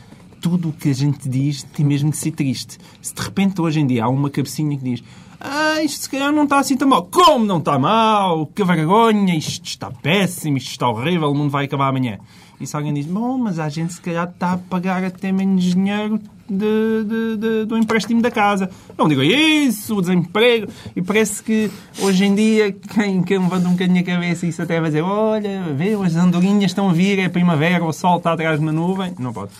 tudo 0.41 0.71
o 0.71 0.73
que 0.73 0.91
a 0.91 0.95
gente 0.95 1.29
diz 1.29 1.63
tem 1.63 1.85
mesmo 1.85 2.11
de 2.11 2.17
ser 2.17 2.31
triste. 2.31 2.79
Se 3.03 3.15
de 3.15 3.21
repente 3.21 3.61
hoje 3.61 3.81
em 3.81 3.87
dia 3.87 4.05
há 4.05 4.09
uma 4.09 4.31
cabecinha 4.31 4.77
que 4.79 4.85
diz 4.85 5.03
ah, 5.45 5.83
isto 5.83 6.03
se 6.03 6.09
calhar 6.09 6.33
não 6.33 6.45
está 6.45 6.61
assim 6.61 6.77
tão 6.77 6.87
mal. 6.87 7.05
Como 7.05 7.45
não 7.45 7.59
está 7.59 7.77
mal? 7.77 8.47
Que 8.47 8.63
vergonha, 8.63 9.35
isto 9.37 9.67
está 9.67 9.91
péssimo, 9.91 10.57
isto 10.57 10.71
está 10.71 10.89
horrível, 10.89 11.31
o 11.31 11.35
mundo 11.35 11.51
vai 11.51 11.65
acabar 11.65 11.89
amanhã. 11.89 12.19
E 12.63 12.67
se 12.67 12.77
alguém 12.77 12.95
diz, 12.95 13.07
bom, 13.07 13.37
mas 13.37 13.59
a 13.59 13.69
gente 13.69 13.93
se 13.93 14.01
calhar 14.01 14.29
está 14.29 14.53
a 14.53 14.59
pagar 14.59 15.03
até 15.03 15.33
menos 15.33 15.65
dinheiro 15.65 16.21
de, 16.49 17.05
de, 17.05 17.37
de, 17.37 17.65
do 17.65 17.77
empréstimo 17.77 18.21
da 18.21 18.31
casa. 18.31 18.71
Não 18.97 19.09
digo 19.09 19.23
isso, 19.23 19.97
o 19.97 20.01
desemprego. 20.01 20.69
E 20.95 21.03
parece 21.03 21.43
que 21.43 21.71
hoje 22.01 22.25
em 22.25 22.35
dia, 22.35 22.73
quem, 22.73 23.23
quem 23.23 23.39
levanta 23.39 23.69
um 23.69 23.73
bocadinho 23.73 24.01
a 24.01 24.05
cabeça, 24.05 24.47
isso 24.47 24.63
até 24.63 24.81
vai 24.81 24.91
dizer: 24.91 25.03
olha, 25.03 25.63
vê, 25.75 25.95
as 25.95 26.17
andorinhas 26.17 26.71
estão 26.71 26.91
a 26.91 26.93
vir, 26.93 27.19
é 27.19 27.29
primavera, 27.29 27.85
o 27.85 27.93
sol 27.93 28.19
está 28.19 28.33
atrás 28.33 28.59
de 28.59 28.65
uma 28.65 28.73
nuvem. 28.73 29.15
Não 29.19 29.33
pode. 29.33 29.51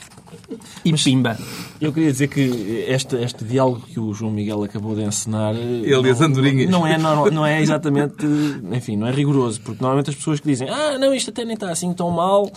E 0.85 0.91
Mas, 0.91 1.03
pimba. 1.03 1.37
Eu 1.81 1.93
queria 1.93 2.11
dizer 2.11 2.29
que 2.29 2.85
este, 2.89 3.17
este 3.17 3.45
diálogo 3.45 3.83
que 3.83 4.01
o 4.01 4.13
João 4.15 4.33
Miguel 4.33 4.63
acabou 4.63 4.95
de 4.95 5.03
encenar. 5.03 5.55
Ele 5.55 6.09
e 6.09 6.11
as 6.11 6.21
andorinhas. 6.21 6.71
Não 6.71 6.87
é, 6.87 6.99
não, 6.99 7.27
não 7.27 7.47
é 7.47 7.61
exatamente. 7.61 8.25
Enfim, 8.73 8.97
não 8.97 9.07
é 9.07 9.13
rigoroso. 9.13 9.61
Porque 9.61 9.83
normalmente 9.83 10.11
as 10.11 10.17
pessoas 10.17 10.41
que 10.41 10.49
dizem 10.49 10.69
ah, 10.69 10.99
não, 10.99 11.13
isto 11.15 11.31
até 11.31 11.45
nem 11.45 11.55
está 11.55 11.71
assim 11.71 11.93
tão 11.93 12.11
mal. 12.11 12.51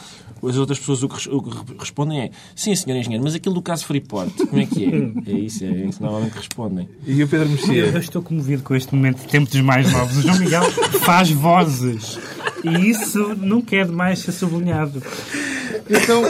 As 0.48 0.58
outras 0.58 0.80
pessoas 0.80 1.04
o 1.04 1.10
que, 1.10 1.30
o 1.30 1.42
que 1.42 1.80
respondem 1.80 2.22
é 2.22 2.32
sim, 2.56 2.76
senhor 2.76 2.98
engenheiro, 2.98 3.24
mas 3.24 3.36
aquilo 3.36 3.56
do 3.56 3.62
caso 3.62 3.86
Freeport, 3.86 4.32
como 4.48 4.62
é 4.62 4.66
que 4.66 4.86
é? 4.86 5.32
É 5.32 5.38
isso, 5.38 5.64
é 5.64 5.70
isso 5.70 6.02
normalmente 6.02 6.32
que 6.32 6.38
respondem. 6.40 6.90
E 7.06 7.24
o 7.24 7.28
Pedro 7.28 7.50
Mexia? 7.50 7.86
Eu 7.86 8.00
estou 8.00 8.22
comovido 8.22 8.64
com 8.64 8.76
este 8.76 8.94
momento 8.94 9.22
de 9.22 9.28
tempo 9.28 9.50
dos 9.50 9.62
mais 9.62 9.92
novos. 9.92 10.18
O 10.18 10.22
João 10.22 10.40
Miguel 10.40 10.64
faz 11.02 11.30
vozes. 11.32 12.20
E 12.64 12.90
isso 12.90 13.36
não 13.36 13.62
quer 13.62 13.86
demais 13.86 14.20
ser 14.20 14.32
sublinhado. 14.32 15.02
Então, 15.90 16.24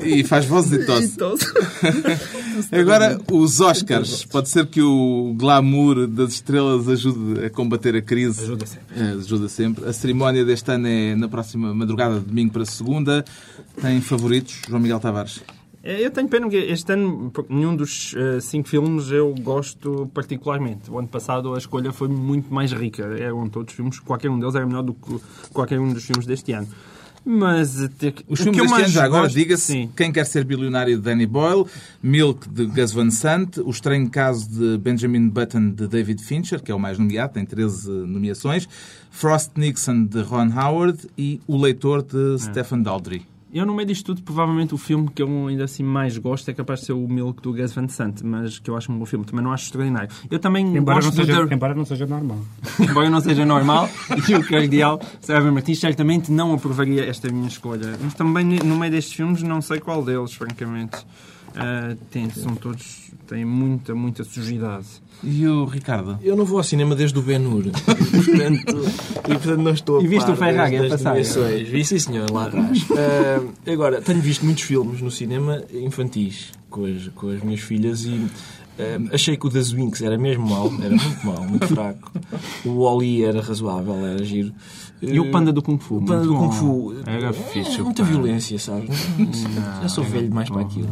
e 0.00 0.24
faz 0.24 0.46
voz 0.46 0.70
de 0.70 0.84
tosse. 0.84 1.16
Agora, 2.72 3.20
os 3.30 3.60
Oscars. 3.60 4.24
Pode 4.24 4.48
ser 4.48 4.66
que 4.66 4.80
o 4.80 5.34
glamour 5.36 6.06
das 6.06 6.34
estrelas 6.34 6.88
ajude 6.88 7.44
a 7.44 7.50
combater 7.50 7.94
a 7.96 8.02
crise. 8.02 8.42
Ajuda 8.44 8.66
sempre. 8.66 9.00
É, 9.00 9.10
ajuda 9.12 9.48
sempre. 9.48 9.84
A 9.88 9.92
cerimónia 9.92 10.44
deste 10.44 10.70
ano 10.70 10.86
é 10.86 11.14
na 11.14 11.28
próxima 11.28 11.74
madrugada, 11.74 12.18
de 12.18 12.26
domingo 12.26 12.52
para 12.52 12.64
segunda. 12.64 13.24
Tem 13.80 14.00
favoritos, 14.00 14.62
João 14.68 14.80
Miguel 14.80 15.00
Tavares? 15.00 15.40
É, 15.82 16.04
eu 16.04 16.10
tenho 16.10 16.28
pena 16.28 16.48
que 16.48 16.56
este 16.56 16.92
ano 16.92 17.32
nenhum 17.48 17.74
dos 17.74 18.12
uh, 18.12 18.40
cinco 18.40 18.68
filmes 18.68 19.10
eu 19.10 19.34
gosto 19.40 20.10
particularmente. 20.12 20.90
O 20.90 20.98
ano 20.98 21.08
passado 21.08 21.54
a 21.54 21.58
escolha 21.58 21.92
foi 21.92 22.08
muito 22.08 22.52
mais 22.52 22.72
rica. 22.72 23.04
Eram 23.18 23.48
todos 23.48 23.72
filmes, 23.72 24.00
qualquer 24.00 24.28
um 24.28 24.38
deles 24.38 24.54
era 24.54 24.66
melhor 24.66 24.82
do 24.82 24.92
que 24.92 25.20
qualquer 25.52 25.78
um 25.78 25.92
dos 25.92 26.04
filmes 26.04 26.26
deste 26.26 26.52
ano. 26.52 26.68
Mas 27.24 27.76
os 28.28 28.40
filmes 28.40 28.60
deste 28.62 28.82
ano, 28.82 28.88
já 28.88 29.04
agora, 29.04 29.28
diga-se, 29.28 29.88
Quem 29.96 30.10
Quer 30.12 30.24
Ser 30.24 30.44
Bilionário 30.44 30.96
de 30.96 31.02
Danny 31.02 31.26
Boyle, 31.26 31.66
Milk 32.02 32.48
de 32.48 32.66
Gus 32.66 32.92
Van 32.92 33.10
Sant, 33.10 33.58
O 33.58 33.70
Estranho 33.70 34.08
Caso 34.08 34.48
de 34.48 34.78
Benjamin 34.78 35.28
Button 35.28 35.70
de 35.70 35.86
David 35.86 36.22
Fincher, 36.22 36.62
que 36.62 36.72
é 36.72 36.74
o 36.74 36.78
mais 36.78 36.98
nomeado, 36.98 37.34
tem 37.34 37.44
13 37.44 37.90
nomeações, 37.90 38.68
Frost 39.10 39.52
Nixon 39.56 40.04
de 40.04 40.22
Ron 40.22 40.50
Howard 40.56 40.98
e 41.16 41.40
O 41.46 41.56
Leitor 41.60 42.02
de 42.02 42.34
é. 42.34 42.38
Stephen 42.38 42.82
Daldry. 42.82 43.26
Eu, 43.52 43.64
no 43.64 43.74
meio 43.74 43.86
disto 43.86 44.06
tudo, 44.06 44.22
provavelmente 44.22 44.74
o 44.74 44.78
filme 44.78 45.08
que 45.08 45.22
eu 45.22 45.46
ainda 45.46 45.64
assim 45.64 45.82
mais 45.82 46.18
gosto 46.18 46.50
é 46.50 46.54
capaz 46.54 46.80
de 46.80 46.86
ser 46.86 46.92
o 46.92 47.08
Milk 47.08 47.40
do 47.42 47.52
Gus 47.54 47.72
Van 47.72 47.88
Sant, 47.88 48.22
mas 48.22 48.58
que 48.58 48.68
eu 48.68 48.76
acho 48.76 48.92
um 48.92 48.98
bom 48.98 49.06
filme. 49.06 49.24
Também 49.24 49.42
não 49.42 49.52
acho 49.52 49.64
extraordinário. 49.64 50.10
Eu 50.30 50.38
também 50.38 50.76
embora 50.76 50.96
gosto 50.96 51.16
não 51.16 51.24
seja, 51.24 51.46
de... 51.46 51.54
Embora 51.54 51.74
não 51.74 51.84
seja 51.86 52.06
normal. 52.06 52.38
embora 52.78 53.08
não 53.08 53.20
seja 53.20 53.46
normal, 53.46 53.88
e 54.28 54.34
o 54.34 54.46
Cardeal 54.46 55.00
Sérgio 55.20 55.50
Martins 55.52 55.80
certamente 55.80 56.30
não 56.30 56.52
aprovaria 56.52 57.06
esta 57.06 57.30
minha 57.30 57.48
escolha. 57.48 57.98
Mas 58.02 58.12
também, 58.12 58.44
no 58.44 58.76
meio 58.76 58.92
destes 58.92 59.14
filmes, 59.14 59.42
não 59.42 59.62
sei 59.62 59.80
qual 59.80 60.04
deles, 60.04 60.34
francamente. 60.34 60.98
Uh, 61.48 61.96
tem, 62.10 62.30
são 62.30 62.54
todos... 62.54 63.10
têm 63.26 63.44
muita, 63.44 63.94
muita 63.94 64.24
sujidade. 64.24 64.86
E 65.22 65.46
o 65.46 65.64
Ricardo? 65.64 66.18
Eu 66.22 66.36
não 66.36 66.44
vou 66.44 66.58
ao 66.58 66.64
cinema 66.64 66.94
desde 66.94 67.18
o 67.18 67.22
Ben-Hur. 67.22 67.64
portanto, 67.74 68.76
e 69.24 69.32
portanto 69.32 69.58
não 69.58 69.72
estou 69.72 69.98
a 69.98 70.02
E 70.02 70.06
viste 70.06 70.30
o 70.30 70.36
Ferrari 70.36 70.76
a 70.76 70.88
passar? 70.88 71.16
Vi, 71.16 71.84
sim 71.84 71.98
senhor, 71.98 72.30
lá 72.30 72.46
atrás. 72.46 72.82
Uh, 72.82 73.52
agora, 73.70 74.00
tenho 74.00 74.20
visto 74.20 74.44
muitos 74.44 74.62
filmes 74.62 75.00
no 75.00 75.10
cinema 75.10 75.62
infantis 75.72 76.52
com 76.70 76.84
as, 76.84 77.08
com 77.08 77.30
as 77.30 77.42
minhas 77.42 77.60
filhas 77.60 78.04
e 78.04 78.26
Uh, 78.78 79.12
achei 79.12 79.36
que 79.36 79.44
o 79.44 79.50
das 79.50 79.72
Winx 79.72 80.00
era 80.02 80.16
mesmo 80.16 80.48
mau, 80.48 80.72
era 80.80 80.94
muito 80.94 81.26
mau, 81.26 81.42
muito 81.42 81.66
fraco. 81.74 82.12
O 82.64 82.84
Wally 82.84 83.24
era 83.24 83.40
razoável, 83.40 84.06
era 84.06 84.24
giro. 84.24 84.52
E 85.02 85.18
o 85.18 85.30
Panda 85.30 85.52
do 85.52 85.62
Kung 85.62 85.78
Fu? 85.78 85.96
O 85.96 86.04
Panda 86.04 86.22
do 86.24 86.34
Kung 86.34 86.52
Fu. 86.52 86.94
Era 87.06 87.32
fixe. 87.32 87.80
É 87.80 87.82
muita 87.82 88.02
violência, 88.02 88.58
sabes? 88.58 89.08
Não, 89.18 89.82
Já 89.82 89.88
sou 89.88 90.04
velho 90.04 90.28
demais 90.28 90.48
para 90.48 90.62
aquilo. 90.62 90.88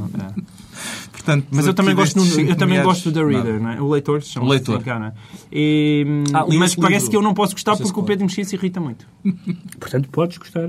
Portanto, 1.10 1.46
mas 1.50 1.66
eu 1.66 1.74
também 1.74 1.94
gosto, 1.94 2.16
no, 2.16 2.40
eu 2.40 2.54
também 2.54 2.80
gosto 2.82 3.10
da 3.10 3.24
Reader, 3.24 3.60
não 3.60 3.70
é? 3.70 3.80
o 3.80 3.88
leitor, 3.88 4.22
o 4.40 4.44
leitor. 4.44 4.80
É? 4.86 5.12
e, 5.50 6.06
ah, 6.32 6.44
mas 6.46 6.76
parece 6.76 7.06
livro. 7.06 7.10
que 7.10 7.16
eu 7.16 7.22
não 7.22 7.34
posso 7.34 7.52
gostar 7.52 7.76
porque 7.76 7.98
o 7.98 8.02
Pedro 8.04 8.26
Mexia 8.26 8.44
se 8.44 8.54
irrita 8.54 8.78
muito. 8.78 9.06
Portanto, 9.80 10.08
podes 10.10 10.38
gostar. 10.38 10.68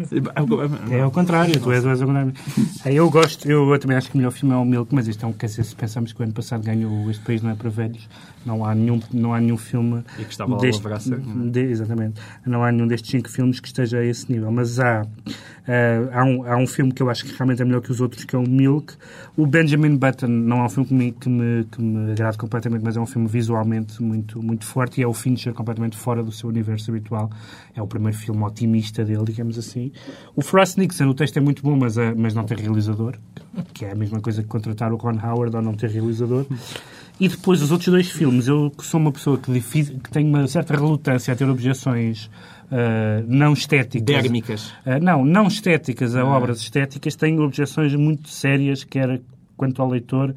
É 0.90 1.02
ao 1.02 1.12
contrário, 1.12 1.60
tu 1.60 1.72
és, 1.72 1.86
és 1.86 2.02
ao 2.02 2.08
contrário. 2.08 2.34
É, 2.84 2.94
eu 2.94 3.08
gosto, 3.12 3.48
eu, 3.48 3.70
eu, 3.70 3.78
também 3.78 3.98
acho 3.98 4.10
que 4.10 4.16
o 4.16 4.18
melhor 4.18 4.32
filme 4.32 4.56
é 4.56 4.58
o 4.58 4.66
Milk, 4.66 4.96
mas 4.96 5.08
isto 5.08 5.24
é 5.24 5.30
um 5.30 5.34
dizer, 5.34 5.64
se 5.64 5.76
pensamos 5.76 6.12
que 6.12 6.20
o 6.20 6.24
ano 6.24 6.34
passado 6.34 6.64
ganhou 6.64 7.07
Este 7.10 7.24
País 7.24 7.42
Não 7.42 7.52
é 7.52 7.56
para 7.56 7.70
Velhos, 7.70 8.08
não 8.48 8.64
há 8.64 8.74
nenhum, 8.74 9.00
não 9.14 9.34
há 9.34 9.42
nenhum 9.42 9.58
filme. 9.58 10.04
E 10.18 10.24
que 10.24 10.32
estava 10.32 10.58
deste, 10.58 10.88
lá 10.88 10.98
de, 10.98 11.60
Exatamente. 11.60 12.22
Não 12.46 12.64
há 12.64 12.72
nenhum 12.72 12.88
destes 12.88 13.12
cinco 13.12 13.30
filmes 13.30 13.60
que 13.60 13.68
esteja 13.68 14.00
a 14.00 14.06
esse 14.06 14.32
nível. 14.32 14.50
Mas 14.52 14.80
há, 14.80 15.02
uh, 15.02 16.10
há, 16.14 16.24
um, 16.24 16.44
há 16.46 16.58
um 16.58 16.66
filme 16.66 16.94
que 16.94 17.04
eu 17.04 17.10
acho 17.10 17.26
que 17.26 17.36
realmente 17.36 17.62
é 17.62 17.66
melhor 17.66 17.82
que 17.82 17.92
os 17.92 18.00
outros, 18.00 18.24
que 18.24 18.36
é 18.36 18.40
o 18.40 18.48
Milk. 18.48 18.94
O 19.36 19.46
Benjamin 19.46 19.98
Button 19.98 20.28
não 20.28 20.62
é 20.62 20.64
um 20.64 20.70
filme 20.70 20.88
que 20.88 20.94
me, 20.94 21.12
que 21.12 21.30
me, 21.30 21.64
que 21.66 21.82
me 21.82 22.12
agrada 22.12 22.38
completamente, 22.38 22.84
mas 22.84 22.96
é 22.96 23.02
um 23.02 23.06
filme 23.06 23.28
visualmente 23.28 24.02
muito, 24.02 24.42
muito 24.42 24.66
forte 24.66 25.02
e 25.02 25.04
é 25.04 25.08
o 25.08 25.14
Fincher 25.14 25.54
completamente 25.54 25.98
fora 25.98 26.24
do 26.24 26.32
seu 26.32 26.48
universo 26.48 26.90
habitual. 26.90 27.30
É 27.76 27.82
o 27.82 27.88
primeiro 27.88 28.18
filme 28.18 28.42
otimista 28.44 29.04
dele, 29.04 29.26
digamos 29.26 29.58
assim. 29.58 29.92
O 30.36 30.42
Frost 30.42 30.78
Nixon, 30.78 31.08
o 31.08 31.14
texto 31.14 31.36
é 31.36 31.42
muito 31.42 31.62
bom, 31.62 31.76
mas, 31.76 31.98
é, 31.98 32.14
mas 32.16 32.34
não 32.34 32.46
tem 32.46 32.58
realizador, 32.58 33.16
que 33.74 33.84
é 33.84 33.92
a 33.92 33.96
mesma 33.96 34.22
coisa 34.22 34.42
que 34.42 34.48
contratar 34.48 34.94
o 34.94 34.96
Ron 34.96 35.20
Howard 35.22 35.54
ou 35.54 35.62
não 35.62 35.74
ter 35.74 35.90
realizador. 35.90 36.46
E 37.20 37.28
depois 37.28 37.62
os 37.64 37.72
outros 37.72 37.90
dois 37.90 38.12
filmes, 38.12 38.48
eu 38.48 38.72
sou 38.80 39.00
uma 39.00 39.12
pessoa 39.12 39.40
que, 39.40 39.60
que 39.60 40.12
tem 40.12 40.28
uma 40.28 40.48
certa 40.48 40.76
relutância 40.76 41.34
a 41.34 41.36
ter 41.36 41.50
objeções 41.50 42.30
uh, 42.72 43.26
não 43.28 43.54
estéticas. 43.54 44.06
Dérmicas. 44.06 44.70
Uh, 44.86 45.02
não, 45.02 45.26
não 45.26 45.48
estéticas 45.48 46.16
a 46.16 46.22
ah. 46.22 46.26
obras 46.26 46.60
estéticas, 46.60 47.16
tenho 47.16 47.42
objeções 47.42 47.96
muito 47.96 48.30
sérias, 48.30 48.84
quer 48.84 49.20
quanto 49.56 49.82
ao 49.82 49.90
leitor, 49.90 50.36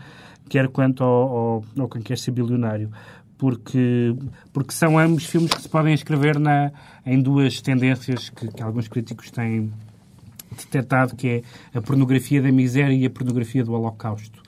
quer 0.49 0.69
quanto 0.69 1.05
ao, 1.05 1.11
ao, 1.11 1.65
ao 1.81 1.89
quem 1.89 2.01
quer 2.01 2.17
ser 2.17 2.31
bilionário. 2.31 2.91
Porque, 3.37 4.15
porque 4.53 4.73
são 4.73 4.99
ambos 4.99 5.25
filmes 5.25 5.53
que 5.53 5.63
se 5.63 5.69
podem 5.69 5.95
escrever 5.95 6.39
na, 6.39 6.73
em 7.07 7.21
duas 7.21 7.61
tendências 7.61 8.29
que, 8.31 8.49
que 8.49 8.63
alguns 8.63 8.89
críticos 8.89 9.31
têm 9.31 9.73
detectado, 10.51 11.15
que 11.15 11.29
é 11.29 11.43
a 11.79 11.81
pornografia 11.81 12.43
da 12.43 12.53
miséria 12.53 12.95
e 12.95 13.07
a 13.07 13.11
pornografia 13.11 13.65
do 13.65 13.73
holocausto. 13.73 14.40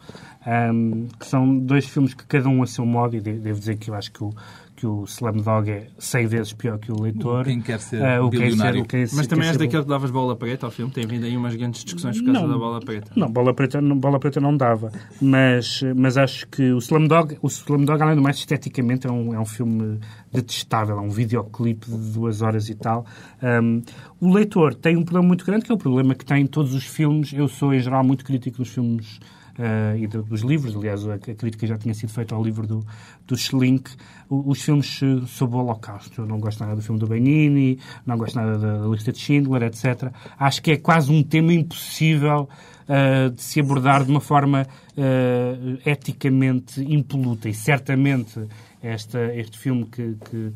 Um, 0.44 1.06
que 1.18 1.26
são 1.26 1.56
dois 1.58 1.86
filmes 1.86 2.14
que 2.14 2.26
cada 2.26 2.48
um 2.48 2.62
a 2.62 2.66
seu 2.66 2.84
modo, 2.84 3.16
e 3.16 3.20
devo 3.20 3.58
dizer 3.58 3.76
que 3.76 3.90
eu 3.90 3.94
acho 3.94 4.10
que 4.10 4.24
o, 4.24 4.34
que 4.82 4.86
o 4.88 5.04
Slumdog 5.04 5.70
é 5.70 5.86
100 5.96 6.26
vezes 6.26 6.52
pior 6.52 6.76
que 6.76 6.90
o 6.90 7.00
Leitor. 7.00 7.44
Quem 7.44 7.60
quer 7.60 7.78
ser 7.78 8.02
uh, 8.02 8.24
o 8.24 8.28
bilionário. 8.28 8.84
Quer 8.84 9.06
ser, 9.06 9.14
Mas 9.14 9.28
também 9.28 9.46
és 9.46 9.56
daquele 9.56 9.84
que 9.84 9.88
davas 9.88 10.10
bola 10.10 10.34
preta 10.34 10.66
ao 10.66 10.72
filme? 10.72 10.92
Tem 10.92 11.06
vindo 11.06 11.24
aí 11.24 11.36
umas 11.36 11.54
grandes 11.54 11.84
discussões 11.84 12.18
por 12.18 12.26
causa 12.26 12.40
não, 12.40 12.48
da 12.48 12.58
bola 12.58 12.80
preta. 12.80 13.12
Não, 13.14 13.30
bola 13.30 13.54
preta 13.54 13.80
não, 13.80 13.96
bola 13.96 14.18
preta 14.18 14.40
não 14.40 14.56
dava. 14.56 14.90
Mas, 15.20 15.84
mas 15.94 16.16
acho 16.16 16.48
que 16.48 16.72
o 16.72 16.78
Slumdog, 16.78 17.38
o 17.40 17.46
Slumdog 17.46 18.02
além 18.02 18.16
do 18.16 18.22
mais, 18.22 18.38
esteticamente, 18.38 19.06
é 19.06 19.12
um, 19.12 19.32
é 19.32 19.38
um 19.38 19.46
filme 19.46 20.00
detestável. 20.32 20.98
É 20.98 21.00
um 21.00 21.10
videoclipe 21.10 21.88
de 21.88 22.12
duas 22.12 22.42
horas 22.42 22.68
e 22.68 22.74
tal. 22.74 23.06
Um, 23.40 23.82
o 24.20 24.34
Leitor 24.34 24.74
tem 24.74 24.96
um 24.96 25.04
problema 25.04 25.28
muito 25.28 25.46
grande, 25.46 25.64
que 25.64 25.70
é 25.70 25.74
o 25.76 25.78
problema 25.78 26.12
que 26.12 26.24
tem 26.24 26.42
em 26.42 26.46
todos 26.46 26.74
os 26.74 26.84
filmes. 26.84 27.32
Eu 27.32 27.46
sou, 27.46 27.72
em 27.72 27.78
geral, 27.78 28.02
muito 28.02 28.24
crítico 28.24 28.58
dos 28.58 28.68
filmes 28.70 29.20
uh, 29.58 29.96
e 29.96 30.06
do, 30.06 30.22
dos 30.22 30.42
livros. 30.42 30.76
Aliás, 30.76 31.06
a, 31.06 31.14
a, 31.14 31.18
crítica 31.18 31.66
já 31.66 31.76
tinha 31.76 31.94
sido 31.94 32.10
feita 32.10 32.34
ao 32.34 32.42
livro 32.42 32.66
do, 32.66 32.84
do 33.26 33.36
Schlink. 33.36 33.90
O, 34.28 34.50
os 34.50 34.62
filmes 34.62 35.00
sobre 35.26 35.56
o 35.56 35.60
Holocausto. 35.60 36.22
Eu 36.22 36.26
não 36.26 36.38
gosto 36.38 36.60
nada 36.60 36.76
do 36.76 36.82
filme 36.82 37.00
do 37.00 37.06
Benini, 37.06 37.78
não 38.06 38.16
gosto 38.16 38.36
nada 38.36 38.58
da, 38.58 38.78
da 38.78 38.86
lista 38.86 39.12
de 39.12 39.18
Schindler, 39.18 39.62
etc. 39.62 40.12
Acho 40.38 40.62
que 40.62 40.72
é 40.72 40.76
quase 40.76 41.12
um 41.12 41.22
tema 41.22 41.52
impossível 41.52 42.48
uh, 42.88 43.30
de 43.30 43.42
se 43.42 43.60
abordar 43.60 44.04
de 44.04 44.10
uma 44.10 44.20
forma 44.20 44.66
uh, 44.96 45.78
eticamente 45.84 46.82
impoluta. 46.82 47.48
E 47.48 47.54
certamente 47.54 48.46
esta, 48.82 49.34
este 49.34 49.58
filme 49.58 49.86
que, 49.86 50.16
que 50.28 50.52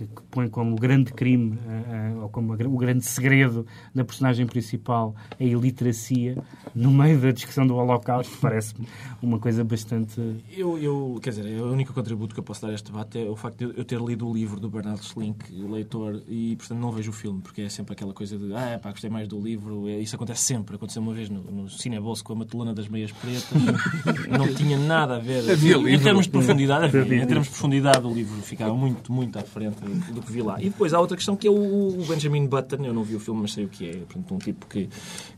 que, 0.00 0.06
que 0.06 0.22
põe 0.30 0.48
como 0.48 0.76
grande 0.76 1.12
crime, 1.12 1.58
uh, 1.66 2.18
uh, 2.18 2.22
ou 2.22 2.28
como 2.28 2.52
o 2.52 2.78
grande 2.78 3.04
segredo 3.04 3.66
da 3.94 4.04
personagem 4.04 4.46
principal 4.46 5.14
a 5.38 5.44
iliteracia, 5.44 6.38
no 6.74 6.90
meio 6.90 7.20
da 7.20 7.30
discussão 7.30 7.66
do 7.66 7.76
Holocausto, 7.76 8.36
parece-me 8.40 8.86
uma 9.22 9.38
coisa 9.38 9.62
bastante. 9.64 10.20
Eu, 10.50 10.78
eu, 10.78 11.18
quer 11.22 11.30
dizer, 11.30 11.60
o 11.60 11.72
único 11.72 11.92
contributo 11.92 12.34
que 12.34 12.40
eu 12.40 12.44
posso 12.44 12.62
dar 12.62 12.68
a 12.68 12.74
este 12.74 12.90
debate 12.90 13.18
é 13.18 13.28
o 13.28 13.36
facto 13.36 13.58
de 13.58 13.78
eu 13.78 13.84
ter 13.84 14.00
lido 14.00 14.26
o 14.26 14.32
livro 14.32 14.58
do 14.58 14.70
Bernardo 14.70 15.02
Slink, 15.02 15.52
o 15.60 15.70
leitor, 15.70 16.22
e 16.28 16.56
portanto 16.56 16.78
não 16.78 16.90
vejo 16.90 17.10
o 17.10 17.14
filme, 17.14 17.40
porque 17.42 17.62
é 17.62 17.68
sempre 17.68 17.92
aquela 17.92 18.12
coisa 18.12 18.38
de 18.38 18.54
ah, 18.54 18.78
pá, 18.82 18.90
gostei 18.90 19.10
mais 19.10 19.28
do 19.28 19.38
livro. 19.38 19.88
É, 19.88 19.98
isso 19.98 20.16
acontece 20.16 20.42
sempre. 20.42 20.76
Aconteceu 20.76 21.02
uma 21.02 21.12
vez 21.12 21.28
no, 21.28 21.42
no 21.42 21.68
Cinebolso 21.68 22.24
com 22.24 22.32
a 22.32 22.36
Matulona 22.36 22.74
das 22.74 22.88
Meias 22.88 23.12
Pretas. 23.12 23.50
não 24.30 24.52
tinha 24.54 24.78
nada 24.78 25.16
a 25.16 25.18
ver. 25.18 25.50
Havia 25.50 25.76
em 25.76 25.98
termos 25.98 26.26
de 26.26 26.30
profundidade, 26.30 26.96
havia, 26.96 27.22
em 27.22 27.26
termos 27.26 27.46
de 27.46 27.50
profundidade, 27.50 28.06
o 28.06 28.12
livro 28.12 28.40
ficava 28.42 28.74
muito, 28.74 29.12
muito 29.12 29.38
à 29.38 29.42
frente 29.42 29.76
do 30.12 30.22
que 30.22 30.32
vi 30.32 30.42
lá. 30.42 30.60
E 30.60 30.64
depois 30.64 30.92
há 30.92 31.00
outra 31.00 31.16
questão 31.16 31.36
que 31.36 31.46
é 31.46 31.50
o, 31.50 32.04
Benjamin 32.08 32.46
Button. 32.46 32.84
Eu 32.84 32.94
não 32.94 33.02
vi 33.02 33.16
o 33.16 33.20
filme, 33.20 33.42
mas 33.42 33.52
sei 33.52 33.64
o 33.64 33.68
que 33.68 33.88
é. 33.88 33.92
Portanto, 33.92 34.34
um 34.34 34.38
tipo 34.38 34.66
que 34.66 34.88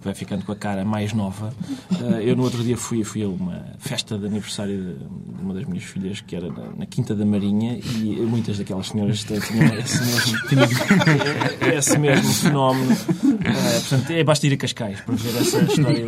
vai 0.01 0.15
ficando 0.15 0.45
com 0.45 0.53
a 0.53 0.57
cara 0.57 0.85
mais 0.85 1.13
nova. 1.13 1.53
Uh, 1.91 2.21
eu 2.21 2.37
no 2.37 2.43
outro 2.43 2.63
dia 2.63 2.77
fui, 2.77 3.05
fui 3.05 3.23
a 3.23 3.29
uma 3.29 3.65
festa 3.79 4.19
de 4.19 4.27
aniversário 4.27 4.97
de 4.97 5.43
uma 5.43 5.55
das 5.55 5.65
minhas 5.65 5.85
filhas, 5.85 6.21
que 6.21 6.37
era 6.37 6.51
na, 6.51 6.71
na 6.79 6.87
Quinta 6.87 7.15
da 7.15 7.25
Marinha, 7.25 7.79
e 7.79 8.21
muitas 8.27 8.59
daquelas 8.59 8.89
senhoras 8.89 9.25
tinham 9.25 9.43
esse 9.79 10.05
mesmo, 10.05 10.39
esse 11.77 11.99
mesmo 11.99 12.33
fenómeno. 12.33 12.93
Uh, 12.93 13.81
portanto, 13.89 14.11
é 14.11 14.25
basta 14.25 14.47
ir 14.47 14.53
a 14.55 14.57
Cascais 14.57 15.01
para 15.01 15.15
ver 15.15 15.37
essa 15.41 15.59
história. 15.63 16.07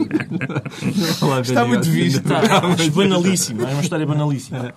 Está 1.42 1.64
muito 1.64 1.88
visto. 1.88 2.18
Está, 2.18 2.42
está 2.42 2.90
banalíssimo. 2.90 3.62
É 3.62 3.72
uma 3.72 3.82
história 3.82 4.06
banalíssima. 4.06 4.74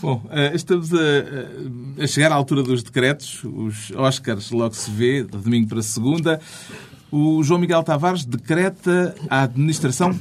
Bom, 0.00 0.22
eh, 0.30 0.52
estamos 0.54 0.92
a, 0.92 2.02
a, 2.02 2.06
chegar 2.06 2.30
à 2.30 2.34
altura 2.34 2.62
dos 2.62 2.82
decretos. 2.82 3.42
Os 3.44 3.90
Oscars 3.92 4.50
logo 4.50 4.74
se 4.74 4.90
vê, 4.90 5.22
de 5.22 5.38
domingo 5.38 5.68
para 5.68 5.82
segunda. 5.82 6.40
O 7.16 7.44
João 7.44 7.60
Miguel 7.60 7.80
Tavares 7.84 8.24
decreta 8.24 9.14
a 9.30 9.44
administração, 9.44 10.18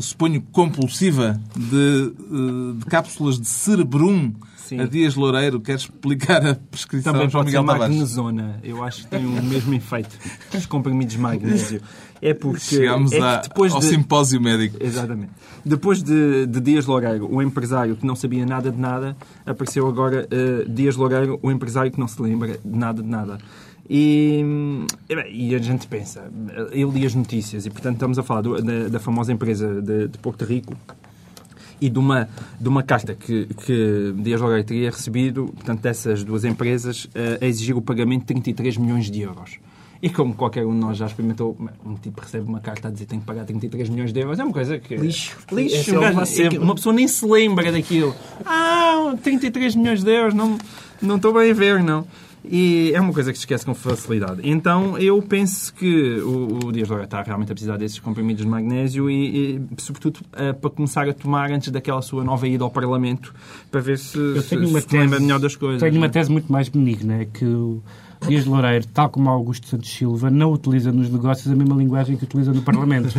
suponho, 0.00 0.40
compulsiva 0.52 1.40
de, 1.56 2.12
eh, 2.14 2.78
de 2.78 2.84
cápsulas 2.84 3.40
de 3.40 3.48
cerebrum 3.48 4.32
Sim. 4.56 4.78
a 4.78 4.86
Dias 4.86 5.16
Loureiro. 5.16 5.60
Quer 5.60 5.74
explicar 5.74 6.46
a 6.46 6.54
prescrição 6.54 7.12
Também 7.12 7.28
João 7.28 7.42
Miguel 7.42 7.64
Tavares? 7.64 7.88
magnesona. 7.88 8.60
Eu 8.62 8.84
acho 8.84 9.02
que 9.02 9.08
tem 9.08 9.26
o 9.26 9.42
mesmo 9.42 9.74
efeito. 9.74 10.16
Os 10.54 10.66
comprimidos 10.66 11.16
magnésio. 11.16 11.82
É 12.22 12.32
porque... 12.32 12.60
Chegámos 12.60 13.10
é 13.10 13.20
a, 13.20 13.36
depois 13.38 13.72
ao 13.72 13.80
de... 13.80 13.86
simpósio 13.86 14.40
médico. 14.40 14.76
Exatamente. 14.78 15.32
Depois 15.64 16.00
de, 16.00 16.46
de, 16.46 16.60
Dias 16.60 16.86
Loureiro, 16.86 17.28
o 17.28 17.42
empresário 17.42 17.96
que 17.96 18.06
não 18.06 18.14
sabia 18.14 18.46
nada 18.46 18.70
de 18.70 18.78
nada, 18.78 19.16
apareceu 19.44 19.88
agora 19.88 20.28
uh, 20.30 20.70
Dias 20.70 20.94
Loureiro, 20.94 21.40
o 21.42 21.50
empresário 21.50 21.90
que 21.90 21.98
não 21.98 22.06
se 22.06 22.22
lembra 22.22 22.56
de 22.64 22.78
nada 22.78 23.02
de 23.02 23.08
nada. 23.08 23.38
E, 23.88 24.44
e, 25.30 25.54
a 25.54 25.58
gente 25.58 25.86
pensa, 25.86 26.28
ele 26.72 26.90
li 26.90 27.06
as 27.06 27.14
notícias, 27.14 27.66
e 27.66 27.70
portanto 27.70 27.94
estamos 27.94 28.18
a 28.18 28.22
falar 28.22 28.40
do, 28.40 28.60
da, 28.60 28.88
da, 28.88 28.98
famosa 28.98 29.32
empresa 29.32 29.80
de, 29.80 30.08
de, 30.08 30.18
Porto 30.18 30.44
Rico 30.44 30.74
e 31.80 31.88
de 31.88 31.98
uma, 31.98 32.28
de 32.60 32.68
uma 32.68 32.82
carta 32.82 33.14
que, 33.14 33.46
que 33.64 34.12
Dias 34.16 34.40
Loureiro 34.40 34.66
teria 34.66 34.90
recebido, 34.90 35.46
portanto, 35.54 35.82
dessas 35.82 36.24
duas 36.24 36.44
empresas, 36.44 37.08
a 37.40 37.46
exigir 37.46 37.76
o 37.76 37.82
pagamento 37.82 38.22
de 38.22 38.26
33 38.26 38.76
milhões 38.76 39.10
de 39.10 39.20
euros. 39.20 39.58
E 40.02 40.10
como 40.10 40.34
qualquer 40.34 40.66
um 40.66 40.72
de 40.72 40.78
nós 40.78 40.98
já 40.98 41.06
experimentou, 41.06 41.56
um 41.84 41.94
tipo 41.94 42.20
recebe 42.20 42.46
uma 42.46 42.60
carta 42.60 42.88
a 42.88 42.90
dizer 42.90 43.04
que 43.04 43.10
tem 43.10 43.20
que 43.20 43.26
pagar 43.26 43.44
33 43.44 43.88
milhões 43.88 44.12
de 44.12 44.20
euros, 44.20 44.38
é 44.38 44.44
uma 44.44 44.52
coisa 44.52 44.78
que. 44.78 44.94
Lixo. 44.94 45.36
Lixo. 45.50 45.94
É 45.94 46.58
uma 46.58 46.74
pessoa 46.74 46.94
nem 46.94 47.08
se 47.08 47.24
lembra 47.26 47.72
daquilo. 47.72 48.14
Ah, 48.44 49.14
33 49.22 49.74
milhões 49.74 50.02
de 50.02 50.10
euros, 50.10 50.34
não, 50.34 50.58
não 51.00 51.16
estou 51.16 51.32
bem 51.32 51.50
a 51.50 51.54
ver, 51.54 51.82
não. 51.82 52.06
E 52.48 52.92
é 52.94 53.00
uma 53.00 53.12
coisa 53.12 53.32
que 53.32 53.38
se 53.38 53.42
esquece 53.42 53.64
com 53.64 53.74
facilidade. 53.74 54.40
Então, 54.44 54.96
eu 54.98 55.20
penso 55.22 55.72
que 55.74 56.18
o, 56.20 56.66
o 56.66 56.72
Dias 56.72 56.88
Loura 56.88 57.04
está 57.04 57.22
realmente 57.22 57.50
a 57.50 57.54
precisar 57.54 57.76
desses 57.76 57.98
comprimidos 57.98 58.44
de 58.44 58.48
magnésio 58.48 59.10
e, 59.10 59.56
e 59.56 59.60
sobretudo, 59.78 60.20
uh, 60.32 60.54
para 60.54 60.70
começar 60.70 61.08
a 61.08 61.12
tomar 61.12 61.50
antes 61.50 61.70
daquela 61.70 62.00
sua 62.02 62.22
nova 62.24 62.46
ida 62.46 62.64
ao 62.64 62.70
Parlamento, 62.70 63.34
para 63.70 63.80
ver 63.80 63.98
se, 63.98 64.42
se, 64.42 64.48
se 64.48 64.96
lembra 64.96 65.20
melhor 65.20 65.40
das 65.40 65.56
coisas. 65.56 65.80
Tenho 65.80 65.96
uma 65.96 66.08
tese 66.08 66.30
muito 66.30 66.50
mais 66.50 66.68
benigna, 66.68 67.22
é 67.22 67.24
que 67.24 67.44
o 67.44 67.82
Dias 68.26 68.44
de 68.44 68.50
Loureiro, 68.50 68.86
tal 68.86 69.08
como 69.08 69.30
Augusto 69.30 69.66
Santos 69.66 69.90
Silva, 69.90 70.30
não 70.30 70.52
utiliza 70.52 70.92
nos 70.92 71.10
negócios 71.10 71.50
a 71.50 71.56
mesma 71.56 71.76
linguagem 71.76 72.16
que 72.16 72.24
utiliza 72.24 72.52
no 72.52 72.62
Parlamento. 72.62 73.14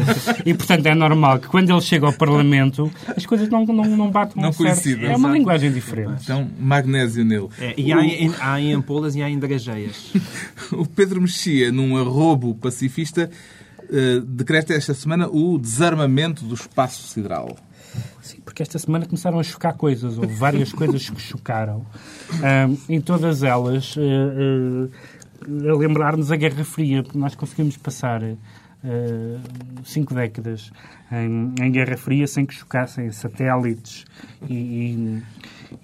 E, 0.45 0.53
portanto, 0.53 0.85
é 0.85 0.95
normal 0.95 1.39
que 1.39 1.47
quando 1.47 1.69
ele 1.69 1.81
chega 1.81 2.05
ao 2.05 2.13
Parlamento, 2.13 2.91
as 3.15 3.25
coisas 3.25 3.49
não, 3.49 3.65
não, 3.65 3.85
não 3.85 4.09
batem 4.09 4.41
não 4.41 4.53
coincidem. 4.53 5.09
É 5.09 5.15
uma 5.15 5.31
linguagem 5.31 5.71
diferente. 5.71 6.23
Então, 6.23 6.47
magnésio 6.59 7.23
nele. 7.23 7.47
É, 7.59 7.73
e 7.77 7.91
há, 7.91 8.03
em, 8.03 8.33
há 8.39 8.61
em 8.61 8.73
ampolas 8.73 9.15
e 9.15 9.21
há 9.21 9.29
em 9.29 9.39
drageias. 9.39 10.13
o 10.71 10.85
Pedro 10.85 11.21
Mexia, 11.21 11.71
num 11.71 11.97
arrobo 11.97 12.55
pacifista, 12.55 13.29
uh, 13.83 14.21
decreta 14.21 14.73
esta 14.73 14.93
semana 14.93 15.27
o 15.27 15.57
desarmamento 15.57 16.45
do 16.45 16.55
espaço 16.55 17.07
sideral. 17.07 17.55
Sim, 18.27 18.41
porque 18.43 18.61
esta 18.61 18.77
semana 18.77 19.05
começaram 19.05 19.39
a 19.39 19.43
chocar 19.43 19.73
coisas, 19.75 20.17
houve 20.17 20.33
várias 20.33 20.73
coisas 20.73 21.09
que 21.09 21.21
chocaram. 21.21 21.85
Um, 22.33 22.95
em 22.95 22.99
todas 22.99 23.41
elas, 23.41 23.95
uh, 23.95 24.01
uh, 24.01 25.69
a 25.69 25.77
lembrar-nos 25.77 26.29
a 26.29 26.35
Guerra 26.35 26.65
Fria, 26.65 27.03
porque 27.03 27.17
nós 27.17 27.35
conseguimos 27.35 27.77
passar 27.77 28.21
uh, 28.21 28.37
cinco 29.85 30.13
décadas 30.13 30.73
em, 31.09 31.53
em, 31.57 31.71
Guerra 31.71 31.95
Fria 31.95 32.27
sem 32.27 32.45
que 32.45 32.53
chocassem 32.53 33.09
satélites 33.13 34.03
e, 34.49 34.53
e 34.53 35.23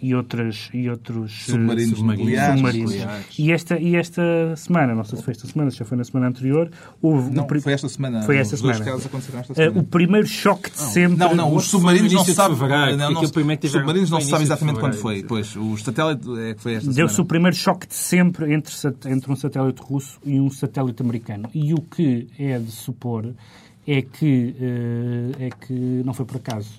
e, 0.02 0.14
outras, 0.16 0.70
e 0.74 0.90
outros 0.90 1.32
eh, 1.48 1.52
submarinos, 1.52 1.98
submarinos, 1.98 2.46
submarinos. 2.46 2.94
E, 3.38 3.52
esta, 3.52 3.80
e 3.80 3.96
esta 3.96 4.56
semana, 4.56 4.96
não 4.96 5.04
sei 5.04 5.18
se 5.18 5.24
foi 5.24 5.32
esta 5.32 5.48
semana, 5.48 5.72
se 5.72 5.78
já 5.78 5.86
foi 5.86 5.98
na 5.98 6.04
semana 6.04 6.28
anterior, 6.28 6.70
houve... 7.02 7.32
Não, 7.32 7.48
foi 7.48 7.74
esta 7.74 7.90
semana. 7.90 8.22
Foi 8.24 8.38
esta 8.38 8.58
semana. 8.58 8.80
esta 8.80 9.54
semana. 9.54 9.72
Uh, 9.72 9.80
o 9.80 9.84
primeiro 9.84 10.28
choque 10.28 10.72
de 10.72 10.80
sempre... 10.80 11.18
Não, 11.18 11.36
não, 11.36 11.56
os 11.56 11.66
submarinos 11.66 12.14
não 12.14 12.26
se 12.26 12.34
sabe... 12.34 12.56
Não, 12.56 13.12
não, 13.12 13.22
os 13.22 13.30
submarinos 13.30 14.10
não 14.10 14.22
se 14.22 14.30
sabe 14.30 14.44
exatamente 14.44 14.80
quando 14.80 14.96
foi. 14.96 15.24
Pois, 15.24 15.56
o 15.56 15.78
satélite 15.78 16.28
é 16.40 16.54
que 16.54 16.62
foi 16.62 16.76
esta 16.76 16.92
Deu-se 16.92 17.20
o 17.20 17.26
primeiro 17.26 17.56
choque 17.56 17.88
de 17.88 17.96
sempre 17.96 18.54
entre, 18.54 18.74
entre 19.06 19.32
um 19.32 19.36
satélite 19.36 19.82
russo 19.82 20.20
e 20.26 20.40
um 20.40 20.50
satélite 20.50 21.02
americano. 21.02 21.50
E 21.54 21.74
o 21.74 21.82
que 21.82 22.28
é 22.38 22.60
de 22.60 22.72
supor 22.72 23.34
é 23.88 24.02
que, 24.02 24.56
uh, 24.60 25.44
é 25.44 25.50
que 25.50 25.74
não 25.74 26.14
foi 26.14 26.26
por 26.26 26.38
acaso. 26.38 26.70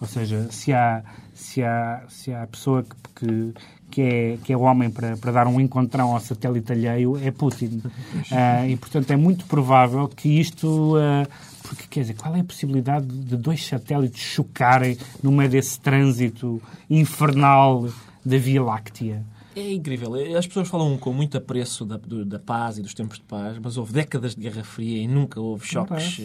Ou 0.00 0.06
seja, 0.06 0.48
se 0.50 0.72
há, 0.72 1.02
se 1.40 1.62
há, 1.62 2.02
se 2.08 2.32
há 2.32 2.46
pessoa 2.46 2.84
que, 2.84 3.26
que, 3.26 3.54
que, 3.90 4.02
é, 4.02 4.38
que 4.44 4.52
é 4.52 4.56
o 4.56 4.60
homem 4.60 4.90
para, 4.90 5.16
para 5.16 5.32
dar 5.32 5.46
um 5.46 5.60
encontrão 5.60 6.12
ao 6.12 6.20
satélite 6.20 6.72
alheio, 6.72 7.18
é 7.22 7.30
Putin. 7.30 7.82
Uh, 8.30 8.68
e, 8.68 8.76
portanto, 8.76 9.10
é 9.10 9.16
muito 9.16 9.44
provável 9.46 10.06
que 10.06 10.28
isto. 10.40 10.96
Uh, 10.96 11.26
porque, 11.62 11.84
quer 11.88 12.00
dizer, 12.02 12.14
qual 12.14 12.36
é 12.36 12.40
a 12.40 12.44
possibilidade 12.44 13.06
de 13.06 13.36
dois 13.36 13.66
satélites 13.66 14.20
chocarem 14.22 14.96
no 15.20 15.32
meio 15.32 15.50
desse 15.50 15.80
trânsito 15.80 16.62
infernal 16.88 17.88
da 18.24 18.38
Via 18.38 18.62
Láctea? 18.62 19.24
É 19.56 19.72
incrível. 19.72 20.12
As 20.36 20.46
pessoas 20.46 20.68
falam 20.68 20.96
com 20.96 21.12
muito 21.12 21.36
apreço 21.36 21.84
da, 21.84 21.98
da 22.24 22.38
paz 22.38 22.78
e 22.78 22.82
dos 22.82 22.94
tempos 22.94 23.18
de 23.18 23.24
paz, 23.24 23.58
mas 23.60 23.76
houve 23.76 23.92
décadas 23.92 24.34
de 24.34 24.42
Guerra 24.42 24.62
Fria 24.62 25.02
e 25.02 25.08
nunca 25.08 25.40
houve 25.40 25.66
choques. 25.66 26.18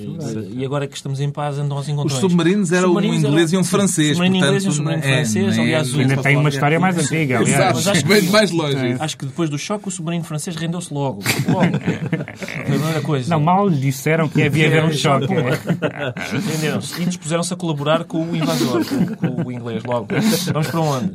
E 0.51 0.63
agora 0.63 0.87
que 0.87 0.95
estamos 0.95 1.19
em 1.19 1.31
paz, 1.31 1.57
andam 1.57 1.77
aos 1.77 1.89
encontrões. 1.89 2.13
Os 2.13 2.19
submarinos 2.19 2.71
eram 2.71 2.93
um 2.93 3.03
inglês 3.03 3.51
e 3.51 3.57
um 3.57 3.63
francês. 3.63 4.09
Submarino 4.09 4.37
inglês 4.37 4.63
e 4.63 4.67
um 4.67 4.71
submarino 4.71 5.03
é, 5.03 5.15
francês. 5.15 5.57
É, 5.57 5.61
aliás, 5.61 5.95
ainda 5.95 6.17
tem 6.17 6.37
uma 6.37 6.49
história 6.49 6.79
mais 6.79 6.97
antiga. 6.97 7.39
Aliás. 7.39 7.77
Exato, 7.77 7.89
acho 7.89 8.05
que, 8.05 8.31
mais 8.31 8.51
longe. 8.51 8.77
É. 8.77 8.97
Acho 8.99 9.17
que 9.17 9.25
depois 9.25 9.49
do 9.49 9.57
choque, 9.57 9.87
o 9.87 9.91
submarino 9.91 10.23
francês 10.23 10.55
rendeu-se 10.55 10.93
logo. 10.93 11.23
Logo. 11.47 11.79
Foi 11.79 12.59
a 12.59 12.63
primeira 12.63 13.01
coisa. 13.01 13.29
Não, 13.29 13.39
mal 13.39 13.67
lhe 13.67 13.79
disseram 13.79 14.29
que 14.29 14.43
havia 14.43 14.67
haver 14.67 14.85
um 14.85 14.93
choque. 14.93 15.27
Renderam-se. 15.33 17.01
E 17.01 17.05
dispuseram-se 17.05 17.53
a 17.53 17.57
colaborar 17.57 18.03
com 18.03 18.23
o 18.23 18.35
invasor, 18.35 18.85
com 19.17 19.47
o 19.47 19.51
inglês, 19.51 19.83
logo. 19.83 20.07
Vamos 20.53 20.67
para 20.67 20.79
onde? 20.79 21.13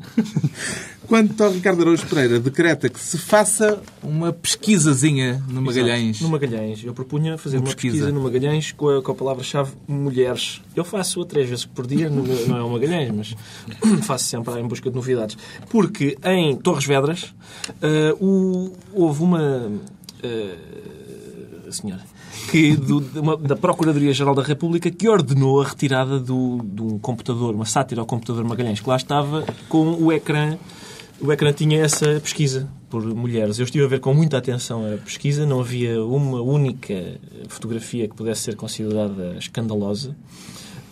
Quanto 1.11 1.43
ao 1.43 1.51
Ricardo 1.51 1.83
Araújo 1.83 2.07
Pereira, 2.07 2.39
decreta 2.39 2.89
que 2.89 3.01
se 3.01 3.19
faça 3.19 3.83
uma 4.01 4.33
pesquisazinha 4.33 5.43
no 5.49 5.61
Magalhães. 5.61 6.11
Exato, 6.11 6.23
no 6.23 6.31
Magalhães. 6.31 6.85
Eu 6.85 6.95
propunha 6.95 7.37
fazer 7.37 7.57
uma, 7.57 7.63
uma 7.63 7.67
pesquisa. 7.67 7.97
pesquisa. 7.97 8.13
no 8.13 8.23
Magalhães 8.23 8.71
com 8.71 8.89
a, 8.89 9.03
com 9.03 9.11
a 9.11 9.15
palavra-chave 9.17 9.73
mulheres. 9.89 10.63
Eu 10.77 10.85
faço 10.85 11.25
três 11.25 11.49
vezes 11.49 11.65
por 11.65 11.85
dia, 11.85 12.09
não, 12.09 12.23
não 12.23 12.57
é 12.57 12.63
o 12.63 12.71
Magalhães, 12.71 13.11
mas 13.11 13.35
faço 14.07 14.27
sempre 14.27 14.57
em 14.61 14.69
busca 14.69 14.89
de 14.89 14.95
novidades. 14.95 15.37
Porque 15.69 16.17
em 16.23 16.55
Torres 16.55 16.85
Vedras 16.85 17.25
uh, 17.25 18.25
o, 18.25 18.73
houve 18.93 19.25
uma. 19.25 19.69
Uh, 20.23 21.73
senhora 21.73 22.03
que 22.51 22.77
do, 22.77 22.99
uma, 23.21 23.37
da 23.37 23.57
Procuradoria-Geral 23.57 24.35
da 24.35 24.43
República 24.43 24.91
que 24.91 25.09
ordenou 25.09 25.61
a 25.61 25.67
retirada 25.67 26.19
do, 26.19 26.61
de 26.65 26.83
um 26.83 26.99
computador, 26.99 27.55
uma 27.55 27.65
sátira 27.65 28.01
ao 28.01 28.07
computador 28.07 28.45
Magalhães, 28.45 28.81
que 28.81 28.89
lá 28.89 28.97
estava 28.97 29.45
com 29.69 29.95
o 29.95 30.13
ecrã 30.13 30.57
o 31.21 31.33
ecrã 31.33 31.53
tinha 31.53 31.83
essa 31.83 32.21
pesquisa 32.21 32.69
por 32.89 33.03
mulheres. 33.15 33.59
Eu 33.59 33.65
estive 33.65 33.85
a 33.85 33.89
ver 33.89 34.01
com 34.01 34.13
muita 34.15 34.39
atenção 34.39 34.85
a 34.93 34.97
pesquisa, 34.97 35.47
não 35.47 35.61
havia 35.61 36.03
uma 36.03 36.41
única 36.41 37.21
fotografia 37.49 38.09
que 38.09 38.15
pudesse 38.15 38.43
ser 38.43 38.57
considerada 38.57 39.37
escandalosa. 39.39 40.17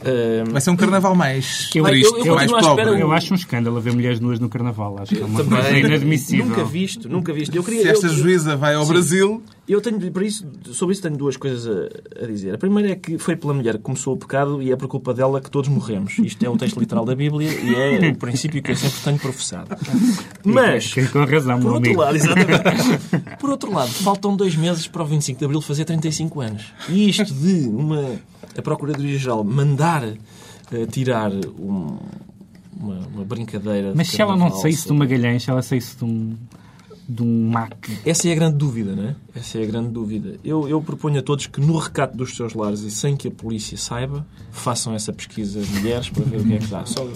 Uh, 0.00 0.48
Vai 0.52 0.60
ser 0.60 0.70
um 0.70 0.76
carnaval 0.76 1.12
mais 1.14 1.68
eu, 1.74 1.84
triste, 1.84 2.18
eu, 2.18 2.26
eu, 2.26 2.34
mais 2.36 2.52
pobre. 2.52 3.00
Eu 3.00 3.10
acho 3.10 3.32
um 3.32 3.36
escândalo 3.36 3.80
ver 3.80 3.92
mulheres 3.92 4.20
nuas 4.20 4.38
no 4.38 4.48
carnaval. 4.48 4.96
Acho 5.00 5.14
que 5.14 5.20
é 5.20 5.24
uma 5.24 5.44
coisa 5.44 5.76
inadmissível. 5.76 6.46
Nunca 6.46 6.64
visto, 6.64 7.08
nunca 7.08 7.32
visto. 7.32 7.54
Eu 7.56 7.64
queria, 7.64 7.82
Se 7.82 7.88
esta 7.88 8.08
juíza 8.08 8.56
vai 8.56 8.74
ao 8.74 8.84
sim, 8.84 8.92
Brasil... 8.92 9.42
Eu 9.68 9.82
tenho, 9.82 10.10
por 10.10 10.22
isso, 10.22 10.46
sobre 10.72 10.94
isso 10.94 11.02
tenho 11.02 11.16
duas 11.16 11.36
coisas 11.36 11.66
a, 11.66 12.24
a, 12.24 12.26
dizer. 12.26 12.54
A 12.54 12.58
primeira 12.58 12.92
é 12.92 12.94
que 12.94 13.18
foi 13.18 13.36
pela 13.36 13.52
mulher 13.52 13.76
que 13.76 13.82
começou 13.82 14.14
o 14.14 14.16
pecado 14.16 14.62
e 14.62 14.72
é 14.72 14.76
por 14.76 14.88
culpa 14.88 15.12
dela 15.12 15.42
que 15.42 15.50
todos 15.50 15.68
morremos. 15.68 16.18
Isto 16.18 16.42
é 16.46 16.48
o 16.48 16.56
texto 16.56 16.80
literal 16.80 17.04
da 17.04 17.14
Bíblia 17.14 17.50
e 17.52 17.74
é 17.74 18.08
o 18.08 18.16
princípio 18.16 18.62
que 18.62 18.70
eu 18.70 18.76
sempre 18.76 18.98
tenho 19.04 19.18
professado. 19.18 19.76
Mas, 20.42 20.94
com 21.12 21.22
razão, 21.22 21.60
por 21.60 21.74
outro 21.74 21.96
lado, 21.98 22.16
exatamente. 22.16 23.36
Por 23.38 23.50
outro 23.50 23.70
lado, 23.70 23.90
faltam 23.90 24.34
dois 24.34 24.56
meses 24.56 24.86
para 24.86 25.02
o 25.02 25.06
25 25.06 25.38
de 25.38 25.44
Abril 25.44 25.60
fazer 25.60 25.84
35 25.84 26.40
anos. 26.40 26.72
E 26.88 27.10
isto 27.10 27.34
de 27.34 27.68
uma, 27.68 28.16
a 28.56 28.62
Procuradoria-Geral 28.62 29.44
mandar 29.44 30.02
uh, 30.02 30.86
tirar 30.90 31.30
um, 31.30 31.98
uma, 32.80 32.98
uma, 33.14 33.24
brincadeira... 33.24 33.92
Mas 33.94 34.08
se 34.08 34.22
ela 34.22 34.34
não 34.34 34.50
saísse 34.50 34.86
de 34.86 34.92
uma 34.92 35.00
Magalhães, 35.00 35.42
se 35.42 35.50
ela 35.50 35.60
saísse 35.60 35.94
de 35.98 36.04
um 36.04 36.34
de 37.08 37.22
um 37.22 37.48
MAC. 37.48 37.98
Essa 38.04 38.28
é 38.28 38.32
a 38.32 38.34
grande 38.34 38.58
dúvida, 38.58 38.94
não 38.94 39.04
é? 39.04 39.16
Essa 39.34 39.58
é 39.58 39.62
a 39.62 39.66
grande 39.66 39.88
dúvida. 39.88 40.38
Eu, 40.44 40.68
eu 40.68 40.80
proponho 40.82 41.18
a 41.18 41.22
todos 41.22 41.46
que, 41.46 41.60
no 41.60 41.78
recato 41.78 42.16
dos 42.16 42.36
seus 42.36 42.52
lares 42.52 42.80
e 42.80 42.90
sem 42.90 43.16
que 43.16 43.28
a 43.28 43.30
polícia 43.30 43.78
saiba, 43.78 44.26
façam 44.50 44.94
essa 44.94 45.12
pesquisa 45.12 45.60
de 45.60 45.70
mulheres 45.78 46.10
para 46.10 46.24
ver 46.24 46.40
o 46.40 46.44
que 46.44 46.54
é 46.54 46.58
que 46.58 46.66
dá. 46.66 46.84
Só... 46.84 47.08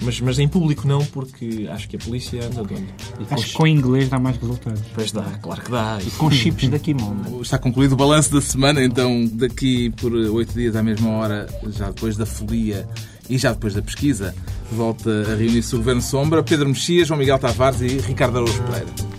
Mas, 0.00 0.20
mas 0.20 0.38
em 0.38 0.48
público 0.48 0.88
não, 0.88 1.04
porque 1.06 1.68
acho 1.70 1.88
que 1.88 1.96
a 1.96 1.98
polícia 1.98 2.44
anda 2.44 2.64
de 2.64 2.74
olho. 2.74 2.86
Acho 3.30 3.46
que 3.46 3.52
com 3.52 3.66
inglês 3.66 4.08
dá 4.08 4.18
mais 4.18 4.36
resultados. 4.36 4.80
Pois 4.94 5.12
dá, 5.12 5.22
claro 5.40 5.62
que 5.62 5.70
dá. 5.70 5.98
E 6.04 6.10
com 6.12 6.30
chips 6.30 6.68
da 6.68 6.78
Kimono. 6.78 7.40
Está 7.40 7.58
concluído 7.58 7.92
o 7.92 7.96
balanço 7.96 8.32
da 8.32 8.40
semana, 8.40 8.82
então 8.82 9.24
daqui 9.32 9.90
por 9.90 10.12
oito 10.12 10.52
dias 10.52 10.74
à 10.74 10.82
mesma 10.82 11.10
hora, 11.10 11.46
já 11.68 11.90
depois 11.90 12.16
da 12.16 12.26
folia 12.26 12.88
e 13.30 13.38
já 13.38 13.52
depois 13.52 13.72
da 13.72 13.82
pesquisa, 13.82 14.34
volta 14.72 15.10
a 15.32 15.36
reunir-se 15.36 15.74
o 15.74 15.78
Governo 15.78 16.02
Sombra, 16.02 16.42
Pedro 16.42 16.68
Mexias, 16.68 17.08
João 17.08 17.18
Miguel 17.18 17.38
Tavares 17.38 17.80
e 17.80 17.98
Ricardo 17.98 18.38
Araújo 18.38 18.62
Pereira. 18.64 19.13